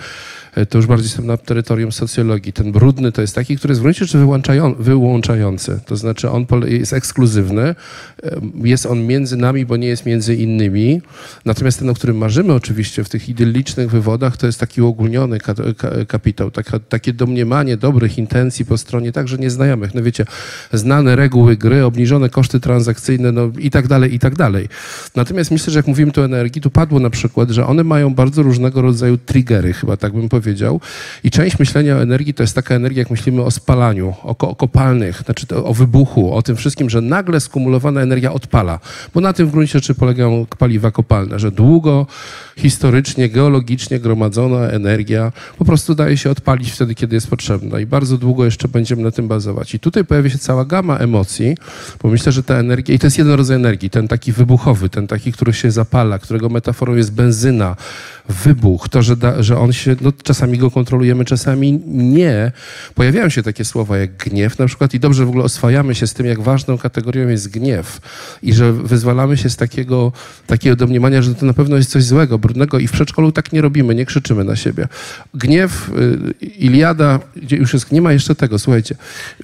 E, 0.54 0.66
to 0.66 0.78
już 0.78 0.86
bardziej 0.86 1.04
jestem 1.04 1.26
na 1.26 1.36
terytorium 1.36 1.92
socjologii. 1.92 2.52
Ten 2.52 2.69
brudny 2.72 3.12
to 3.12 3.20
jest 3.20 3.34
taki, 3.34 3.56
który 3.56 3.72
jest 3.72 3.80
w 3.80 3.82
gruncie 3.82 4.04
rzeczy 4.04 4.26
wyłączający. 4.78 5.80
To 5.86 5.96
znaczy 5.96 6.30
on 6.30 6.46
jest 6.66 6.92
ekskluzywny, 6.92 7.74
jest 8.64 8.86
on 8.86 9.06
między 9.06 9.36
nami, 9.36 9.66
bo 9.66 9.76
nie 9.76 9.88
jest 9.88 10.06
między 10.06 10.34
innymi. 10.34 11.00
Natomiast 11.44 11.78
ten, 11.78 11.90
o 11.90 11.94
którym 11.94 12.16
marzymy 12.16 12.52
oczywiście 12.52 13.04
w 13.04 13.08
tych 13.08 13.28
idyllicznych 13.28 13.90
wywodach, 13.90 14.36
to 14.36 14.46
jest 14.46 14.60
taki 14.60 14.82
uogólniony 14.82 15.38
kapitał, 16.08 16.50
takie 16.88 17.12
domniemanie 17.12 17.76
dobrych 17.76 18.18
intencji 18.18 18.64
po 18.64 18.78
stronie 18.78 19.12
także 19.12 19.38
nieznajomych. 19.38 19.94
No 19.94 20.02
wiecie, 20.02 20.24
znane 20.72 21.16
reguły 21.16 21.56
gry, 21.56 21.84
obniżone 21.84 22.28
koszty 22.28 22.60
transakcyjne 22.60 23.32
no 23.32 23.50
i 23.58 23.70
tak 23.70 23.88
dalej, 23.88 24.14
i 24.14 24.18
tak 24.18 24.36
dalej. 24.36 24.68
Natomiast 25.16 25.50
myślę, 25.50 25.72
że 25.72 25.78
jak 25.78 25.86
mówimy 25.86 26.12
tu 26.12 26.20
o 26.20 26.24
energii, 26.24 26.62
tu 26.62 26.70
padło 26.70 27.00
na 27.00 27.10
przykład, 27.10 27.50
że 27.50 27.66
one 27.66 27.84
mają 27.84 28.14
bardzo 28.14 28.42
różnego 28.42 28.82
rodzaju 28.82 29.18
triggery, 29.18 29.72
chyba 29.72 29.96
tak 29.96 30.12
bym 30.12 30.28
powiedział. 30.28 30.80
I 31.24 31.30
część 31.30 31.58
myślenia 31.58 31.96
o 31.96 32.02
energii 32.02 32.34
to 32.34 32.42
jest 32.42 32.54
taka 32.62 32.74
energia, 32.74 33.00
jak 33.00 33.10
myślimy 33.10 33.42
o 33.42 33.50
spalaniu, 33.50 34.14
o, 34.22 34.36
o 34.38 34.54
kopalnych, 34.54 35.22
znaczy 35.24 35.46
o 35.64 35.74
wybuchu, 35.74 36.34
o 36.34 36.42
tym 36.42 36.56
wszystkim, 36.56 36.90
że 36.90 37.00
nagle 37.00 37.40
skumulowana 37.40 38.00
energia 38.00 38.32
odpala. 38.32 38.78
Bo 39.14 39.20
na 39.20 39.32
tym 39.32 39.46
w 39.46 39.50
gruncie 39.50 39.72
rzeczy 39.72 39.94
polegają 39.94 40.46
paliwa 40.58 40.90
kopalne, 40.90 41.38
że 41.38 41.50
długo, 41.50 42.06
historycznie, 42.56 43.28
geologicznie 43.28 44.00
gromadzona 44.00 44.68
energia 44.68 45.32
po 45.58 45.64
prostu 45.64 45.94
daje 45.94 46.16
się 46.16 46.30
odpalić 46.30 46.70
wtedy, 46.72 46.94
kiedy 46.94 47.16
jest 47.16 47.30
potrzebna. 47.30 47.80
I 47.80 47.86
bardzo 47.86 48.18
długo 48.18 48.44
jeszcze 48.44 48.68
będziemy 48.68 49.02
na 49.02 49.10
tym 49.10 49.28
bazować. 49.28 49.74
I 49.74 49.78
tutaj 49.78 50.04
pojawia 50.04 50.30
się 50.30 50.38
cała 50.38 50.64
gama 50.64 50.98
emocji, 50.98 51.56
bo 52.02 52.08
myślę, 52.08 52.32
że 52.32 52.42
ta 52.42 52.54
energia, 52.54 52.94
i 52.94 52.98
to 52.98 53.06
jest 53.06 53.18
jeden 53.18 53.34
rodzaj 53.34 53.56
energii, 53.56 53.90
ten 53.90 54.08
taki 54.08 54.32
wybuchowy, 54.32 54.88
ten 54.88 55.06
taki, 55.06 55.32
który 55.32 55.52
się 55.52 55.70
zapala, 55.70 56.18
którego 56.18 56.48
metaforą 56.48 56.94
jest 56.94 57.12
benzyna, 57.12 57.76
wybuch, 58.28 58.88
to, 58.88 59.02
że, 59.02 59.16
da, 59.16 59.42
że 59.42 59.58
on 59.58 59.72
się, 59.72 59.96
no 60.00 60.12
czasami 60.22 60.58
go 60.58 60.70
kontrolujemy, 60.70 61.24
czasami 61.24 61.80
nie. 61.86 62.49
Pojawiają 62.94 63.28
się 63.28 63.42
takie 63.42 63.64
słowa 63.64 63.98
jak 63.98 64.16
gniew 64.16 64.58
na 64.58 64.66
przykład 64.66 64.94
i 64.94 65.00
dobrze 65.00 65.24
w 65.24 65.28
ogóle 65.28 65.44
oswajamy 65.44 65.94
się 65.94 66.06
z 66.06 66.14
tym, 66.14 66.26
jak 66.26 66.40
ważną 66.40 66.78
kategorią 66.78 67.28
jest 67.28 67.50
gniew 67.50 68.00
i 68.42 68.52
że 68.52 68.72
wyzwalamy 68.72 69.36
się 69.36 69.50
z 69.50 69.56
takiego, 69.56 70.12
takiego 70.46 70.76
domniemania, 70.76 71.22
że 71.22 71.34
to 71.34 71.46
na 71.46 71.52
pewno 71.52 71.76
jest 71.76 71.90
coś 71.90 72.04
złego, 72.04 72.38
brudnego 72.38 72.78
i 72.78 72.86
w 72.86 72.92
przedszkolu 72.92 73.32
tak 73.32 73.52
nie 73.52 73.60
robimy, 73.60 73.94
nie 73.94 74.06
krzyczymy 74.06 74.44
na 74.44 74.56
siebie. 74.56 74.88
Gniew, 75.34 75.90
y, 76.40 76.44
Iliada, 76.44 77.20
już 77.50 77.74
jest, 77.74 77.92
nie 77.92 78.02
ma 78.02 78.12
jeszcze 78.12 78.34
tego, 78.34 78.58
słuchajcie, 78.58 78.94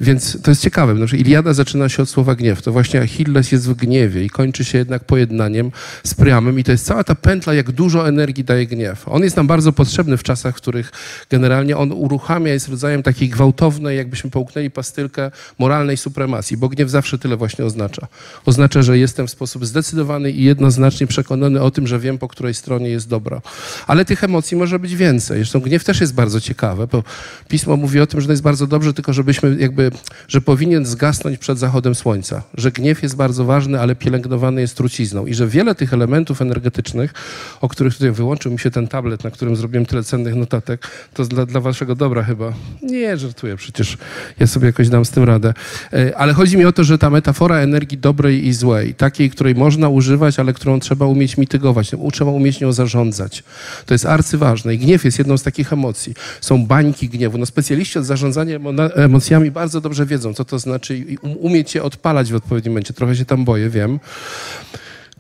więc 0.00 0.42
to 0.42 0.50
jest 0.50 0.62
ciekawe, 0.62 0.96
znaczy 0.96 1.16
Iliada 1.16 1.52
zaczyna 1.52 1.88
się 1.88 2.02
od 2.02 2.08
słowa 2.08 2.34
gniew, 2.34 2.62
to 2.62 2.72
właśnie 2.72 3.00
Achilles 3.00 3.52
jest 3.52 3.68
w 3.68 3.74
gniewie 3.74 4.24
i 4.24 4.30
kończy 4.30 4.64
się 4.64 4.78
jednak 4.78 5.04
pojednaniem 5.04 5.70
z 6.04 6.14
Priamem 6.14 6.58
i 6.58 6.64
to 6.64 6.72
jest 6.72 6.86
cała 6.86 7.04
ta 7.04 7.14
pętla, 7.14 7.54
jak 7.54 7.72
dużo 7.72 8.08
energii 8.08 8.44
daje 8.44 8.66
gniew. 8.66 9.08
On 9.08 9.22
jest 9.22 9.36
nam 9.36 9.46
bardzo 9.46 9.72
potrzebny 9.72 10.16
w 10.16 10.22
czasach, 10.22 10.54
w 10.54 10.56
których 10.56 10.92
generalnie 11.30 11.76
on 11.76 11.92
uruchamia, 11.92 12.52
jest 12.52 12.68
rodzajem 12.68 12.85
takiej 13.02 13.28
gwałtownej, 13.28 13.96
jakbyśmy 13.96 14.30
połknęli 14.30 14.70
pastylkę 14.70 15.30
moralnej 15.58 15.96
supremacji, 15.96 16.56
bo 16.56 16.68
gniew 16.68 16.90
zawsze 16.90 17.18
tyle 17.18 17.36
właśnie 17.36 17.64
oznacza. 17.64 18.06
Oznacza, 18.44 18.82
że 18.82 18.98
jestem 18.98 19.26
w 19.26 19.30
sposób 19.30 19.66
zdecydowany 19.66 20.30
i 20.30 20.44
jednoznacznie 20.44 21.06
przekonany 21.06 21.62
o 21.62 21.70
tym, 21.70 21.86
że 21.86 21.98
wiem, 21.98 22.18
po 22.18 22.28
której 22.28 22.54
stronie 22.54 22.88
jest 22.88 23.08
dobro. 23.08 23.42
Ale 23.86 24.04
tych 24.04 24.24
emocji 24.24 24.56
może 24.56 24.78
być 24.78 24.96
więcej. 24.96 25.36
Zresztą 25.36 25.60
gniew 25.60 25.84
też 25.84 26.00
jest 26.00 26.14
bardzo 26.14 26.40
ciekawe, 26.40 26.86
bo 26.86 27.02
pismo 27.48 27.76
mówi 27.76 28.00
o 28.00 28.06
tym, 28.06 28.20
że 28.20 28.26
to 28.26 28.32
jest 28.32 28.42
bardzo 28.42 28.66
dobrze, 28.66 28.94
tylko 28.94 29.12
żebyśmy 29.12 29.56
jakby, 29.58 29.90
że 30.28 30.40
powinien 30.40 30.86
zgasnąć 30.86 31.38
przed 31.38 31.58
zachodem 31.58 31.94
słońca. 31.94 32.42
Że 32.54 32.72
gniew 32.72 33.02
jest 33.02 33.16
bardzo 33.16 33.44
ważny, 33.44 33.80
ale 33.80 33.94
pielęgnowany 33.94 34.60
jest 34.60 34.76
trucizną. 34.76 35.26
I 35.26 35.34
że 35.34 35.48
wiele 35.48 35.74
tych 35.74 35.92
elementów 35.92 36.42
energetycznych, 36.42 37.14
o 37.60 37.68
których 37.68 37.94
tutaj 37.94 38.10
wyłączył 38.12 38.52
mi 38.52 38.58
się 38.58 38.70
ten 38.70 38.88
tablet, 38.88 39.24
na 39.24 39.30
którym 39.30 39.56
zrobiłem 39.56 39.86
tyle 39.86 40.04
cennych 40.04 40.34
notatek, 40.34 40.88
to 41.14 41.24
dla, 41.24 41.46
dla 41.46 41.60
waszego 41.60 41.94
dobra 41.94 42.22
chyba. 42.22 42.52
Nie, 42.82 43.16
żartuję, 43.16 43.56
przecież 43.56 43.96
ja 44.38 44.46
sobie 44.46 44.66
jakoś 44.66 44.88
dam 44.88 45.04
z 45.04 45.10
tym 45.10 45.24
radę. 45.24 45.54
E, 45.92 46.18
ale 46.18 46.32
chodzi 46.32 46.56
mi 46.56 46.64
o 46.64 46.72
to, 46.72 46.84
że 46.84 46.98
ta 46.98 47.10
metafora 47.10 47.56
energii 47.56 47.98
dobrej 47.98 48.46
i 48.46 48.52
złej, 48.52 48.94
takiej, 48.94 49.30
której 49.30 49.54
można 49.54 49.88
używać, 49.88 50.38
ale 50.38 50.52
którą 50.52 50.80
trzeba 50.80 51.06
umieć 51.06 51.36
mitygować, 51.36 51.90
trzeba 52.12 52.30
umieć 52.30 52.60
nią 52.60 52.72
zarządzać. 52.72 53.44
To 53.86 53.94
jest 53.94 54.06
arcyważne 54.06 54.74
i 54.74 54.78
gniew 54.78 55.04
jest 55.04 55.18
jedną 55.18 55.38
z 55.38 55.42
takich 55.42 55.72
emocji. 55.72 56.14
Są 56.40 56.66
bańki 56.66 57.08
gniewu. 57.08 57.38
No 57.38 57.46
specjaliści 57.46 57.98
od 57.98 58.04
zarządzania 58.04 58.58
emocjami 58.94 59.50
bardzo 59.50 59.80
dobrze 59.80 60.06
wiedzą, 60.06 60.34
co 60.34 60.44
to 60.44 60.58
znaczy 60.58 60.98
i 60.98 61.18
um, 61.18 61.36
umieć 61.38 61.74
je 61.74 61.82
odpalać 61.82 62.32
w 62.32 62.34
odpowiednim 62.34 62.72
momencie. 62.72 62.94
Trochę 62.94 63.16
się 63.16 63.24
tam 63.24 63.44
boję, 63.44 63.70
wiem. 63.70 63.98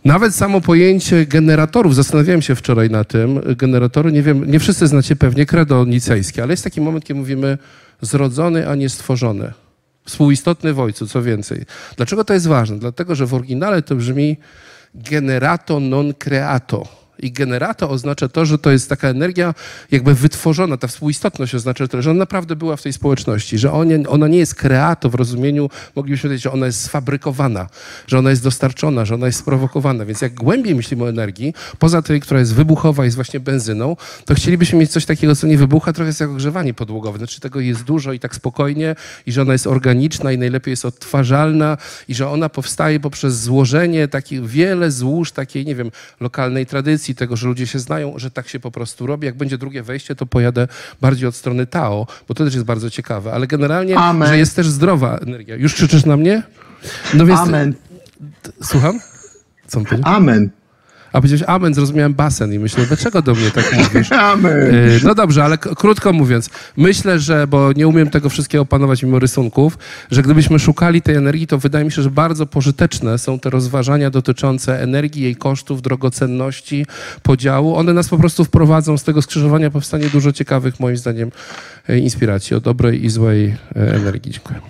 Nawet 0.06 0.34
samo 0.34 0.60
pojęcie 0.60 1.26
generatorów, 1.26 1.94
zastanawiałem 1.94 2.42
się 2.42 2.54
wczoraj 2.54 2.90
na 2.90 3.04
tym, 3.04 3.40
generatory, 3.56 4.12
nie 4.12 4.22
wiem, 4.22 4.50
nie 4.50 4.58
wszyscy 4.58 4.86
znacie 4.86 5.16
pewnie 5.16 5.46
credo 5.46 5.84
nicejskie, 5.84 6.42
ale 6.42 6.52
jest 6.52 6.64
taki 6.64 6.80
moment, 6.80 7.04
kiedy 7.04 7.20
mówimy 7.20 7.58
zrodzony, 8.00 8.68
a 8.68 8.74
nie 8.74 8.88
stworzony. 8.88 9.52
Współistotny 10.04 10.72
w 10.72 10.80
ojcu, 10.80 11.06
co 11.06 11.22
więcej. 11.22 11.64
Dlaczego 11.96 12.24
to 12.24 12.34
jest 12.34 12.46
ważne? 12.46 12.78
Dlatego, 12.78 13.14
że 13.14 13.26
w 13.26 13.34
oryginale 13.34 13.82
to 13.82 13.96
brzmi 13.96 14.36
generato 14.94 15.80
non 15.80 16.14
creato 16.14 17.05
i 17.18 17.32
generato 17.32 17.90
oznacza 17.90 18.28
to, 18.28 18.46
że 18.46 18.58
to 18.58 18.70
jest 18.70 18.88
taka 18.88 19.08
energia 19.08 19.54
jakby 19.90 20.14
wytworzona, 20.14 20.76
ta 20.76 20.86
współistotność 20.86 21.54
oznacza 21.54 21.88
to, 21.88 22.02
że 22.02 22.10
ona 22.10 22.18
naprawdę 22.18 22.56
była 22.56 22.76
w 22.76 22.82
tej 22.82 22.92
społeczności, 22.92 23.58
że 23.58 23.72
ona 24.08 24.28
nie 24.28 24.38
jest 24.38 24.54
kreato 24.54 25.10
w 25.10 25.14
rozumieniu, 25.14 25.70
moglibyśmy 25.96 26.28
powiedzieć, 26.28 26.42
że 26.42 26.52
ona 26.52 26.66
jest 26.66 26.80
sfabrykowana, 26.80 27.68
że 28.06 28.18
ona 28.18 28.30
jest 28.30 28.42
dostarczona, 28.42 29.04
że 29.04 29.14
ona 29.14 29.26
jest 29.26 29.38
sprowokowana. 29.38 30.04
Więc 30.04 30.20
jak 30.20 30.34
głębiej 30.34 30.74
myślimy 30.74 31.04
o 31.04 31.08
energii, 31.08 31.54
poza 31.78 32.02
tej, 32.02 32.20
która 32.20 32.40
jest 32.40 32.54
wybuchowa, 32.54 33.04
jest 33.04 33.16
właśnie 33.16 33.40
benzyną, 33.40 33.96
to 34.24 34.34
chcielibyśmy 34.34 34.78
mieć 34.78 34.90
coś 34.90 35.04
takiego, 35.04 35.36
co 35.36 35.46
nie 35.46 35.58
wybucha, 35.58 35.92
trochę 35.92 36.06
jest 36.06 36.20
jak 36.20 36.30
ogrzewanie 36.30 36.74
podłogowe. 36.74 37.18
Znaczy 37.18 37.40
tego 37.40 37.60
jest 37.60 37.82
dużo 37.82 38.12
i 38.12 38.18
tak 38.18 38.34
spokojnie 38.34 38.94
i 39.26 39.32
że 39.32 39.42
ona 39.42 39.52
jest 39.52 39.66
organiczna 39.66 40.32
i 40.32 40.38
najlepiej 40.38 40.72
jest 40.72 40.84
odtwarzalna 40.84 41.76
i 42.08 42.14
że 42.14 42.28
ona 42.28 42.48
powstaje 42.48 43.00
poprzez 43.00 43.40
złożenie 43.40 44.08
takich 44.08 44.46
wiele 44.46 44.90
złóż 44.90 45.32
takiej, 45.32 45.66
nie 45.66 45.74
wiem, 45.74 45.90
lokalnej 46.20 46.66
tradycji, 46.66 47.05
tego, 47.14 47.36
że 47.36 47.46
ludzie 47.46 47.66
się 47.66 47.78
znają, 47.78 48.12
że 48.16 48.30
tak 48.30 48.48
się 48.48 48.60
po 48.60 48.70
prostu 48.70 49.06
robi. 49.06 49.26
Jak 49.26 49.36
będzie 49.36 49.58
drugie 49.58 49.82
wejście, 49.82 50.14
to 50.14 50.26
pojadę 50.26 50.68
bardziej 51.00 51.28
od 51.28 51.34
strony 51.34 51.66
Tao, 51.66 52.06
bo 52.28 52.34
to 52.34 52.44
też 52.44 52.54
jest 52.54 52.66
bardzo 52.66 52.90
ciekawe. 52.90 53.32
Ale 53.32 53.46
generalnie, 53.46 53.98
Amen. 53.98 54.28
że 54.28 54.38
jest 54.38 54.56
też 54.56 54.68
zdrowa 54.68 55.18
energia. 55.18 55.56
Już 55.56 55.74
krzyczysz 55.74 56.04
na 56.04 56.16
mnie? 56.16 56.42
No 57.14 57.26
więc... 57.26 57.40
Amen. 57.40 57.74
Słucham? 58.62 59.00
Co 59.66 59.80
Amen. 60.02 60.50
A 61.16 61.20
powiedziałeś 61.20 61.44
amen, 61.46 61.74
zrozumiałem 61.74 62.14
basen 62.14 62.52
i 62.52 62.58
myślę, 62.58 62.86
dlaczego 62.86 63.22
do 63.22 63.34
mnie 63.34 63.50
tak 63.50 63.72
mówisz? 63.76 64.12
amen. 64.32 64.74
Y, 64.74 65.00
no 65.04 65.14
dobrze, 65.14 65.44
ale 65.44 65.58
krótko 65.58 66.12
mówiąc, 66.12 66.50
myślę, 66.76 67.18
że, 67.18 67.46
bo 67.46 67.72
nie 67.72 67.88
umiem 67.88 68.10
tego 68.10 68.28
wszystkiego 68.28 68.62
opanować 68.62 69.02
mimo 69.02 69.18
rysunków, 69.18 69.78
że 70.10 70.22
gdybyśmy 70.22 70.58
szukali 70.58 71.02
tej 71.02 71.16
energii, 71.16 71.46
to 71.46 71.58
wydaje 71.58 71.84
mi 71.84 71.92
się, 71.92 72.02
że 72.02 72.10
bardzo 72.10 72.46
pożyteczne 72.46 73.18
są 73.18 73.38
te 73.38 73.50
rozważania 73.50 74.10
dotyczące 74.10 74.82
energii, 74.82 75.22
jej 75.22 75.36
kosztów, 75.36 75.82
drogocenności, 75.82 76.86
podziału. 77.22 77.76
One 77.76 77.92
nas 77.92 78.08
po 78.08 78.18
prostu 78.18 78.44
wprowadzą 78.44 78.98
z 78.98 79.04
tego 79.04 79.22
skrzyżowania, 79.22 79.70
powstanie 79.70 80.08
dużo 80.08 80.32
ciekawych, 80.32 80.80
moim 80.80 80.96
zdaniem, 80.96 81.30
y, 81.90 81.98
inspiracji 81.98 82.56
o 82.56 82.60
dobrej 82.60 83.04
i 83.04 83.10
złej 83.10 83.46
y, 83.46 83.54
energii. 83.74 84.32
Dziękuję. 84.32 84.60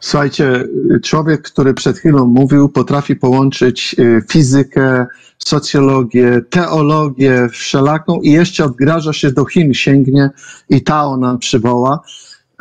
Słuchajcie, 0.00 0.64
człowiek, 1.02 1.42
który 1.42 1.74
przed 1.74 1.98
chwilą 1.98 2.26
mówił, 2.26 2.68
potrafi 2.68 3.16
połączyć 3.16 3.96
fizykę, 4.28 5.06
socjologię, 5.44 6.40
teologię 6.50 7.48
wszelaką 7.48 8.20
i 8.20 8.30
jeszcze 8.30 8.64
odgraża 8.64 9.12
się 9.12 9.30
do 9.30 9.44
Chin, 9.44 9.74
sięgnie 9.74 10.30
i 10.68 10.82
Tao 10.82 11.16
nam 11.16 11.38
przywoła, 11.38 12.00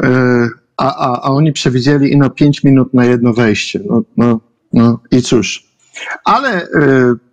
e, 0.04 0.48
a, 0.78 0.96
a, 0.96 1.22
a 1.22 1.30
oni 1.32 1.54
przewidzieli 1.54 2.12
ino 2.12 2.30
5 2.30 2.64
minut 2.64 2.94
na 2.94 3.06
jedno 3.06 3.34
wejście. 3.34 3.80
No, 3.90 4.02
no, 4.18 4.40
no 4.74 5.00
i 5.12 5.22
cóż. 5.22 5.70
Ale 6.24 6.64
e, 6.64 6.68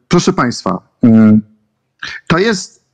proszę 0.08 0.32
Państwa, 0.32 0.88
mm, 1.02 1.42
to 2.26 2.38
jest 2.38 2.84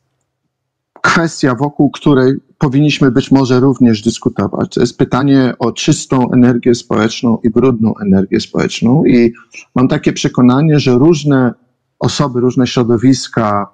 kwestia, 1.02 1.54
wokół 1.54 1.90
której 1.90 2.34
powinniśmy 2.58 3.10
być 3.10 3.30
może 3.30 3.60
również 3.60 4.02
dyskutować. 4.02 4.74
To 4.74 4.80
jest 4.80 4.98
pytanie 4.98 5.54
o 5.58 5.72
czystą 5.72 6.30
energię 6.32 6.74
społeczną 6.74 7.38
i 7.42 7.50
brudną 7.50 7.94
energię 8.02 8.40
społeczną. 8.40 9.04
I 9.04 9.32
mam 9.74 9.88
takie 9.88 10.12
przekonanie, 10.12 10.80
że 10.80 10.92
różne 10.92 11.54
osoby, 12.02 12.40
różne 12.40 12.66
środowiska, 12.66 13.68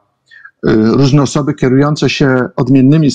y, 0.67 0.71
różne 0.75 1.23
osoby 1.23 1.55
kierujące 1.55 2.11
się 2.11 2.49
odmiennymi 2.57 3.09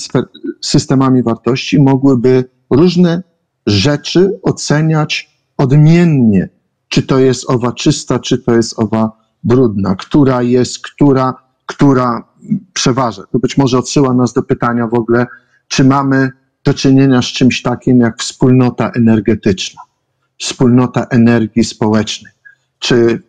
systemami 0.62 1.24
wartości 1.24 1.82
mogłyby 1.82 2.50
różne 2.70 3.24
rzeczy 3.68 4.40
oceniać 4.44 5.40
odmiennie. 5.58 6.50
Czy 6.88 7.04
to 7.04 7.20
jest 7.20 7.50
owa 7.50 7.72
czysta, 7.72 8.20
czy 8.20 8.38
to 8.38 8.56
jest 8.56 8.80
owa 8.80 9.12
brudna, 9.44 9.96
która 9.96 10.42
jest, 10.42 10.80
która, 10.82 11.34
która 11.66 12.24
przeważa. 12.74 13.24
To 13.32 13.40
być 13.40 13.58
może 13.58 13.78
odsyła 13.78 14.14
nas 14.14 14.34
do 14.34 14.44
pytania 14.44 14.88
w 14.88 14.94
ogóle, 14.94 15.28
czy 15.68 15.84
mamy 15.84 16.32
do 16.64 16.74
czynienia 16.74 17.22
z 17.22 17.26
czymś 17.26 17.62
takim 17.62 18.00
jak 18.00 18.20
wspólnota 18.20 18.92
energetyczna, 18.96 19.82
wspólnota 20.40 21.06
energii 21.10 21.64
społecznej. 21.64 22.32
Czy 22.80 23.24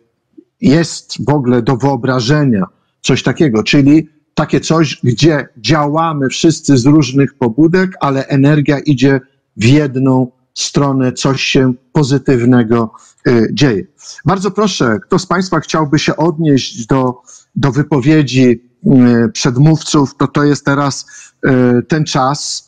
jest 0.61 1.25
w 1.25 1.29
ogóle 1.29 1.61
do 1.61 1.77
wyobrażenia 1.77 2.65
coś 3.01 3.23
takiego, 3.23 3.63
czyli 3.63 4.09
takie 4.33 4.59
coś, 4.59 4.99
gdzie 5.03 5.47
działamy 5.57 6.29
wszyscy 6.29 6.77
z 6.77 6.85
różnych 6.85 7.33
pobudek, 7.33 7.91
ale 7.99 8.27
energia 8.27 8.79
idzie 8.79 9.21
w 9.57 9.65
jedną 9.65 10.31
stronę, 10.53 11.13
coś 11.13 11.43
się 11.43 11.73
pozytywnego 11.91 12.91
y, 13.27 13.47
dzieje. 13.53 13.83
Bardzo 14.25 14.51
proszę, 14.51 14.97
kto 15.03 15.19
z 15.19 15.25
Państwa 15.25 15.59
chciałby 15.59 15.99
się 15.99 16.15
odnieść 16.15 16.85
do, 16.85 17.21
do 17.55 17.71
wypowiedzi 17.71 18.69
y, 18.85 19.31
przedmówców, 19.33 20.15
to 20.17 20.27
to 20.27 20.43
jest 20.43 20.65
teraz 20.65 21.05
y, 21.45 21.83
ten 21.83 22.05
czas. 22.05 22.65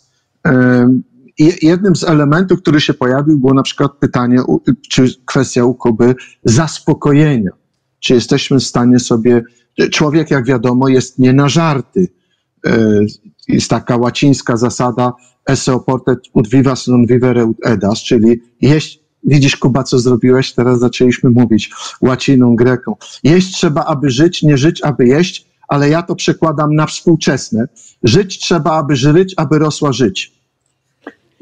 Jednym 1.62 1.96
z 1.96 2.04
elementów, 2.04 2.62
który 2.62 2.82
się 2.82 2.94
pojawił, 2.94 3.40
było 3.40 3.54
na 3.54 3.64
przykład 3.64 3.92
pytanie, 3.94 4.38
czy 4.90 5.08
kwestia 5.26 5.66
u 5.66 5.74
Kuby 5.74 6.16
zaspokojenia 6.44 7.52
czy 8.00 8.14
jesteśmy 8.14 8.60
w 8.60 8.64
stanie 8.64 9.00
sobie. 9.00 9.44
Człowiek, 9.92 10.32
jak 10.32 10.46
wiadomo, 10.46 10.88
jest 10.88 11.20
nie 11.20 11.34
na 11.34 11.50
żarty. 11.50 12.08
E, 12.66 13.00
jest 13.48 13.70
taka 13.70 13.98
łacińska 13.98 14.58
zasada 14.58 15.14
esse 15.48 15.74
oportet 15.74 16.20
ut 16.34 16.48
vivas 16.48 16.88
non 16.88 17.06
vivere 17.06 17.46
ut 17.46 17.58
edas, 17.64 18.04
czyli 18.04 18.42
jeść, 18.62 19.00
widzisz 19.24 19.58
Kuba, 19.58 19.84
co 19.84 20.00
zrobiłeś? 20.00 20.54
Teraz 20.54 20.80
zaczęliśmy 20.80 21.30
mówić 21.30 21.72
łaciną, 22.02 22.56
greką. 22.56 22.96
Jeść 23.24 23.54
trzeba, 23.54 23.86
aby 23.86 24.10
żyć, 24.10 24.44
nie 24.44 24.58
żyć, 24.58 24.82
aby 24.84 25.08
jeść, 25.08 25.48
ale 25.68 25.90
ja 25.90 26.04
to 26.04 26.16
przekładam 26.16 26.76
na 26.76 26.86
współczesne. 26.86 27.68
Żyć 28.04 28.40
trzeba, 28.40 28.72
aby 28.72 28.96
żyć, 28.96 29.34
aby 29.38 29.60
rosła 29.60 29.94
żyć. 29.94 30.34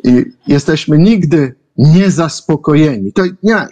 I 0.03 0.25
jesteśmy 0.47 0.97
nigdy 0.97 1.55
niezaspokojeni. 1.77 3.13
To 3.13 3.23
nie, 3.43 3.67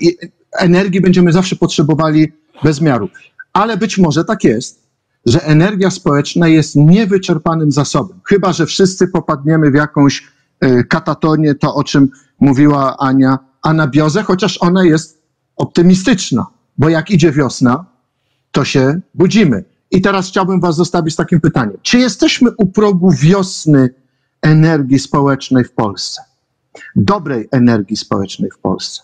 energii 0.59 1.01
będziemy 1.01 1.31
zawsze 1.31 1.55
potrzebowali 1.55 2.31
bez 2.63 2.81
miaru. 2.81 3.09
Ale 3.53 3.77
być 3.77 3.97
może 3.97 4.25
tak 4.25 4.43
jest, 4.43 4.83
że 5.25 5.45
energia 5.45 5.91
społeczna 5.91 6.47
jest 6.47 6.75
niewyczerpanym 6.75 7.71
zasobem. 7.71 8.19
Chyba, 8.25 8.53
że 8.53 8.65
wszyscy 8.65 9.07
popadniemy 9.07 9.71
w 9.71 9.73
jakąś 9.73 10.27
y, 10.63 10.83
katatonię, 10.83 11.55
to 11.55 11.75
o 11.75 11.83
czym 11.83 12.09
mówiła 12.39 12.97
Ania, 12.97 13.39
anabiozę, 13.61 14.23
chociaż 14.23 14.57
ona 14.61 14.83
jest 14.83 15.21
optymistyczna, 15.55 16.45
bo 16.77 16.89
jak 16.89 17.11
idzie 17.11 17.31
wiosna, 17.31 17.85
to 18.51 18.65
się 18.65 19.01
budzimy. 19.15 19.63
I 19.91 20.01
teraz 20.01 20.27
chciałbym 20.27 20.61
Was 20.61 20.75
zostawić 20.75 21.13
z 21.13 21.17
takim 21.17 21.41
pytaniem. 21.41 21.77
Czy 21.81 21.97
jesteśmy 21.97 22.49
u 22.57 22.65
progu 22.65 23.11
wiosny 23.11 23.89
energii 24.41 24.99
społecznej 24.99 25.63
w 25.63 25.71
Polsce? 25.71 26.21
Dobrej 26.95 27.47
energii 27.51 27.97
społecznej 27.97 28.51
w 28.51 28.57
Polsce? 28.57 29.01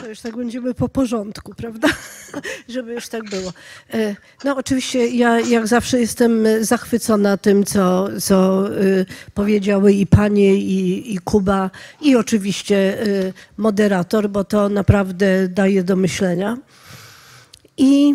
To 0.00 0.08
już 0.08 0.20
tak 0.20 0.36
będziemy 0.36 0.74
po 0.74 0.88
porządku, 0.88 1.54
prawda? 1.54 1.88
Żeby 2.68 2.92
już 2.92 3.08
tak 3.08 3.30
było. 3.30 3.52
E, 3.94 4.16
no 4.44 4.56
oczywiście 4.56 5.08
ja 5.08 5.40
jak 5.40 5.66
zawsze 5.66 6.00
jestem 6.00 6.44
zachwycona 6.60 7.36
tym, 7.36 7.64
co, 7.64 8.08
co 8.20 8.68
y, 8.82 9.06
powiedziały 9.34 9.92
i 9.92 10.06
panie, 10.06 10.54
i, 10.54 11.14
i 11.14 11.18
Kuba, 11.18 11.70
i 12.00 12.16
oczywiście 12.16 13.06
y, 13.06 13.32
moderator, 13.56 14.30
bo 14.30 14.44
to 14.44 14.68
naprawdę 14.68 15.48
daje 15.48 15.84
do 15.84 15.96
myślenia. 15.96 16.58
I 17.76 18.14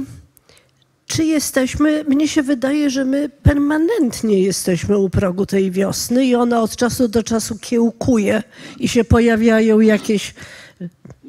czy 1.06 1.24
jesteśmy, 1.24 2.04
mnie 2.04 2.28
się 2.28 2.44
wydaje, 2.44 2.90
że 2.90 3.06
my 3.06 3.30
permanentnie 3.30 4.44
jesteśmy 4.44 4.98
u 4.98 5.10
progu 5.10 5.46
tej 5.46 5.72
wiosny 5.72 6.26
i 6.26 6.36
ona 6.36 6.62
od 6.62 6.76
czasu 6.76 7.08
do 7.08 7.24
czasu 7.24 7.58
kiełkuje 7.60 8.44
i 8.80 8.88
się 8.88 9.04
pojawiają 9.04 9.80
jakieś 9.80 10.34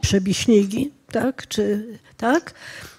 przebiśnigi, 0.01 0.91
tak? 1.13 1.49
Czy, 1.49 1.87
tak? 2.17 2.55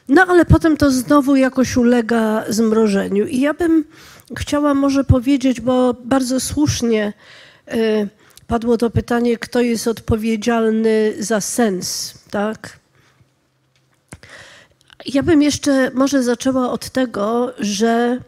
No 0.10 0.26
ale 0.28 0.46
potem 0.46 0.78
to 0.78 0.92
znowu 0.92 1.36
jakoś 1.36 1.78
ulega 1.78 2.44
zmrożeniu. 2.50 3.26
I 3.26 3.40
ja 3.40 3.54
bym 3.54 3.86
chciała 4.38 4.74
może 4.74 5.04
powiedzieć, 5.04 5.62
bo 5.62 5.94
bardzo 5.94 6.40
słusznie 6.40 7.14
y, 7.74 8.08
padło 8.48 8.78
to 8.78 8.90
pytanie, 8.90 9.38
kto 9.38 9.62
jest 9.62 9.88
odpowiedzialny 9.88 11.14
za 11.20 11.42
sens, 11.42 12.14
tak? 12.32 12.80
Ja 15.06 15.24
bym 15.24 15.42
jeszcze 15.42 15.92
może 15.94 16.24
zaczęła 16.24 16.72
od 16.72 16.90
tego, 16.90 17.54
że 17.60 18.20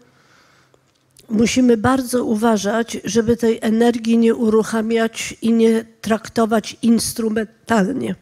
musimy 1.30 1.78
bardzo 1.78 2.26
uważać, 2.26 2.98
żeby 3.04 3.38
tej 3.38 3.60
energii 3.62 4.18
nie 4.18 4.36
uruchamiać 4.36 5.36
i 5.42 5.54
nie 5.54 5.86
traktować 6.02 6.78
instrumentalnie. 6.82 8.16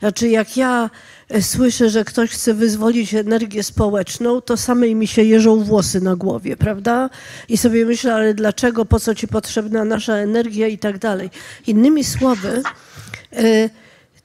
Znaczy, 0.00 0.28
jak 0.28 0.56
ja 0.56 0.90
e, 1.28 1.42
słyszę, 1.42 1.90
że 1.90 2.04
ktoś 2.04 2.30
chce 2.30 2.54
wyzwolić 2.54 3.14
energię 3.14 3.62
społeczną, 3.62 4.40
to 4.40 4.56
samej 4.56 4.94
mi 4.94 5.06
się 5.06 5.22
jeżą 5.22 5.64
włosy 5.64 6.00
na 6.00 6.16
głowie, 6.16 6.56
prawda? 6.56 7.10
I 7.48 7.56
sobie 7.56 7.86
myślę, 7.86 8.14
ale 8.14 8.34
dlaczego, 8.34 8.84
po 8.84 9.00
co 9.00 9.14
ci 9.14 9.28
potrzebna 9.28 9.84
nasza 9.84 10.14
energia 10.14 10.66
i 10.66 10.78
tak 10.78 10.98
dalej. 10.98 11.30
Innymi 11.66 12.04
słowy, 12.04 12.62
e, 13.32 13.70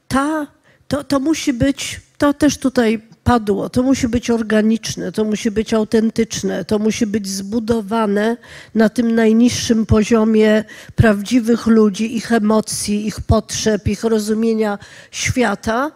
ta, 0.08 0.48
to, 0.88 1.04
to 1.04 1.20
musi 1.20 1.54
być, 1.54 2.02
to 2.18 2.34
też 2.34 2.58
tutaj 2.58 3.02
padło, 3.26 3.70
to 3.70 3.84
musi 3.84 4.08
być 4.08 4.30
organiczne, 4.30 5.12
to 5.12 5.24
musi 5.24 5.52
być 5.52 5.74
autentyczne, 5.74 6.66
to 6.66 6.80
musi 6.80 7.06
być 7.08 7.28
zbudowane 7.28 8.38
na 8.76 8.90
tym 8.90 9.16
najniższym 9.16 9.86
poziomie 9.86 10.64
prawdziwych 10.96 11.68
ludzi, 11.68 12.16
ich 12.18 12.32
emocji, 12.32 13.08
ich 13.08 13.22
potrzeb, 13.22 13.88
ich 13.88 14.04
rozumienia 14.04 14.78
świata, 15.12 15.92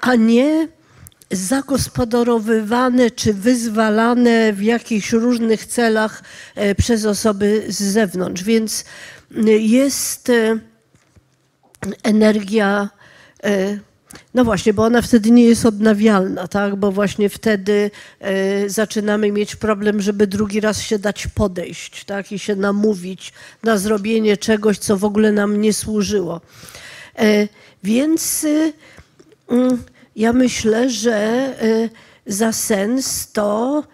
a 0.00 0.14
nie 0.14 0.68
zagospodarowywane 1.30 3.10
czy 3.10 3.34
wyzwalane 3.34 4.52
w 4.52 4.62
jakichś 4.62 5.12
różnych 5.12 5.66
celach 5.66 6.22
e, 6.54 6.74
przez 6.74 7.04
osoby 7.04 7.64
z 7.68 7.82
zewnątrz. 7.82 8.42
Więc 8.42 8.84
jest 9.58 10.30
e, 10.30 10.58
energia 12.02 12.88
e, 13.44 13.78
no 14.34 14.44
właśnie, 14.44 14.74
bo 14.74 14.84
ona 14.84 15.02
wtedy 15.02 15.30
nie 15.30 15.44
jest 15.44 15.66
odnawialna, 15.66 16.48
tak? 16.48 16.76
bo 16.76 16.92
właśnie 16.92 17.28
wtedy 17.28 17.90
e, 18.20 18.68
zaczynamy 18.68 19.32
mieć 19.32 19.56
problem, 19.56 20.00
żeby 20.00 20.26
drugi 20.26 20.60
raz 20.60 20.80
się 20.82 20.98
dać 20.98 21.26
podejść 21.26 22.04
tak? 22.04 22.32
i 22.32 22.38
się 22.38 22.56
namówić 22.56 23.32
na 23.62 23.78
zrobienie 23.78 24.36
czegoś, 24.36 24.78
co 24.78 24.96
w 24.96 25.04
ogóle 25.04 25.32
nam 25.32 25.60
nie 25.60 25.72
służyło. 25.72 26.40
E, 27.18 27.48
więc 27.82 28.44
y, 28.44 28.72
mm, 29.48 29.82
ja 30.16 30.32
myślę, 30.32 30.90
że 30.90 31.16
e, 31.16 31.88
za 32.26 32.52
sens 32.52 33.32
to 33.32 33.84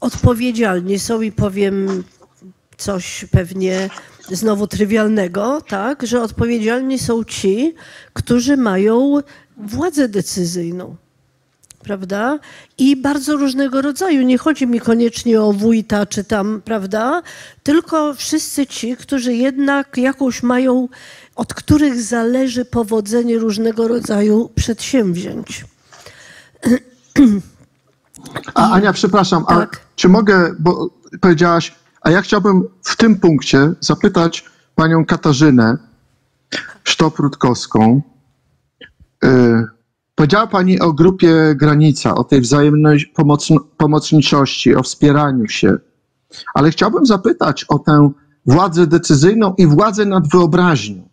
odpowiedzialni 0.00 0.98
są 0.98 1.20
i 1.20 1.32
powiem 1.32 2.04
coś 2.76 3.24
pewnie 3.30 3.90
znowu 4.30 4.66
trywialnego, 4.66 5.60
tak, 5.68 6.06
że 6.06 6.22
odpowiedzialni 6.22 6.98
są 6.98 7.24
ci, 7.24 7.74
którzy 8.12 8.56
mają 8.56 9.20
władzę 9.58 10.08
decyzyjną. 10.08 10.96
Prawda? 11.82 12.38
I 12.78 12.96
bardzo 12.96 13.36
różnego 13.36 13.82
rodzaju. 13.82 14.22
Nie 14.22 14.38
chodzi 14.38 14.66
mi 14.66 14.80
koniecznie 14.80 15.42
o 15.42 15.52
wójta 15.52 16.06
czy 16.06 16.24
tam, 16.24 16.62
prawda? 16.64 17.22
Tylko 17.62 18.14
wszyscy 18.14 18.66
ci, 18.66 18.96
którzy 18.96 19.34
jednak 19.34 19.96
jakąś 19.96 20.42
mają, 20.42 20.88
od 21.36 21.54
których 21.54 22.02
zależy 22.02 22.64
powodzenie 22.64 23.38
różnego 23.38 23.88
rodzaju 23.88 24.50
przedsięwzięć. 24.54 25.64
A 28.54 28.70
Ania, 28.72 28.92
przepraszam, 28.92 29.44
tak. 29.48 29.80
czy 29.96 30.08
mogę, 30.08 30.54
bo 30.58 30.90
powiedziałaś, 31.20 31.74
a 32.00 32.10
ja 32.10 32.22
chciałbym 32.22 32.68
w 32.82 32.96
tym 32.96 33.16
punkcie 33.16 33.72
zapytać 33.80 34.44
panią 34.74 35.04
Katarzynę 35.04 35.78
Sztop-Rutkowską, 36.84 38.00
powiedziała 40.14 40.46
Pani 40.46 40.80
o 40.80 40.92
grupie 40.92 41.54
Granica, 41.56 42.14
o 42.14 42.24
tej 42.24 42.40
wzajemnej 42.40 43.12
pomocniczości, 43.76 44.74
o 44.74 44.82
wspieraniu 44.82 45.48
się, 45.48 45.76
ale 46.54 46.70
chciałbym 46.70 47.06
zapytać 47.06 47.64
o 47.64 47.78
tę 47.78 48.10
władzę 48.46 48.86
decyzyjną 48.86 49.54
i 49.58 49.66
władzę 49.66 50.06
nad 50.06 50.28
wyobraźnią, 50.28 51.08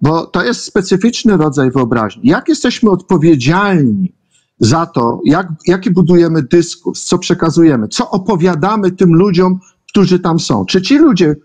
bo 0.00 0.26
to 0.26 0.44
jest 0.44 0.64
specyficzny 0.64 1.36
rodzaj 1.36 1.70
wyobraźni. 1.70 2.22
Jak 2.24 2.48
jesteśmy 2.48 2.90
odpowiedzialni 2.90 4.12
za 4.60 4.86
to, 4.86 5.20
jak, 5.24 5.48
jaki 5.66 5.90
budujemy 5.90 6.42
dyskurs, 6.42 7.04
co 7.04 7.18
przekazujemy, 7.18 7.88
co 7.88 8.10
opowiadamy 8.10 8.90
tym 8.90 9.14
ludziom, 9.14 9.60
którzy 9.88 10.18
tam 10.18 10.40
są? 10.40 10.64
Czy 10.64 10.82
ci 10.82 10.98
ludzie, 10.98 11.36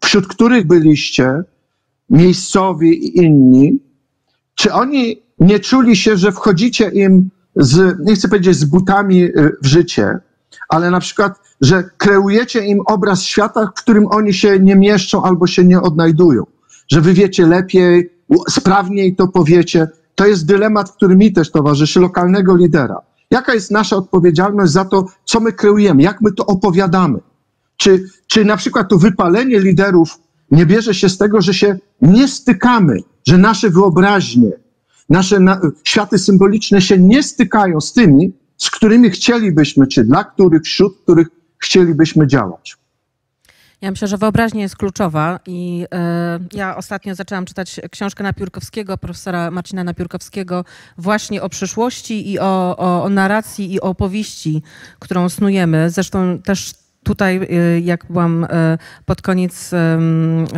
wśród 0.00 0.26
których 0.26 0.66
byliście, 0.66 1.42
miejscowi 2.10 3.06
i 3.06 3.18
inni, 3.18 3.78
czy 4.54 4.72
oni 4.72 5.22
nie 5.38 5.60
czuli 5.60 5.96
się, 5.96 6.16
że 6.16 6.32
wchodzicie 6.32 6.88
im 6.88 7.30
z, 7.56 7.98
nie 8.04 8.14
chcę 8.14 8.28
powiedzieć 8.28 8.56
z 8.56 8.64
butami 8.64 9.22
y, 9.24 9.56
w 9.62 9.66
życie, 9.66 10.18
ale 10.68 10.90
na 10.90 11.00
przykład, 11.00 11.40
że 11.60 11.84
kreujecie 11.96 12.66
im 12.66 12.80
obraz 12.86 13.22
świata, 13.22 13.66
w 13.66 13.82
którym 13.82 14.06
oni 14.06 14.34
się 14.34 14.58
nie 14.58 14.76
mieszczą 14.76 15.22
albo 15.22 15.46
się 15.46 15.64
nie 15.64 15.80
odnajdują, 15.80 16.44
że 16.88 17.00
wy 17.00 17.12
wiecie 17.12 17.46
lepiej, 17.46 18.10
sprawniej 18.48 19.16
to 19.16 19.28
powiecie. 19.28 19.88
To 20.14 20.26
jest 20.26 20.46
dylemat, 20.46 20.92
który 20.92 21.16
mi 21.16 21.32
też 21.32 21.50
towarzyszy, 21.50 22.00
lokalnego 22.00 22.56
lidera. 22.56 22.96
Jaka 23.30 23.54
jest 23.54 23.70
nasza 23.70 23.96
odpowiedzialność 23.96 24.72
za 24.72 24.84
to, 24.84 25.06
co 25.24 25.40
my 25.40 25.52
kreujemy, 25.52 26.02
jak 26.02 26.20
my 26.20 26.32
to 26.32 26.46
opowiadamy? 26.46 27.18
Czy, 27.76 28.04
czy 28.26 28.44
na 28.44 28.56
przykład 28.56 28.88
to 28.88 28.98
wypalenie 28.98 29.60
liderów 29.60 30.18
nie 30.50 30.66
bierze 30.66 30.94
się 30.94 31.08
z 31.08 31.18
tego, 31.18 31.40
że 31.40 31.54
się 31.54 31.78
nie 32.02 32.28
stykamy, 32.28 32.96
że 33.26 33.38
nasze 33.38 33.70
wyobraźnie, 33.70 34.50
nasze 35.08 35.40
na, 35.40 35.60
światy 35.84 36.18
symboliczne 36.18 36.80
się 36.80 36.98
nie 36.98 37.22
stykają 37.22 37.80
z 37.80 37.92
tymi, 37.92 38.32
z 38.56 38.70
którymi 38.70 39.10
chcielibyśmy, 39.10 39.86
czy 39.86 40.04
dla 40.04 40.24
których, 40.24 40.62
wśród 40.62 41.02
których 41.02 41.28
chcielibyśmy 41.58 42.26
działać. 42.26 42.76
Ja 43.80 43.90
myślę, 43.90 44.08
że 44.08 44.18
wyobraźnia 44.18 44.62
jest 44.62 44.76
kluczowa 44.76 45.40
i 45.46 45.84
y, 45.84 46.56
ja 46.56 46.76
ostatnio 46.76 47.14
zaczęłam 47.14 47.44
czytać 47.44 47.80
książkę 47.90 48.22
Napiórkowskiego, 48.22 48.98
profesora 48.98 49.50
Marcina 49.50 49.84
Napiórkowskiego 49.84 50.64
właśnie 50.98 51.42
o 51.42 51.48
przyszłości 51.48 52.30
i 52.30 52.38
o, 52.38 52.76
o, 52.78 53.04
o 53.04 53.08
narracji 53.08 53.72
i 53.72 53.80
o 53.80 53.84
opowieści, 53.84 54.62
którą 54.98 55.28
snujemy. 55.28 55.90
Zresztą 55.90 56.38
też 56.38 56.74
tutaj, 57.02 57.40
y, 57.42 57.80
jak 57.80 58.06
byłam 58.10 58.44
y, 58.44 58.48
pod 59.04 59.22
koniec 59.22 59.70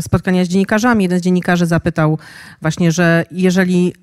spotkania 0.01 0.45
z 0.45 0.49
dziennikarzami, 0.49 1.05
jeden 1.05 1.19
z 1.19 1.23
dziennikarzy 1.23 1.67
zapytał 1.67 2.19
właśnie, 2.63 2.93
że 2.93 3.25
jeżeli 3.31 3.95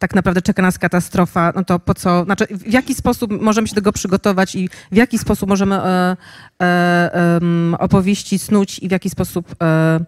tak 0.00 0.14
naprawdę 0.14 0.42
czeka 0.42 0.62
nas 0.62 0.78
katastrofa, 0.78 1.52
no 1.56 1.64
to 1.64 1.78
po 1.78 1.94
co, 1.94 2.24
znaczy 2.24 2.46
w 2.50 2.72
jaki 2.72 2.94
sposób 2.94 3.42
możemy 3.42 3.68
się 3.68 3.74
do 3.74 3.80
tego 3.80 3.92
przygotować 3.92 4.54
i 4.54 4.68
w 4.92 4.96
jaki 4.96 5.18
sposób 5.18 5.48
możemy 5.48 5.76
e, 5.76 6.16
e, 6.62 7.40
opowieści 7.78 8.38
snuć 8.38 8.78
i 8.78 8.88
w 8.88 8.90
jaki 8.90 9.10
sposób 9.10 9.54
e, 9.62 10.00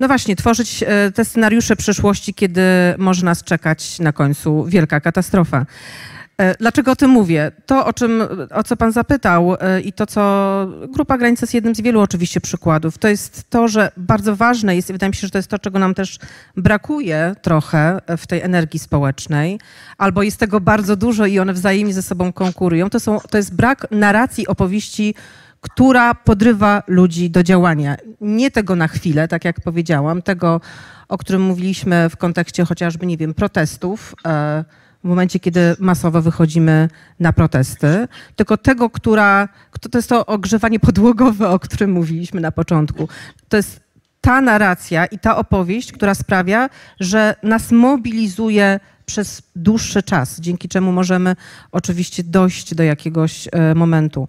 no 0.00 0.08
właśnie, 0.08 0.36
tworzyć 0.36 0.84
te 1.14 1.24
scenariusze 1.24 1.76
przyszłości, 1.76 2.34
kiedy 2.34 2.62
może 2.98 3.24
nas 3.24 3.44
czekać 3.44 3.98
na 3.98 4.12
końcu 4.12 4.64
wielka 4.64 5.00
katastrofa. 5.00 5.66
E, 6.42 6.54
dlaczego 6.60 6.92
o 6.92 6.96
tym 6.96 7.10
mówię? 7.10 7.52
To, 7.66 7.86
o, 7.86 7.92
czym, 7.92 8.22
o 8.50 8.62
co 8.62 8.76
pan 8.76 8.92
zapytał 8.92 9.56
e, 9.60 9.80
i 9.80 9.92
to, 9.92 10.06
co 10.06 10.22
Grupa 10.88 11.18
Granica 11.18 11.44
jest 11.44 11.54
jednym 11.54 11.74
z 11.74 11.80
wielu 11.80 12.00
oczywiście 12.00 12.40
przykładów, 12.40 12.98
to 12.98 13.08
jest 13.08 13.50
to, 13.50 13.68
że 13.68 13.92
bardzo 13.96 14.36
ważne 14.36 14.76
jest, 14.76 14.90
i 14.90 14.92
wydaje 14.92 15.10
mi 15.10 15.14
się, 15.14 15.26
że 15.26 15.30
to 15.30 15.38
jest 15.38 15.48
to, 15.48 15.58
czego 15.58 15.78
nam 15.78 15.94
też 15.94 16.18
brakuje 16.56 17.34
trochę 17.42 17.98
w 18.18 18.26
tej 18.26 18.40
energii 18.40 18.78
społecznej, 18.78 19.60
albo 19.98 20.22
jest 20.22 20.36
tego 20.36 20.60
bardzo 20.60 20.96
dużo 20.96 21.26
i 21.26 21.38
one 21.38 21.52
wzajemnie 21.52 21.94
ze 21.94 22.02
sobą 22.02 22.32
konkurują, 22.32 22.90
to, 22.90 23.00
są, 23.00 23.18
to 23.30 23.36
jest 23.36 23.54
brak 23.54 23.86
narracji, 23.90 24.46
opowieści, 24.46 25.14
która 25.60 26.14
podrywa 26.14 26.82
ludzi 26.86 27.30
do 27.30 27.42
działania. 27.42 27.96
Nie 28.20 28.50
tego 28.50 28.76
na 28.76 28.88
chwilę, 28.88 29.28
tak 29.28 29.44
jak 29.44 29.60
powiedziałam, 29.60 30.22
tego, 30.22 30.60
o 31.08 31.18
którym 31.18 31.42
mówiliśmy 31.42 32.08
w 32.08 32.16
kontekście 32.16 32.64
chociażby, 32.64 33.06
nie 33.06 33.16
wiem, 33.16 33.34
protestów, 33.34 34.14
e, 34.26 34.64
w 35.04 35.08
momencie, 35.08 35.40
kiedy 35.40 35.76
masowo 35.78 36.22
wychodzimy 36.22 36.88
na 37.20 37.32
protesty, 37.32 38.08
tylko 38.36 38.56
tego, 38.56 38.90
która, 38.90 39.48
to 39.90 39.98
jest 39.98 40.08
to 40.08 40.26
ogrzewanie 40.26 40.80
podłogowe, 40.80 41.48
o 41.48 41.58
którym 41.58 41.92
mówiliśmy 41.92 42.40
na 42.40 42.52
początku. 42.52 43.08
To 43.48 43.56
jest 43.56 43.80
ta 44.20 44.40
narracja 44.40 45.06
i 45.06 45.18
ta 45.18 45.36
opowieść, 45.36 45.92
która 45.92 46.14
sprawia, 46.14 46.68
że 47.00 47.34
nas 47.42 47.72
mobilizuje 47.72 48.80
przez 49.06 49.42
dłuższy 49.56 50.02
czas, 50.02 50.40
dzięki 50.40 50.68
czemu 50.68 50.92
możemy 50.92 51.36
oczywiście 51.72 52.24
dojść 52.24 52.74
do 52.74 52.82
jakiegoś 52.82 53.48
e, 53.52 53.74
momentu. 53.74 54.28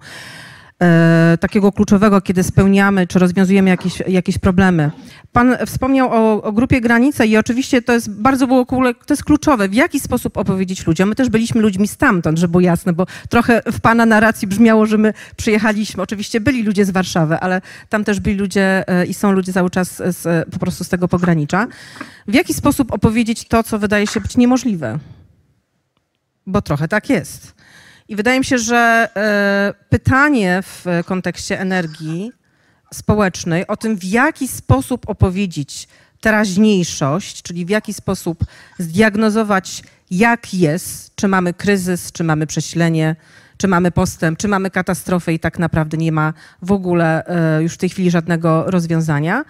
E, 0.83 1.37
takiego 1.39 1.71
kluczowego, 1.71 2.21
kiedy 2.21 2.43
spełniamy 2.43 3.07
czy 3.07 3.19
rozwiązujemy 3.19 3.69
jakieś, 3.69 3.99
jakieś 4.07 4.37
problemy. 4.37 4.91
Pan 5.31 5.57
wspomniał 5.65 6.09
o, 6.11 6.43
o, 6.43 6.51
grupie 6.51 6.81
granice 6.81 7.27
i 7.27 7.37
oczywiście 7.37 7.81
to 7.81 7.93
jest 7.93 8.11
bardzo 8.11 8.47
było 8.47 8.65
to 8.65 9.13
jest 9.13 9.23
kluczowe, 9.23 9.69
w 9.69 9.73
jaki 9.73 9.99
sposób 9.99 10.37
opowiedzieć 10.37 10.87
ludziom. 10.87 11.09
My 11.09 11.15
też 11.15 11.29
byliśmy 11.29 11.61
ludźmi 11.61 11.87
stamtąd, 11.87 12.39
żeby 12.39 12.51
było 12.51 12.61
jasne, 12.61 12.93
bo 12.93 13.05
trochę 13.29 13.61
w 13.71 13.81
pana 13.81 14.05
narracji 14.05 14.47
brzmiało, 14.47 14.85
że 14.85 14.97
my 14.97 15.13
przyjechaliśmy. 15.37 16.03
Oczywiście 16.03 16.39
byli 16.39 16.63
ludzie 16.63 16.85
z 16.85 16.89
Warszawy, 16.89 17.39
ale 17.39 17.61
tam 17.89 18.03
też 18.03 18.19
byli 18.19 18.35
ludzie 18.35 18.83
e, 18.87 19.05
i 19.05 19.13
są 19.13 19.31
ludzie 19.31 19.53
cały 19.53 19.69
czas 19.69 19.95
z, 19.95 20.49
po 20.49 20.59
prostu 20.59 20.83
z 20.83 20.89
tego 20.89 21.07
pogranicza. 21.07 21.67
W 22.27 22.33
jaki 22.33 22.53
sposób 22.53 22.91
opowiedzieć 22.91 23.47
to, 23.47 23.63
co 23.63 23.79
wydaje 23.79 24.07
się 24.07 24.21
być 24.21 24.37
niemożliwe? 24.37 24.99
Bo 26.47 26.61
trochę 26.61 26.87
tak 26.87 27.09
jest. 27.09 27.52
I 28.07 28.15
wydaje 28.15 28.39
mi 28.39 28.45
się, 28.45 28.57
że 28.57 29.09
e, 29.15 29.73
pytanie 29.89 30.63
w 30.65 30.85
kontekście 31.05 31.59
energii 31.59 32.31
społecznej 32.93 33.67
o 33.67 33.77
tym, 33.77 33.97
w 33.97 34.03
jaki 34.03 34.47
sposób 34.47 35.09
opowiedzieć 35.09 35.87
teraźniejszość, 36.21 37.41
czyli 37.41 37.65
w 37.65 37.69
jaki 37.69 37.93
sposób 37.93 38.45
zdiagnozować, 38.79 39.83
jak 40.11 40.53
jest, 40.53 41.15
czy 41.15 41.27
mamy 41.27 41.53
kryzys, 41.53 42.11
czy 42.11 42.23
mamy 42.23 42.47
prześlenie, 42.47 43.15
czy 43.57 43.67
mamy 43.67 43.91
postęp, 43.91 44.39
czy 44.39 44.47
mamy 44.47 44.69
katastrofę 44.69 45.33
i 45.33 45.39
tak 45.39 45.59
naprawdę 45.59 45.97
nie 45.97 46.11
ma 46.11 46.33
w 46.61 46.71
ogóle 46.71 47.25
e, 47.25 47.63
już 47.63 47.73
w 47.73 47.77
tej 47.77 47.89
chwili 47.89 48.11
żadnego 48.11 48.63
rozwiązania, 48.71 49.45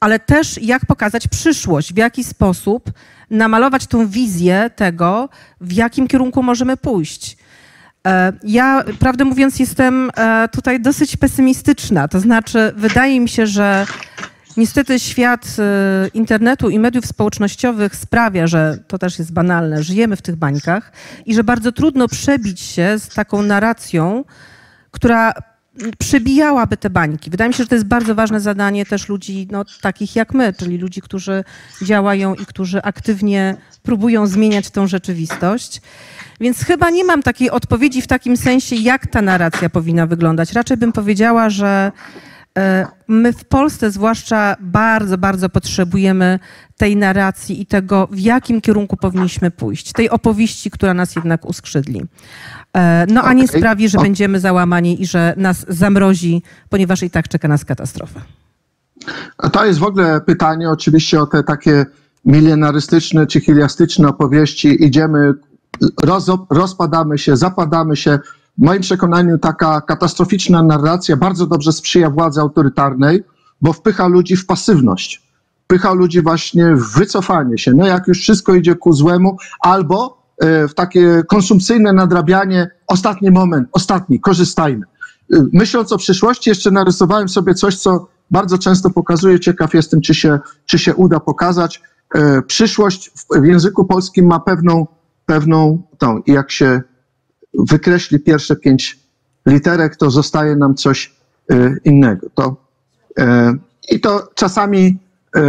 ale 0.00 0.18
też 0.18 0.62
jak 0.62 0.86
pokazać 0.86 1.28
przyszłość, 1.28 1.94
w 1.94 1.96
jaki 1.96 2.24
sposób 2.24 2.92
namalować 3.30 3.86
tą 3.86 4.08
wizję 4.08 4.70
tego, 4.76 5.28
w 5.60 5.72
jakim 5.72 6.08
kierunku 6.08 6.42
możemy 6.42 6.76
pójść. 6.76 7.37
E, 8.06 8.32
ja, 8.42 8.84
prawdę 8.98 9.24
mówiąc, 9.24 9.58
jestem 9.58 10.10
e, 10.16 10.48
tutaj 10.52 10.80
dosyć 10.80 11.16
pesymistyczna. 11.16 12.08
To 12.08 12.20
znaczy, 12.20 12.72
wydaje 12.76 13.20
mi 13.20 13.28
się, 13.28 13.46
że 13.46 13.86
niestety 14.56 14.98
świat 14.98 15.56
e, 15.58 16.08
internetu 16.08 16.70
i 16.70 16.78
mediów 16.78 17.06
społecznościowych 17.06 17.96
sprawia, 17.96 18.46
że 18.46 18.78
to 18.88 18.98
też 18.98 19.18
jest 19.18 19.32
banalne, 19.32 19.82
żyjemy 19.82 20.16
w 20.16 20.22
tych 20.22 20.36
bańkach 20.36 20.92
i 21.26 21.34
że 21.34 21.44
bardzo 21.44 21.72
trudno 21.72 22.08
przebić 22.08 22.60
się 22.60 22.98
z 22.98 23.08
taką 23.08 23.42
narracją, 23.42 24.24
która 24.90 25.32
przebijałaby 25.98 26.76
te 26.76 26.90
bańki. 26.90 27.30
Wydaje 27.30 27.48
mi 27.48 27.54
się, 27.54 27.62
że 27.62 27.68
to 27.68 27.74
jest 27.74 27.86
bardzo 27.86 28.14
ważne 28.14 28.40
zadanie 28.40 28.86
też 28.86 29.08
ludzi 29.08 29.48
no, 29.50 29.64
takich 29.80 30.16
jak 30.16 30.34
my, 30.34 30.52
czyli 30.52 30.78
ludzi, 30.78 31.00
którzy 31.00 31.44
działają 31.82 32.34
i 32.34 32.46
którzy 32.46 32.82
aktywnie 32.82 33.56
próbują 33.82 34.26
zmieniać 34.26 34.70
tą 34.70 34.86
rzeczywistość. 34.86 35.80
Więc 36.40 36.64
chyba 36.64 36.90
nie 36.90 37.04
mam 37.04 37.22
takiej 37.22 37.50
odpowiedzi 37.50 38.02
w 38.02 38.06
takim 38.06 38.36
sensie, 38.36 38.76
jak 38.76 39.06
ta 39.06 39.22
narracja 39.22 39.70
powinna 39.70 40.06
wyglądać. 40.06 40.52
Raczej 40.52 40.76
bym 40.76 40.92
powiedziała, 40.92 41.50
że 41.50 41.92
my 43.08 43.32
w 43.32 43.44
Polsce 43.44 43.90
zwłaszcza 43.90 44.56
bardzo, 44.60 45.18
bardzo 45.18 45.48
potrzebujemy 45.48 46.38
tej 46.76 46.96
narracji 46.96 47.60
i 47.62 47.66
tego, 47.66 48.08
w 48.10 48.18
jakim 48.18 48.60
kierunku 48.60 48.96
powinniśmy 48.96 49.50
pójść. 49.50 49.92
Tej 49.92 50.10
opowieści, 50.10 50.70
która 50.70 50.94
nas 50.94 51.16
jednak 51.16 51.46
uskrzydli. 51.46 52.02
E, 52.76 53.06
no 53.08 53.22
a 53.22 53.32
nie 53.32 53.48
sprawi, 53.48 53.88
że 53.88 53.98
będziemy 53.98 54.40
załamani 54.40 55.02
i 55.02 55.06
że 55.06 55.34
nas 55.36 55.66
zamrozi, 55.68 56.42
ponieważ 56.68 57.02
i 57.02 57.10
tak 57.10 57.28
czeka 57.28 57.48
nas 57.48 57.64
katastrofa. 57.64 58.20
To 59.52 59.64
jest 59.64 59.78
w 59.78 59.84
ogóle 59.84 60.20
pytanie 60.20 60.70
oczywiście 60.70 61.20
o 61.20 61.26
te 61.26 61.44
takie 61.44 61.86
milenarystyczne 62.24 63.26
czy 63.26 63.40
chiliastyczne 63.40 64.08
opowieści. 64.08 64.84
Idziemy 64.84 65.34
roz, 66.02 66.30
rozpadamy 66.50 67.18
się, 67.18 67.36
zapadamy 67.36 67.96
się. 67.96 68.18
W 68.58 68.62
moim 68.62 68.80
przekonaniu 68.80 69.38
taka 69.38 69.80
katastroficzna 69.80 70.62
narracja 70.62 71.16
bardzo 71.16 71.46
dobrze 71.46 71.72
sprzyja 71.72 72.10
władzy 72.10 72.40
autorytarnej, 72.40 73.24
bo 73.60 73.72
wpycha 73.72 74.06
ludzi 74.06 74.36
w 74.36 74.46
pasywność. 74.46 75.22
Wpycha 75.64 75.92
ludzi 75.92 76.22
właśnie 76.22 76.74
w 76.76 76.92
wycofanie 76.98 77.58
się. 77.58 77.72
No 77.72 77.86
jak 77.86 78.08
już 78.08 78.20
wszystko 78.20 78.54
idzie 78.54 78.74
ku 78.74 78.92
złemu, 78.92 79.36
albo 79.60 80.22
e, 80.38 80.68
w 80.68 80.74
takie 80.74 81.22
konsumpcyjne 81.28 81.92
nadrabianie, 81.92 82.70
ostatni 82.86 83.30
moment, 83.30 83.68
ostatni, 83.72 84.20
korzystajmy. 84.20 84.86
E, 85.32 85.44
myśląc 85.52 85.92
o 85.92 85.98
przyszłości, 85.98 86.50
jeszcze 86.50 86.70
narysowałem 86.70 87.28
sobie 87.28 87.54
coś, 87.54 87.76
co 87.76 88.06
bardzo 88.30 88.58
często 88.58 88.90
pokazuję. 88.90 89.40
Ciekaw 89.40 89.74
jestem, 89.74 90.00
czy 90.00 90.14
się, 90.14 90.38
czy 90.66 90.78
się 90.78 90.94
uda 90.94 91.20
pokazać. 91.20 91.82
E, 92.14 92.42
przyszłość 92.42 93.10
w 93.42 93.44
języku 93.44 93.84
polskim 93.84 94.26
ma 94.26 94.40
pewną 94.40 94.86
pewną 95.28 95.82
tą. 95.98 96.22
Jak 96.26 96.50
się 96.50 96.82
wykreśli 97.58 98.20
pierwsze 98.20 98.56
pięć 98.56 98.98
literek, 99.46 99.96
to 99.96 100.10
zostaje 100.10 100.56
nam 100.56 100.74
coś 100.74 101.14
y, 101.52 101.80
innego. 101.84 102.26
To, 102.34 102.56
y, 103.18 103.24
I 103.90 104.00
to 104.00 104.28
czasami, 104.34 104.98
y, 105.36 105.40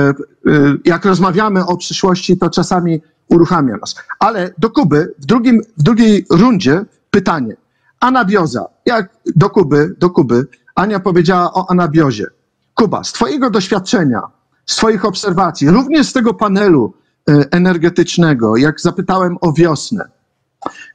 jak 0.86 1.06
rozmawiamy 1.06 1.66
o 1.66 1.78
przyszłości, 1.78 2.38
to 2.38 2.50
czasami 2.50 3.02
uruchamia 3.28 3.78
nas. 3.78 3.96
Ale 4.20 4.54
do 4.58 4.70
Kuby 4.70 5.14
w, 5.20 5.26
drugim, 5.26 5.62
w 5.78 5.84
drugiej 5.84 6.26
rundzie 6.30 6.86
pytanie. 7.12 7.56
Anabioza. 8.00 8.66
Jak 8.86 9.10
do 9.36 9.50
Kuby, 9.50 9.96
do 10.00 10.10
Kuby, 10.10 10.48
Ania 10.76 11.00
powiedziała 11.00 11.54
o 11.54 11.72
anabiozie. 11.72 12.26
Kuba, 12.74 13.04
z 13.04 13.14
Twojego 13.14 13.50
doświadczenia, 13.50 14.22
z 14.66 14.76
Twoich 14.76 15.06
obserwacji, 15.06 15.70
również 15.70 16.08
z 16.08 16.14
tego 16.14 16.34
panelu, 16.34 16.94
E, 17.30 17.46
energetycznego, 17.52 18.58
jak 18.58 18.82
zapytałem 18.82 19.38
o 19.42 19.54
wiosnę. 19.54 20.10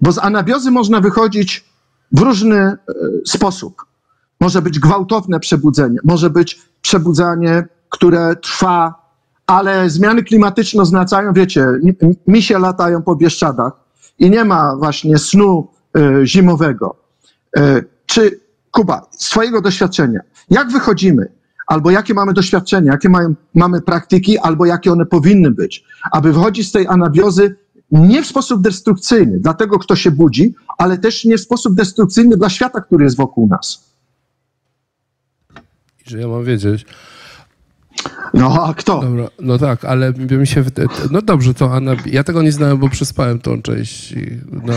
Bo 0.05 0.13
z 0.13 0.19
anabiozy 0.19 0.71
można 0.71 1.01
wychodzić 1.01 1.65
w 2.13 2.21
różny 2.21 2.59
e, 2.59 2.77
sposób. 3.27 3.85
Może 4.41 4.63
być 4.63 4.79
gwałtowne 4.79 5.41
przebudzenie, 5.41 5.99
może 6.05 6.31
być 6.31 6.63
przebudzanie, 6.83 7.67
które 7.89 8.37
trwa, 8.37 8.95
ale 9.47 9.91
zmiany 9.91 10.23
klimatyczne 10.23 10.83
oznaczają, 10.83 11.33
wiecie, 11.33 11.67
misie 12.27 12.59
latają 12.59 13.03
po 13.03 13.17
Bieszczadach 13.17 13.73
i 14.19 14.31
nie 14.31 14.45
ma 14.45 14.77
właśnie 14.77 15.19
snu 15.19 15.69
e, 15.97 16.27
zimowego. 16.27 16.97
Czy 18.07 18.41
Kuba, 18.71 19.07
z 19.11 19.31
Twojego 19.31 19.61
doświadczenia, 19.61 20.21
jak 20.51 20.73
wychodzimy 20.73 21.29
albo 21.67 21.91
jakie 21.91 22.15
mamy 22.15 22.33
doświadczenia, 22.33 22.93
jakie 22.93 23.09
mają, 23.09 23.35
mamy 23.55 23.81
praktyki, 23.81 24.39
albo 24.39 24.67
jakie 24.67 24.93
one 24.93 25.07
powinny 25.07 25.51
być, 25.51 25.85
aby 26.13 26.33
wychodzić 26.33 26.69
z 26.69 26.73
tej 26.73 26.87
anabiozy 26.87 27.57
nie 27.99 28.23
w 28.23 28.27
sposób 28.27 28.63
destrukcyjny 28.63 29.39
dla 29.39 29.55
tego, 29.55 29.79
kto 29.79 29.97
się 29.97 30.11
budzi, 30.11 30.55
ale 30.79 30.99
też 30.99 31.25
nie 31.25 31.39
w 31.39 31.41
sposób 31.41 31.75
destrukcyjny 31.75 32.37
dla 32.37 32.49
świata, 32.49 32.81
który 32.81 33.05
jest 33.05 33.17
wokół 33.17 33.49
nas. 33.49 33.85
Że 36.07 36.21
ja 36.21 36.29
mam 36.29 36.45
wiedzieć. 36.45 36.87
No 38.35 38.65
a 38.65 38.75
kto? 38.75 39.01
Dobra, 39.01 39.29
no 39.41 39.59
tak, 39.59 39.85
ale 39.85 40.13
mi 40.13 40.47
się... 40.47 40.65
No 41.11 41.23
dobrze, 41.23 41.55
to 41.55 41.73
Anna... 41.75 41.93
Ja 42.07 42.25
tego 42.25 42.43
nie 42.43 42.53
znałem, 42.53 42.79
bo 42.79 42.89
przespałem 42.89 43.39
tą 43.39 43.63
część 43.63 44.15
na 44.53 44.75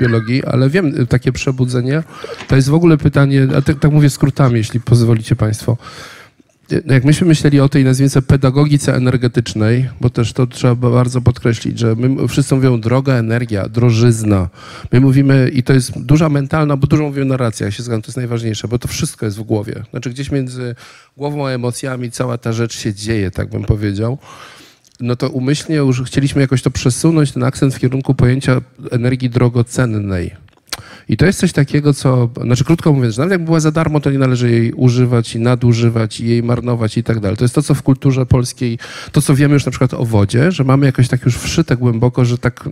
biologii, 0.00 0.44
ale 0.44 0.70
wiem, 0.70 1.06
takie 1.06 1.32
przebudzenie 1.32 2.02
to 2.48 2.56
jest 2.56 2.68
w 2.68 2.74
ogóle 2.74 2.98
pytanie, 2.98 3.48
a 3.56 3.62
tak, 3.62 3.78
tak 3.78 3.92
mówię 3.92 4.10
skrótami, 4.10 4.56
jeśli 4.56 4.80
pozwolicie 4.80 5.36
Państwo. 5.36 5.76
No 6.70 6.94
jak 6.94 7.04
myśmy 7.04 7.26
myśleli 7.26 7.60
o 7.60 7.68
tej, 7.68 7.84
nazwijmy 7.84 8.22
pedagogice 8.22 8.94
energetycznej, 8.94 9.88
bo 10.00 10.10
też 10.10 10.32
to 10.32 10.46
trzeba 10.46 10.90
bardzo 10.90 11.20
podkreślić, 11.20 11.78
że 11.78 11.94
my 11.94 12.28
wszyscy 12.28 12.54
mówią 12.54 12.80
droga 12.80 13.14
energia, 13.14 13.68
drożyzna. 13.68 14.48
My 14.92 15.00
mówimy, 15.00 15.50
i 15.54 15.62
to 15.62 15.72
jest 15.72 16.00
duża 16.00 16.28
mentalna, 16.28 16.76
bo 16.76 16.86
dużo 16.86 17.02
mówimy 17.02 17.26
narracja, 17.26 17.66
ja 17.66 17.72
się 17.72 17.82
zgadzam, 17.82 18.02
to 18.02 18.08
jest 18.08 18.16
najważniejsze, 18.16 18.68
bo 18.68 18.78
to 18.78 18.88
wszystko 18.88 19.26
jest 19.26 19.38
w 19.38 19.42
głowie. 19.42 19.82
Znaczy 19.90 20.10
gdzieś 20.10 20.30
między 20.30 20.74
głową 21.16 21.46
a 21.46 21.50
emocjami 21.50 22.10
cała 22.10 22.38
ta 22.38 22.52
rzecz 22.52 22.78
się 22.78 22.94
dzieje, 22.94 23.30
tak 23.30 23.50
bym 23.50 23.64
powiedział. 23.64 24.18
No 25.00 25.16
to 25.16 25.28
umyślnie 25.28 25.76
już 25.76 26.02
chcieliśmy 26.02 26.40
jakoś 26.40 26.62
to 26.62 26.70
przesunąć, 26.70 27.32
ten 27.32 27.42
akcent 27.42 27.74
w 27.74 27.78
kierunku 27.78 28.14
pojęcia 28.14 28.60
energii 28.90 29.30
drogocennej 29.30 30.45
i 31.08 31.16
to 31.16 31.26
jest 31.26 31.38
coś 31.38 31.52
takiego, 31.52 31.94
co, 31.94 32.28
znaczy 32.44 32.64
krótko 32.64 32.92
mówiąc, 32.92 33.18
nawet 33.18 33.32
jak 33.32 33.44
była 33.44 33.60
za 33.60 33.70
darmo, 33.70 34.00
to 34.00 34.10
nie 34.10 34.18
należy 34.18 34.50
jej 34.50 34.72
używać 34.72 35.34
i 35.34 35.40
nadużywać 35.40 36.20
i 36.20 36.28
jej 36.28 36.42
marnować 36.42 36.98
i 36.98 37.02
tak 37.02 37.20
dalej. 37.20 37.36
To 37.36 37.44
jest 37.44 37.54
to, 37.54 37.62
co 37.62 37.74
w 37.74 37.82
kulturze 37.82 38.26
polskiej, 38.26 38.78
to 39.12 39.22
co 39.22 39.34
wiemy 39.34 39.54
już 39.54 39.66
na 39.66 39.70
przykład 39.70 39.94
o 39.94 40.04
wodzie, 40.04 40.52
że 40.52 40.64
mamy 40.64 40.86
jakoś 40.86 41.08
tak 41.08 41.24
już 41.24 41.36
wszyte 41.36 41.76
głęboko, 41.76 42.24
że, 42.24 42.38
tak, 42.38 42.68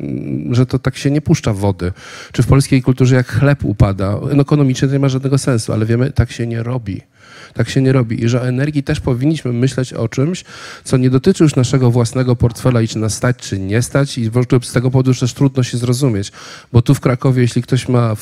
że 0.51 0.67
to 0.67 0.79
tak 0.79 0.97
się 0.97 1.11
nie 1.11 1.21
puszcza 1.21 1.53
wody. 1.53 1.93
Czy 2.33 2.43
w 2.43 2.47
polskiej 2.47 2.83
kulturze 2.83 3.17
jak 3.17 3.27
chleb 3.27 3.65
upada, 3.65 4.21
no 4.35 4.43
ekonomicznie 4.43 4.89
to 4.89 4.95
nie 4.95 5.01
ma 5.01 5.09
żadnego 5.09 5.39
sensu, 5.39 5.73
ale 5.73 5.87
wiemy, 5.87 6.13
tak 6.13 6.33
się 6.33 6.47
nie 6.47 6.63
robi. 6.63 7.01
Tak 7.55 7.71
się 7.71 7.83
nie 7.83 7.93
robi. 7.93 8.25
I 8.25 8.29
że 8.29 8.41
o 8.41 8.49
energii 8.49 8.83
też 8.83 9.01
powinniśmy 9.01 9.53
myśleć 9.53 9.93
o 9.93 10.09
czymś, 10.09 10.45
co 10.85 10.97
nie 10.97 11.11
dotyczy 11.11 11.45
już 11.45 11.57
naszego 11.57 11.91
własnego 11.91 12.37
portfela 12.37 12.83
i 12.83 12.89
czy 12.89 12.99
nas 12.99 13.15
stać, 13.15 13.37
czy 13.37 13.59
nie 13.59 13.83
stać. 13.83 14.19
I 14.19 14.31
z 14.63 14.73
tego 14.73 14.91
powodu 14.91 15.15
też 15.15 15.35
trudno 15.35 15.63
się 15.63 15.79
zrozumieć. 15.79 16.33
Bo 16.73 16.83
tu 16.83 16.95
w 16.95 17.01
Krakowie, 17.01 17.43
jeśli 17.43 17.63
ktoś 17.63 17.89
ma 17.89 18.15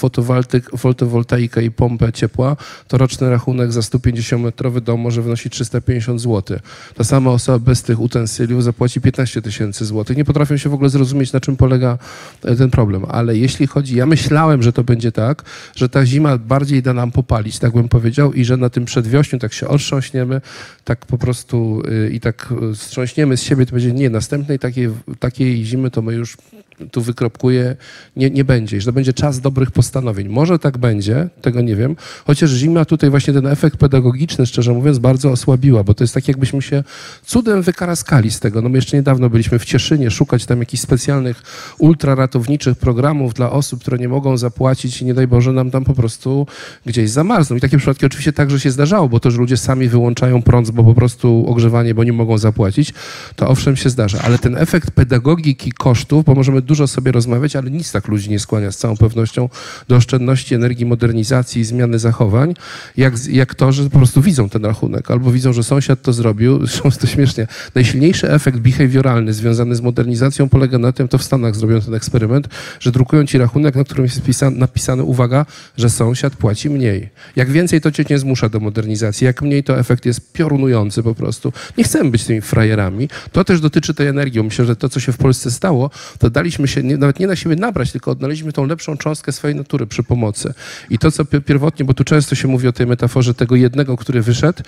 fotowoltaikę 0.78 1.64
i 1.64 1.70
pompę 1.70 2.12
ciepła, 2.12 2.56
to 2.88 2.98
roczny 2.98 3.30
rachunek 3.30 3.72
za 3.72 3.80
150-metrowy 3.80 4.80
dom 4.80 5.00
może 5.00 5.22
wynosić 5.22 5.52
350 5.52 6.20
zł. 6.20 6.58
Ta 6.94 7.04
sama 7.04 7.30
osoba 7.30 7.58
bez 7.58 7.82
tych 7.82 8.00
utensyliów 8.00 8.64
zapłaci 8.64 9.00
15 9.00 9.42
tysięcy 9.42 9.84
złotych. 9.84 10.16
Nie 10.16 10.24
potrafią 10.24 10.56
się 10.56 10.70
w 10.70 10.74
ogóle 10.74 10.90
zrozumieć, 10.90 11.32
na 11.32 11.40
czym 11.40 11.56
polega 11.56 11.98
e, 12.44 12.56
ten 12.56 12.70
problem. 12.70 13.04
Ale 13.08 13.36
jeśli 13.36 13.66
chodzi, 13.66 13.96
ja 13.96 14.06
myślałem, 14.06 14.62
że 14.62 14.72
to 14.72 14.84
będzie 14.84 15.12
tak, 15.12 15.42
że 15.76 15.88
ta 15.88 16.06
zima 16.06 16.38
bardziej 16.38 16.82
da 16.82 16.92
nam 16.94 17.10
popalić, 17.10 17.58
tak 17.58 17.72
bym 17.72 17.88
powiedział, 17.88 18.32
i 18.32 18.44
że 18.44 18.56
na 18.56 18.70
tym 18.70 18.84
przedwiościu 19.22 19.38
tak 19.38 19.52
się 19.52 19.68
otrząśniemy, 19.68 20.40
tak 20.84 21.06
po 21.06 21.18
prostu 21.18 21.82
y, 22.06 22.10
i 22.10 22.20
tak 22.20 22.54
y, 22.72 22.76
strząśniemy 22.76 23.36
z 23.36 23.42
siebie, 23.42 23.66
to 23.66 23.72
będzie 23.72 23.92
nie, 23.92 24.10
następnej 24.10 24.58
takiej, 24.58 24.88
takiej 25.18 25.64
zimy 25.64 25.90
to 25.90 26.02
my 26.02 26.14
już 26.14 26.36
tu 26.90 27.02
wykropkuję, 27.02 27.76
nie, 28.16 28.30
nie 28.30 28.44
będzie. 28.44 28.80
Że 28.80 28.86
to 28.86 28.92
będzie 28.92 29.12
czas 29.12 29.40
dobrych 29.40 29.70
postanowień. 29.70 30.28
Może 30.28 30.58
tak 30.58 30.78
będzie, 30.78 31.28
tego 31.42 31.60
nie 31.60 31.76
wiem. 31.76 31.96
Chociaż 32.26 32.50
zima 32.50 32.84
tutaj 32.84 33.10
właśnie 33.10 33.34
ten 33.34 33.46
efekt 33.46 33.76
pedagogiczny, 33.76 34.46
szczerze 34.46 34.72
mówiąc, 34.72 34.98
bardzo 34.98 35.30
osłabiła, 35.30 35.84
bo 35.84 35.94
to 35.94 36.04
jest 36.04 36.14
tak, 36.14 36.28
jakbyśmy 36.28 36.62
się 36.62 36.84
cudem 37.24 37.62
wykaraskali 37.62 38.30
z 38.30 38.40
tego. 38.40 38.62
No 38.62 38.68
my 38.68 38.78
jeszcze 38.78 38.96
niedawno 38.96 39.30
byliśmy 39.30 39.58
w 39.58 39.64
Cieszynie 39.64 40.10
szukać 40.10 40.46
tam 40.46 40.58
jakichś 40.60 40.82
specjalnych 40.82 41.42
ultraratowniczych 41.78 42.78
programów 42.78 43.34
dla 43.34 43.50
osób, 43.50 43.80
które 43.80 43.98
nie 43.98 44.08
mogą 44.08 44.36
zapłacić 44.36 45.02
i 45.02 45.04
nie 45.04 45.14
daj 45.14 45.26
Boże 45.26 45.52
nam 45.52 45.70
tam 45.70 45.84
po 45.84 45.94
prostu 45.94 46.46
gdzieś 46.86 47.10
zamarzną. 47.10 47.56
I 47.56 47.60
takie 47.60 47.78
przypadki 47.78 48.06
oczywiście 48.06 48.32
także 48.32 48.60
się 48.60 48.70
zdarzało, 48.70 49.08
bo 49.08 49.20
to, 49.20 49.30
że 49.30 49.38
ludzie 49.38 49.56
sami 49.56 49.88
wyłączają 49.88 50.42
prąd, 50.42 50.70
bo 50.70 50.84
po 50.84 50.94
prostu 50.94 51.44
ogrzewanie, 51.48 51.94
bo 51.94 52.04
nie 52.04 52.12
mogą 52.12 52.38
zapłacić, 52.38 52.94
to 53.36 53.48
owszem 53.48 53.76
się 53.76 53.90
zdarza. 53.90 54.18
Ale 54.22 54.38
ten 54.38 54.56
efekt 54.56 54.90
pedagogiki 54.90 55.72
kosztów, 55.72 56.24
bo 56.24 56.34
możemy 56.34 56.61
dużo 56.62 56.86
sobie 56.86 57.12
rozmawiać, 57.12 57.56
ale 57.56 57.70
nic 57.70 57.92
tak 57.92 58.08
ludzi 58.08 58.30
nie 58.30 58.38
skłania 58.38 58.72
z 58.72 58.76
całą 58.76 58.96
pewnością 58.96 59.48
do 59.88 59.96
oszczędności 59.96 60.54
energii, 60.54 60.86
modernizacji 60.86 61.60
i 61.62 61.64
zmiany 61.64 61.98
zachowań, 61.98 62.54
jak, 62.96 63.26
jak 63.26 63.54
to, 63.54 63.72
że 63.72 63.90
po 63.90 63.98
prostu 63.98 64.22
widzą 64.22 64.48
ten 64.48 64.64
rachunek, 64.64 65.10
albo 65.10 65.32
widzą, 65.32 65.52
że 65.52 65.62
sąsiad 65.62 66.02
to 66.02 66.12
zrobił. 66.12 66.58
Zresztą 66.66 66.90
to 66.90 67.06
śmiesznie. 67.06 67.46
Najsilniejszy 67.74 68.30
efekt 68.30 68.58
behawioralny 68.58 69.32
związany 69.32 69.76
z 69.76 69.80
modernizacją 69.80 70.48
polega 70.48 70.78
na 70.78 70.92
tym, 70.92 71.08
to 71.08 71.18
w 71.18 71.22
Stanach 71.22 71.56
zrobiono 71.56 71.80
ten 71.80 71.94
eksperyment, 71.94 72.48
że 72.80 72.92
drukują 72.92 73.26
ci 73.26 73.38
rachunek, 73.38 73.74
na 73.74 73.84
którym 73.84 74.04
jest 74.04 74.20
napisane, 74.50 75.04
uwaga, 75.04 75.46
że 75.76 75.90
sąsiad 75.90 76.36
płaci 76.36 76.70
mniej. 76.70 77.08
Jak 77.36 77.50
więcej, 77.50 77.80
to 77.80 77.90
cię 77.90 78.04
nie 78.10 78.18
zmusza 78.18 78.48
do 78.48 78.60
modernizacji. 78.60 79.24
Jak 79.24 79.42
mniej, 79.42 79.64
to 79.64 79.78
efekt 79.78 80.06
jest 80.06 80.32
piorunujący 80.32 81.02
po 81.02 81.14
prostu. 81.14 81.52
Nie 81.78 81.84
chcemy 81.84 82.10
być 82.10 82.24
tymi 82.24 82.40
frajerami. 82.40 83.08
To 83.32 83.44
też 83.44 83.60
dotyczy 83.60 83.94
tej 83.94 84.06
energii. 84.06 84.42
Myślę, 84.42 84.64
że 84.64 84.76
to, 84.76 84.88
co 84.88 85.00
się 85.00 85.12
w 85.12 85.16
Polsce 85.16 85.50
stało, 85.50 85.90
to 86.18 86.30
daliśmy 86.52 86.68
się 86.68 86.82
nie, 86.82 86.96
nawet 86.96 87.18
nie 87.18 87.26
na 87.26 87.36
siebie 87.36 87.56
nabrać, 87.56 87.92
tylko 87.92 88.10
odnaleźliśmy 88.10 88.52
tą 88.52 88.66
lepszą 88.66 88.96
cząstkę 88.96 89.32
swojej 89.32 89.56
natury 89.56 89.86
przy 89.86 90.02
pomocy. 90.02 90.54
I 90.90 90.98
to, 90.98 91.10
co 91.10 91.24
pierwotnie, 91.24 91.84
bo 91.84 91.94
tu 91.94 92.04
często 92.04 92.34
się 92.34 92.48
mówi 92.48 92.68
o 92.68 92.72
tej 92.72 92.86
metaforze 92.86 93.34
tego 93.34 93.56
jednego, 93.56 93.96
który 93.96 94.22
wyszedł, 94.22 94.62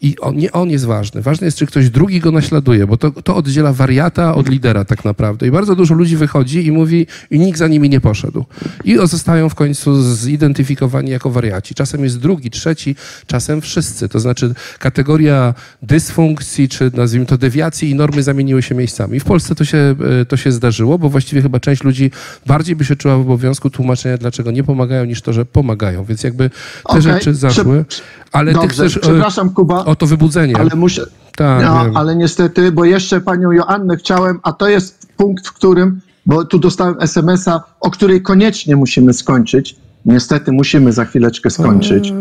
i 0.00 0.18
on, 0.20 0.36
nie 0.36 0.52
on 0.52 0.70
jest 0.70 0.84
ważny. 0.84 1.22
Ważne 1.22 1.44
jest, 1.44 1.58
czy 1.58 1.66
ktoś 1.66 1.90
drugi 1.90 2.20
go 2.20 2.30
naśladuje, 2.32 2.86
bo 2.86 2.96
to, 2.96 3.10
to 3.10 3.36
oddziela 3.36 3.72
wariata 3.72 4.34
od 4.34 4.48
lidera 4.48 4.84
tak 4.84 5.04
naprawdę. 5.04 5.46
I 5.46 5.50
bardzo 5.50 5.76
dużo 5.76 5.94
ludzi 5.94 6.16
wychodzi 6.16 6.66
i 6.66 6.72
mówi, 6.72 7.06
i 7.30 7.38
nikt 7.38 7.58
za 7.58 7.68
nimi 7.68 7.88
nie 7.88 8.00
poszedł. 8.00 8.44
I 8.84 8.96
zostają 9.04 9.48
w 9.48 9.54
końcu 9.54 10.02
zidentyfikowani 10.02 11.10
jako 11.10 11.30
wariaci. 11.30 11.74
Czasem 11.74 12.04
jest 12.04 12.18
drugi, 12.18 12.50
trzeci, 12.50 12.96
czasem 13.26 13.60
wszyscy. 13.60 14.08
To 14.08 14.20
znaczy 14.20 14.54
kategoria 14.78 15.54
dysfunkcji, 15.82 16.68
czy 16.68 16.90
nazwijmy 16.94 17.26
to 17.26 17.38
dewiacji 17.38 17.90
i 17.90 17.94
normy 17.94 18.22
zamieniły 18.22 18.62
się 18.62 18.74
miejscami. 18.74 19.20
w 19.20 19.24
Polsce 19.24 19.54
to 19.54 19.64
się, 19.64 19.94
e, 20.20 20.24
to 20.24 20.36
się 20.36 20.52
zdarzyło, 20.52 20.98
bo 20.98 21.08
właściwie 21.08 21.42
chyba 21.42 21.60
część 21.60 21.84
ludzi 21.84 22.10
bardziej 22.46 22.76
by 22.76 22.84
się 22.84 22.96
czuła 22.96 23.16
w 23.16 23.20
obowiązku 23.20 23.70
tłumaczenia, 23.70 24.18
dlaczego 24.18 24.50
nie 24.50 24.64
pomagają, 24.64 25.04
niż 25.04 25.22
to, 25.22 25.32
że 25.32 25.44
pomagają. 25.44 26.04
Więc 26.04 26.22
jakby 26.22 26.50
te 26.50 26.56
okay. 26.84 27.02
rzeczy 27.02 27.34
zaszły. 27.34 27.84
Ale 28.32 28.52
Dobrze. 28.52 28.68
ty 28.68 28.74
chcesz... 28.74 28.96
E, 28.96 29.00
Przepraszam, 29.00 29.50
Kuba 29.50 29.84
o 29.88 29.96
to 29.96 30.06
wybudzenie. 30.06 30.56
Ale 30.56 30.70
muszę. 30.76 31.06
Tak, 31.36 31.62
no, 31.62 32.00
ale 32.00 32.16
niestety, 32.16 32.72
bo 32.72 32.84
jeszcze 32.84 33.20
panią 33.20 33.52
Joannę 33.52 33.96
chciałem, 33.96 34.40
a 34.42 34.52
to 34.52 34.68
jest 34.68 35.06
punkt, 35.16 35.46
w 35.46 35.52
którym, 35.52 36.00
bo 36.26 36.44
tu 36.44 36.58
dostałem 36.58 36.96
SMS-a, 37.00 37.62
o 37.80 37.90
której 37.90 38.22
koniecznie 38.22 38.76
musimy 38.76 39.12
skończyć. 39.12 39.76
Niestety 40.04 40.52
musimy 40.52 40.92
za 40.92 41.04
chwileczkę 41.04 41.50
skończyć. 41.50 42.12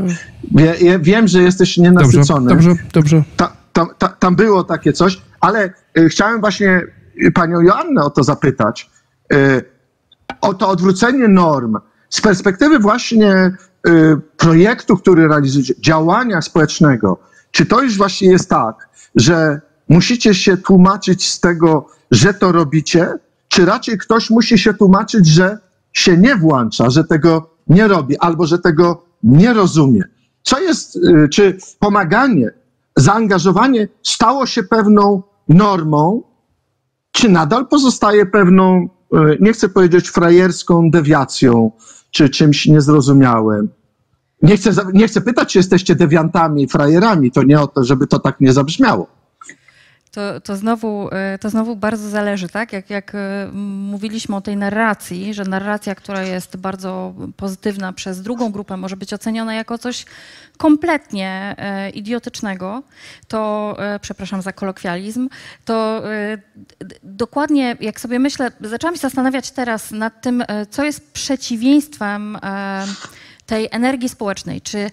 Wie, 0.51 0.99
wiem, 0.99 1.27
że 1.27 1.41
jesteś 1.41 1.77
nienasycony. 1.77 2.49
Dobrze, 2.49 2.69
dobrze. 2.69 2.83
dobrze. 2.93 3.23
Ta, 3.37 3.51
ta, 3.73 3.85
ta, 3.97 4.07
tam 4.07 4.35
było 4.35 4.63
takie 4.63 4.93
coś, 4.93 5.21
ale 5.39 5.73
y, 5.97 6.09
chciałem 6.09 6.41
właśnie 6.41 6.81
panią 7.33 7.61
Joannę 7.61 8.03
o 8.03 8.09
to 8.09 8.23
zapytać. 8.23 8.89
Y, 9.33 9.61
o 10.41 10.53
to 10.53 10.69
odwrócenie 10.69 11.27
norm 11.27 11.77
z 12.09 12.21
perspektywy 12.21 12.79
właśnie 12.79 13.33
y, 13.87 14.17
projektu, 14.37 14.97
który 14.97 15.27
realizuje, 15.27 15.65
działania 15.79 16.41
społecznego, 16.41 17.19
czy 17.57 17.65
to 17.65 17.83
już 17.83 17.97
właśnie 17.97 18.27
jest 18.27 18.49
tak, 18.49 18.89
że 19.15 19.61
musicie 19.89 20.33
się 20.35 20.57
tłumaczyć 20.57 21.29
z 21.29 21.39
tego, 21.39 21.87
że 22.11 22.33
to 22.33 22.51
robicie, 22.51 23.13
czy 23.47 23.65
raczej 23.65 23.97
ktoś 23.97 24.29
musi 24.29 24.57
się 24.59 24.73
tłumaczyć, 24.73 25.27
że 25.27 25.57
się 25.93 26.17
nie 26.17 26.35
włącza, 26.35 26.89
że 26.89 27.03
tego 27.03 27.49
nie 27.67 27.87
robi 27.87 28.17
albo 28.17 28.45
że 28.45 28.59
tego 28.59 29.03
nie 29.23 29.53
rozumie? 29.53 30.01
Co 30.43 30.59
jest, 30.59 30.95
y, 30.95 31.29
czy 31.31 31.57
pomaganie, 31.79 32.51
zaangażowanie 32.95 33.87
stało 34.03 34.45
się 34.45 34.63
pewną 34.63 35.23
normą, 35.49 36.23
czy 37.11 37.29
nadal 37.29 37.67
pozostaje 37.67 38.25
pewną, 38.25 38.89
y, 39.13 39.37
nie 39.39 39.53
chcę 39.53 39.69
powiedzieć 39.69 40.09
frajerską 40.09 40.91
dewiacją, 40.91 41.71
czy 42.11 42.29
czymś 42.29 42.65
niezrozumiałym? 42.65 43.69
Nie 44.41 44.57
chcę, 44.57 44.71
nie 44.93 45.07
chcę 45.07 45.21
pytać, 45.21 45.51
czy 45.51 45.59
jesteście 45.59 45.95
dewiantami, 45.95 46.67
frajerami. 46.67 47.31
To 47.31 47.43
nie 47.43 47.59
o 47.61 47.67
to, 47.67 47.83
żeby 47.83 48.07
to 48.07 48.19
tak 48.19 48.41
nie 48.41 48.53
zabrzmiało. 48.53 49.07
To, 50.17 50.41
to, 50.41 50.55
znowu, 50.55 51.09
e, 51.11 51.37
to 51.37 51.49
znowu 51.49 51.75
bardzo 51.75 52.09
zależy, 52.09 52.49
tak? 52.49 52.73
Jak, 52.73 52.89
jak 52.89 53.15
e, 53.15 53.49
mówiliśmy 53.91 54.35
o 54.35 54.41
tej 54.41 54.57
narracji, 54.57 55.33
że 55.33 55.43
narracja, 55.43 55.95
która 55.95 56.21
jest 56.21 56.57
bardzo 56.57 57.13
pozytywna 57.35 57.93
przez 57.93 58.21
drugą 58.21 58.51
grupę, 58.51 58.77
może 58.77 58.97
być 58.97 59.13
oceniona 59.13 59.53
jako 59.53 59.77
coś 59.77 60.05
kompletnie 60.57 61.55
e, 61.57 61.89
idiotycznego, 61.89 62.83
to, 63.27 63.77
przepraszam 64.01 64.41
za 64.41 64.53
kolokwializm, 64.53 65.29
to 65.65 66.03
dokładnie 67.03 67.77
jak 67.79 67.99
sobie 67.99 68.19
myślę, 68.19 68.51
zaczęłam 68.61 68.95
się 68.95 69.01
zastanawiać 69.01 69.51
teraz 69.51 69.91
nad 69.91 70.21
tym, 70.21 70.43
co 70.69 70.83
jest 70.83 71.13
przeciwieństwem 71.13 72.37
tej 73.47 73.67
energii 73.71 74.09
społecznej. 74.09 74.61
Czy 74.61 74.91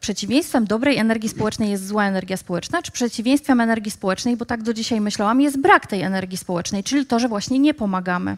przeciwieństwem 0.00 0.64
dobrej 0.64 0.96
energii 0.96 1.28
społecznej 1.28 1.70
jest 1.70 1.86
zła 1.86 2.04
energia 2.04 2.36
społeczna, 2.36 2.82
czy 2.82 2.92
przeciwieństwem 2.92 3.60
energii 3.60 3.90
społecznej, 3.90 4.36
bo 4.36 4.44
tak 4.44 4.62
do 4.62 4.74
dzisiaj 4.74 5.00
myślałam, 5.00 5.40
jest 5.40 5.60
brak 5.60 5.86
tej 5.86 6.02
energii 6.02 6.38
społecznej, 6.38 6.84
czyli 6.84 7.06
to, 7.06 7.18
że 7.18 7.28
właśnie 7.28 7.58
nie 7.58 7.74
pomagamy. 7.74 8.36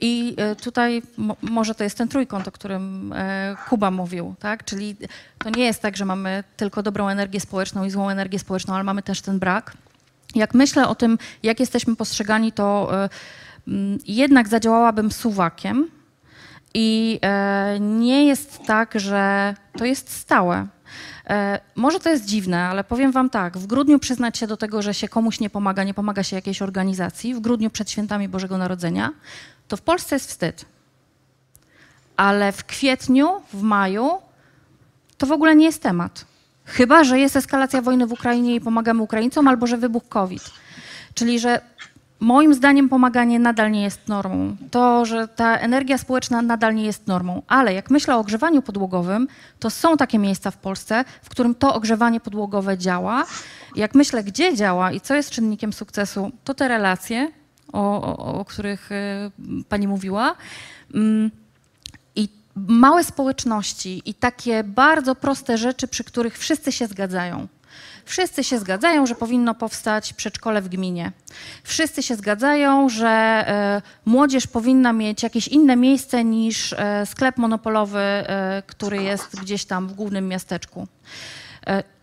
I 0.00 0.34
e, 0.36 0.56
tutaj 0.56 1.02
mo, 1.16 1.36
może 1.42 1.74
to 1.74 1.84
jest 1.84 1.98
ten 1.98 2.08
trójkąt, 2.08 2.48
o 2.48 2.52
którym 2.52 3.12
e, 3.12 3.56
Kuba 3.68 3.90
mówił, 3.90 4.34
tak? 4.38 4.64
Czyli 4.64 4.96
to 5.38 5.50
nie 5.50 5.64
jest 5.64 5.82
tak, 5.82 5.96
że 5.96 6.04
mamy 6.04 6.44
tylko 6.56 6.82
dobrą 6.82 7.08
energię 7.08 7.40
społeczną 7.40 7.84
i 7.84 7.90
złą 7.90 8.08
energię 8.08 8.38
społeczną, 8.38 8.74
ale 8.74 8.84
mamy 8.84 9.02
też 9.02 9.20
ten 9.20 9.38
brak. 9.38 9.76
Jak 10.34 10.54
myślę 10.54 10.88
o 10.88 10.94
tym, 10.94 11.18
jak 11.42 11.60
jesteśmy 11.60 11.96
postrzegani, 11.96 12.52
to 12.52 12.90
e, 13.04 13.08
jednak 14.06 14.48
zadziałałabym 14.48 15.12
suwakiem. 15.12 15.90
I 16.74 17.18
e, 17.22 17.76
nie 17.80 18.26
jest 18.26 18.62
tak, 18.66 19.00
że 19.00 19.54
to 19.78 19.84
jest 19.84 20.10
stałe. 20.10 20.66
E, 21.26 21.60
może 21.74 22.00
to 22.00 22.10
jest 22.10 22.24
dziwne, 22.24 22.62
ale 22.62 22.84
powiem 22.84 23.12
wam 23.12 23.30
tak, 23.30 23.58
w 23.58 23.66
grudniu 23.66 23.98
przyznać 23.98 24.38
się 24.38 24.46
do 24.46 24.56
tego, 24.56 24.82
że 24.82 24.94
się 24.94 25.08
komuś 25.08 25.40
nie 25.40 25.50
pomaga, 25.50 25.84
nie 25.84 25.94
pomaga 25.94 26.22
się 26.22 26.36
jakiejś 26.36 26.62
organizacji, 26.62 27.34
w 27.34 27.40
grudniu 27.40 27.70
przed 27.70 27.90
świętami 27.90 28.28
Bożego 28.28 28.58
Narodzenia, 28.58 29.12
to 29.68 29.76
w 29.76 29.82
Polsce 29.82 30.16
jest 30.16 30.28
wstyd. 30.28 30.64
Ale 32.16 32.52
w 32.52 32.64
kwietniu, 32.64 33.28
w 33.52 33.62
maju 33.62 34.10
to 35.18 35.26
w 35.26 35.32
ogóle 35.32 35.56
nie 35.56 35.64
jest 35.64 35.82
temat. 35.82 36.24
Chyba, 36.64 37.04
że 37.04 37.18
jest 37.18 37.36
eskalacja 37.36 37.82
wojny 37.82 38.06
w 38.06 38.12
Ukrainie 38.12 38.54
i 38.54 38.60
pomagamy 38.60 39.02
Ukraińcom, 39.02 39.48
albo 39.48 39.66
że 39.66 39.76
wybuch 39.76 40.08
COVID. 40.08 40.50
Czyli, 41.14 41.40
że 41.40 41.60
moim 42.20 42.54
zdaniem 42.54 42.88
pomaganie 42.88 43.38
nadal 43.38 43.70
nie 43.70 43.82
jest 43.82 44.08
normą. 44.08 44.56
To, 44.70 45.04
że 45.04 45.28
ta 45.28 45.58
energia 45.58 45.98
społeczna 45.98 46.42
nadal 46.42 46.74
nie 46.74 46.84
jest 46.84 47.06
normą. 47.06 47.42
Ale 47.46 47.74
jak 47.74 47.90
myślę 47.90 48.16
o 48.16 48.18
ogrzewaniu 48.18 48.62
podłogowym, 48.62 49.28
to 49.58 49.70
są 49.70 49.96
takie 49.96 50.18
miejsca 50.18 50.50
w 50.50 50.56
Polsce, 50.56 51.04
w 51.22 51.28
którym 51.28 51.54
to 51.54 51.74
ogrzewanie 51.74 52.20
podłogowe 52.20 52.78
działa. 52.78 53.26
Jak 53.76 53.94
myślę, 53.94 54.24
gdzie 54.24 54.56
działa 54.56 54.92
i 54.92 55.00
co 55.00 55.14
jest 55.14 55.30
czynnikiem 55.30 55.72
sukcesu, 55.72 56.30
to 56.44 56.54
te 56.54 56.68
relacje, 56.68 57.30
o, 57.72 58.02
o, 58.02 58.40
o 58.40 58.44
których 58.44 58.92
y, 58.92 59.30
pani 59.68 59.88
mówiła. 59.88 60.34
Mm, 60.94 61.30
I 62.16 62.28
małe 62.56 63.04
społeczności 63.04 64.02
i 64.04 64.14
takie 64.14 64.64
bardzo 64.64 65.14
proste 65.14 65.58
rzeczy, 65.58 65.88
przy 65.88 66.04
których 66.04 66.38
wszyscy 66.38 66.72
się 66.72 66.86
zgadzają. 66.86 67.48
Wszyscy 68.04 68.44
się 68.44 68.58
zgadzają, 68.58 69.06
że 69.06 69.14
powinno 69.14 69.54
powstać 69.54 70.12
przedszkole 70.12 70.62
w 70.62 70.68
gminie. 70.68 71.12
Wszyscy 71.62 72.02
się 72.02 72.16
zgadzają, 72.16 72.88
że 72.88 73.08
e, 73.08 73.82
młodzież 74.04 74.46
powinna 74.46 74.92
mieć 74.92 75.22
jakieś 75.22 75.48
inne 75.48 75.76
miejsce 75.76 76.24
niż 76.24 76.72
e, 76.72 77.06
sklep 77.06 77.36
monopolowy, 77.36 77.98
e, 77.98 78.62
który 78.66 79.02
jest 79.02 79.40
gdzieś 79.40 79.64
tam 79.64 79.88
w 79.88 79.92
głównym 79.92 80.28
miasteczku. 80.28 80.88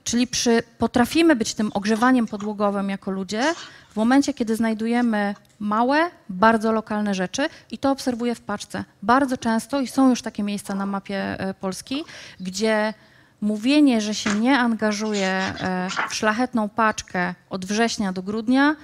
Czyli 0.04 0.28
przy, 0.28 0.64
potrafimy 0.78 1.36
być 1.36 1.54
tym 1.54 1.72
ogrzewaniem 1.74 2.28
podłogowym 2.28 2.90
jako 2.90 3.12
ludzie 3.12 3.44
w 3.90 3.96
momencie, 3.96 4.34
kiedy 4.34 4.56
znajdujemy 4.56 5.36
małe, 5.60 6.10
bardzo 6.30 6.72
lokalne 6.72 7.14
rzeczy 7.14 7.50
i 7.72 7.78
to 7.78 7.92
obserwuję 7.92 8.36
w 8.36 8.42
paczce. 8.42 8.84
Bardzo 9.04 9.38
często 9.38 9.80
i 9.82 9.88
są 9.88 10.10
już 10.10 10.22
takie 10.22 10.44
miejsca 10.44 10.76
na 10.76 10.86
mapie 10.86 11.38
Polski, 11.60 12.04
gdzie 12.40 12.94
mówienie, 13.42 14.02
że 14.02 14.14
się 14.16 14.34
nie 14.40 14.60
angażuje 14.60 15.28
e, 15.28 15.88
w 16.10 16.16
szlachetną 16.16 16.70
paczkę 16.70 17.36
od 17.50 17.66
września 17.66 18.14
do 18.14 18.24
grudnia 18.24 18.76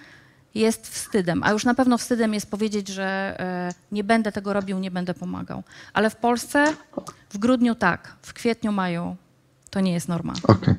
jest 0.55 0.87
wstydem. 0.87 1.43
A 1.43 1.51
już 1.51 1.65
na 1.65 1.73
pewno 1.73 1.97
wstydem 1.97 2.33
jest 2.33 2.51
powiedzieć, 2.51 2.87
że 2.87 3.35
e, 3.39 3.73
nie 3.91 4.03
będę 4.03 4.31
tego 4.31 4.53
robił, 4.53 4.79
nie 4.79 4.91
będę 4.91 5.13
pomagał. 5.13 5.63
Ale 5.93 6.09
w 6.09 6.15
Polsce 6.15 6.65
w 7.29 7.37
grudniu 7.37 7.75
tak, 7.75 8.15
w 8.21 8.33
kwietniu, 8.33 8.71
maju 8.71 9.15
to 9.69 9.79
nie 9.79 9.93
jest 9.93 10.07
norma. 10.07 10.33
Okej. 10.43 10.75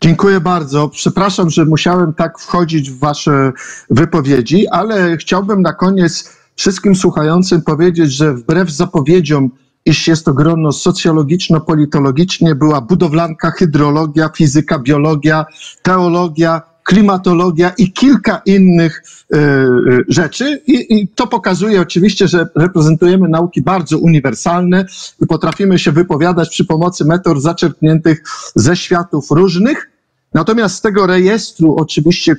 Dziękuję 0.00 0.40
bardzo. 0.40 0.88
Przepraszam, 0.88 1.50
że 1.50 1.64
musiałem 1.64 2.14
tak 2.14 2.38
wchodzić 2.38 2.90
w 2.90 2.98
Wasze 2.98 3.52
wypowiedzi, 3.90 4.68
ale 4.68 5.16
chciałbym 5.16 5.62
na 5.62 5.72
koniec 5.72 6.36
wszystkim 6.56 6.96
słuchającym 6.96 7.62
powiedzieć, 7.62 8.12
że 8.12 8.34
wbrew 8.34 8.70
zapowiedziom, 8.70 9.50
iż 9.86 10.08
jest 10.08 10.24
to 10.24 10.34
grono 10.34 10.72
socjologiczno-politologicznie, 10.72 12.54
była 12.54 12.80
budowlanka, 12.80 13.50
hydrologia, 13.50 14.28
fizyka, 14.28 14.78
biologia, 14.78 15.46
teologia, 15.82 16.62
klimatologia 16.86 17.72
i 17.78 17.92
kilka 17.92 18.42
innych 18.46 19.02
e, 19.32 19.66
rzeczy. 20.08 20.62
I, 20.66 21.00
I 21.00 21.08
to 21.08 21.26
pokazuje 21.26 21.80
oczywiście, 21.80 22.28
że 22.28 22.48
reprezentujemy 22.54 23.28
nauki 23.28 23.62
bardzo 23.62 23.98
uniwersalne 23.98 24.86
i 25.20 25.26
potrafimy 25.26 25.78
się 25.78 25.92
wypowiadać 25.92 26.48
przy 26.48 26.64
pomocy 26.64 27.04
metod 27.04 27.42
zaczerpniętych 27.42 28.22
ze 28.54 28.76
światów 28.76 29.30
różnych. 29.30 29.90
Natomiast 30.34 30.74
z 30.74 30.80
tego 30.80 31.06
rejestru 31.06 31.76
oczywiście 31.76 32.36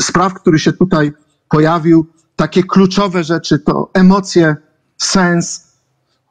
spraw, 0.00 0.34
który 0.34 0.58
się 0.58 0.72
tutaj 0.72 1.12
pojawił, 1.48 2.06
takie 2.36 2.62
kluczowe 2.62 3.24
rzeczy 3.24 3.58
to 3.58 3.90
emocje, 3.94 4.56
sens, 4.96 5.65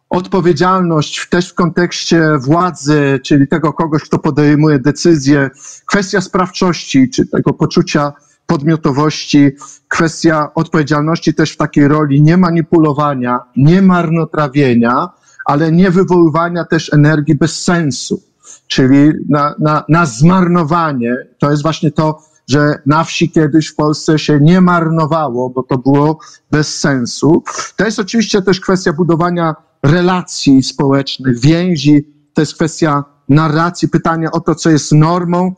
odpowiedzialność 0.10 1.28
też 1.30 1.49
w 1.49 1.53
kontekście 1.53 2.38
władzy, 2.38 3.20
czyli 3.24 3.47
tego 3.47 3.74
kogoś, 3.74 4.03
kto 4.03 4.20
podejmuje 4.20 4.80
decyzje, 4.80 5.49
kwestia 5.86 6.22
sprawczości, 6.22 7.10
czy 7.10 7.28
tego 7.28 7.53
poczucia 7.53 8.14
podmiotowości, 8.45 9.51
kwestia 9.88 10.53
odpowiedzialności 10.56 11.34
też 11.34 11.51
w 11.51 11.58
takiej 11.58 11.88
roli 11.88 12.22
nie 12.22 12.38
manipulowania, 12.38 13.39
nie 13.58 13.82
marnotrawienia, 13.82 15.10
ale 15.45 15.72
nie 15.72 15.91
wywoływania 15.91 16.66
też 16.66 16.93
energii 16.93 17.36
bez 17.36 17.64
sensu, 17.64 18.24
czyli 18.68 19.12
na, 19.30 19.56
na, 19.60 19.84
na 19.89 20.06
zmarnowanie. 20.06 21.16
To 21.39 21.51
jest 21.51 21.64
właśnie 21.64 21.91
to, 21.91 22.22
że 22.47 22.79
na 22.85 23.03
wsi 23.03 23.29
kiedyś 23.29 23.67
w 23.67 23.75
Polsce 23.75 24.19
się 24.19 24.39
nie 24.41 24.61
marnowało, 24.61 25.49
bo 25.49 25.63
to 25.63 25.77
było 25.77 26.19
bez 26.51 26.79
sensu. 26.79 27.43
To 27.75 27.85
jest 27.85 27.99
oczywiście 27.99 28.41
też 28.41 28.59
kwestia 28.59 28.93
budowania 28.93 29.55
relacji 29.83 30.63
społecznych, 30.63 31.39
więzi, 31.39 32.13
to 32.33 32.41
jest 32.41 32.55
kwestia 32.55 33.03
narracji, 33.29 33.89
pytania 33.89 34.31
o 34.31 34.39
to, 34.39 34.55
co 34.55 34.69
jest 34.69 34.91
normą 34.91 35.53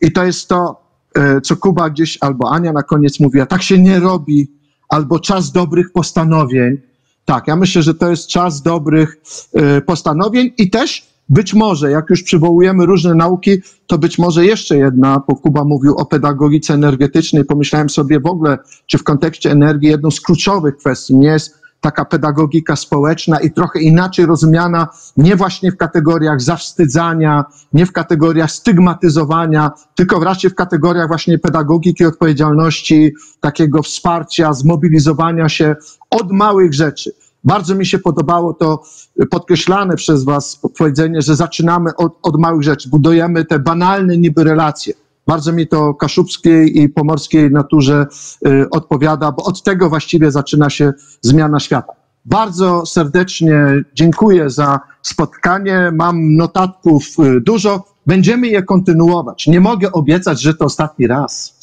i 0.00 0.12
to 0.12 0.24
jest 0.24 0.48
to, 0.48 0.82
e, 1.14 1.40
co 1.40 1.56
Kuba 1.56 1.90
gdzieś 1.90 2.18
albo 2.20 2.52
Ania 2.52 2.72
na 2.72 2.82
koniec 2.82 3.20
mówiła, 3.20 3.46
tak 3.46 3.62
się 3.62 3.78
nie 3.78 4.00
robi, 4.00 4.52
albo 4.88 5.20
czas 5.20 5.52
dobrych 5.52 5.92
postanowień. 5.92 6.80
Tak, 7.24 7.48
ja 7.48 7.56
myślę, 7.56 7.82
że 7.82 7.94
to 7.94 8.10
jest 8.10 8.28
czas 8.28 8.62
dobrych 8.62 9.16
e, 9.54 9.80
postanowień 9.80 10.52
i 10.58 10.70
też 10.70 11.11
być 11.28 11.54
może, 11.54 11.90
jak 11.90 12.10
już 12.10 12.22
przywołujemy 12.22 12.86
różne 12.86 13.14
nauki, 13.14 13.62
to 13.86 13.98
być 13.98 14.18
może 14.18 14.44
jeszcze 14.44 14.76
jedna, 14.76 15.22
bo 15.28 15.36
Kuba 15.36 15.64
mówił 15.64 15.94
o 15.94 16.06
pedagogice 16.06 16.74
energetycznej, 16.74 17.44
pomyślałem 17.44 17.90
sobie 17.90 18.20
w 18.20 18.26
ogóle, 18.26 18.58
czy 18.86 18.98
w 18.98 19.04
kontekście 19.04 19.50
energii 19.50 19.88
jedną 19.88 20.10
z 20.10 20.20
kluczowych 20.20 20.76
kwestii 20.76 21.16
nie 21.16 21.28
jest 21.28 21.62
taka 21.82 22.04
pedagogika 22.04 22.76
społeczna 22.76 23.40
i 23.40 23.50
trochę 23.50 23.80
inaczej 23.80 24.26
rozumiana, 24.26 24.88
nie 25.16 25.36
właśnie 25.36 25.72
w 25.72 25.76
kategoriach 25.76 26.40
zawstydzania, 26.40 27.44
nie 27.72 27.86
w 27.86 27.92
kategoriach 27.92 28.50
stygmatyzowania, 28.50 29.70
tylko 29.94 30.24
raczej 30.24 30.50
w 30.50 30.54
kategoriach 30.54 31.08
właśnie 31.08 31.38
pedagogiki 31.38 32.04
odpowiedzialności, 32.04 33.12
takiego 33.40 33.82
wsparcia, 33.82 34.52
zmobilizowania 34.52 35.48
się 35.48 35.76
od 36.10 36.32
małych 36.32 36.74
rzeczy. 36.74 37.12
Bardzo 37.44 37.74
mi 37.74 37.86
się 37.86 37.98
podobało 37.98 38.54
to 38.54 38.82
podkreślane 39.30 39.96
przez 39.96 40.24
Was 40.24 40.60
powiedzenie, 40.78 41.22
że 41.22 41.36
zaczynamy 41.36 41.90
od, 41.96 42.18
od 42.22 42.40
małych 42.40 42.62
rzeczy, 42.62 42.88
budujemy 42.88 43.44
te 43.44 43.58
banalne 43.58 44.18
niby 44.18 44.44
relacje. 44.44 44.94
Bardzo 45.26 45.52
mi 45.52 45.66
to 45.66 45.94
kaszubskiej 45.94 46.80
i 46.80 46.88
pomorskiej 46.88 47.50
naturze 47.50 48.06
y, 48.46 48.70
odpowiada, 48.70 49.32
bo 49.32 49.44
od 49.44 49.62
tego 49.62 49.88
właściwie 49.88 50.30
zaczyna 50.30 50.70
się 50.70 50.92
zmiana 51.20 51.60
świata. 51.60 51.92
Bardzo 52.24 52.86
serdecznie 52.86 53.84
dziękuję 53.94 54.50
za 54.50 54.80
spotkanie. 55.02 55.90
Mam 55.94 56.36
notatków 56.36 57.04
y, 57.18 57.40
dużo. 57.40 57.84
Będziemy 58.06 58.48
je 58.48 58.62
kontynuować. 58.62 59.46
Nie 59.46 59.60
mogę 59.60 59.92
obiecać, 59.92 60.40
że 60.40 60.54
to 60.54 60.64
ostatni 60.64 61.06
raz. 61.06 61.58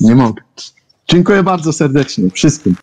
Nie 0.00 0.14
mogę. 0.14 0.42
Dziękuję 1.08 1.42
bardzo 1.42 1.72
serdecznie 1.72 2.30
wszystkim. 2.30 2.76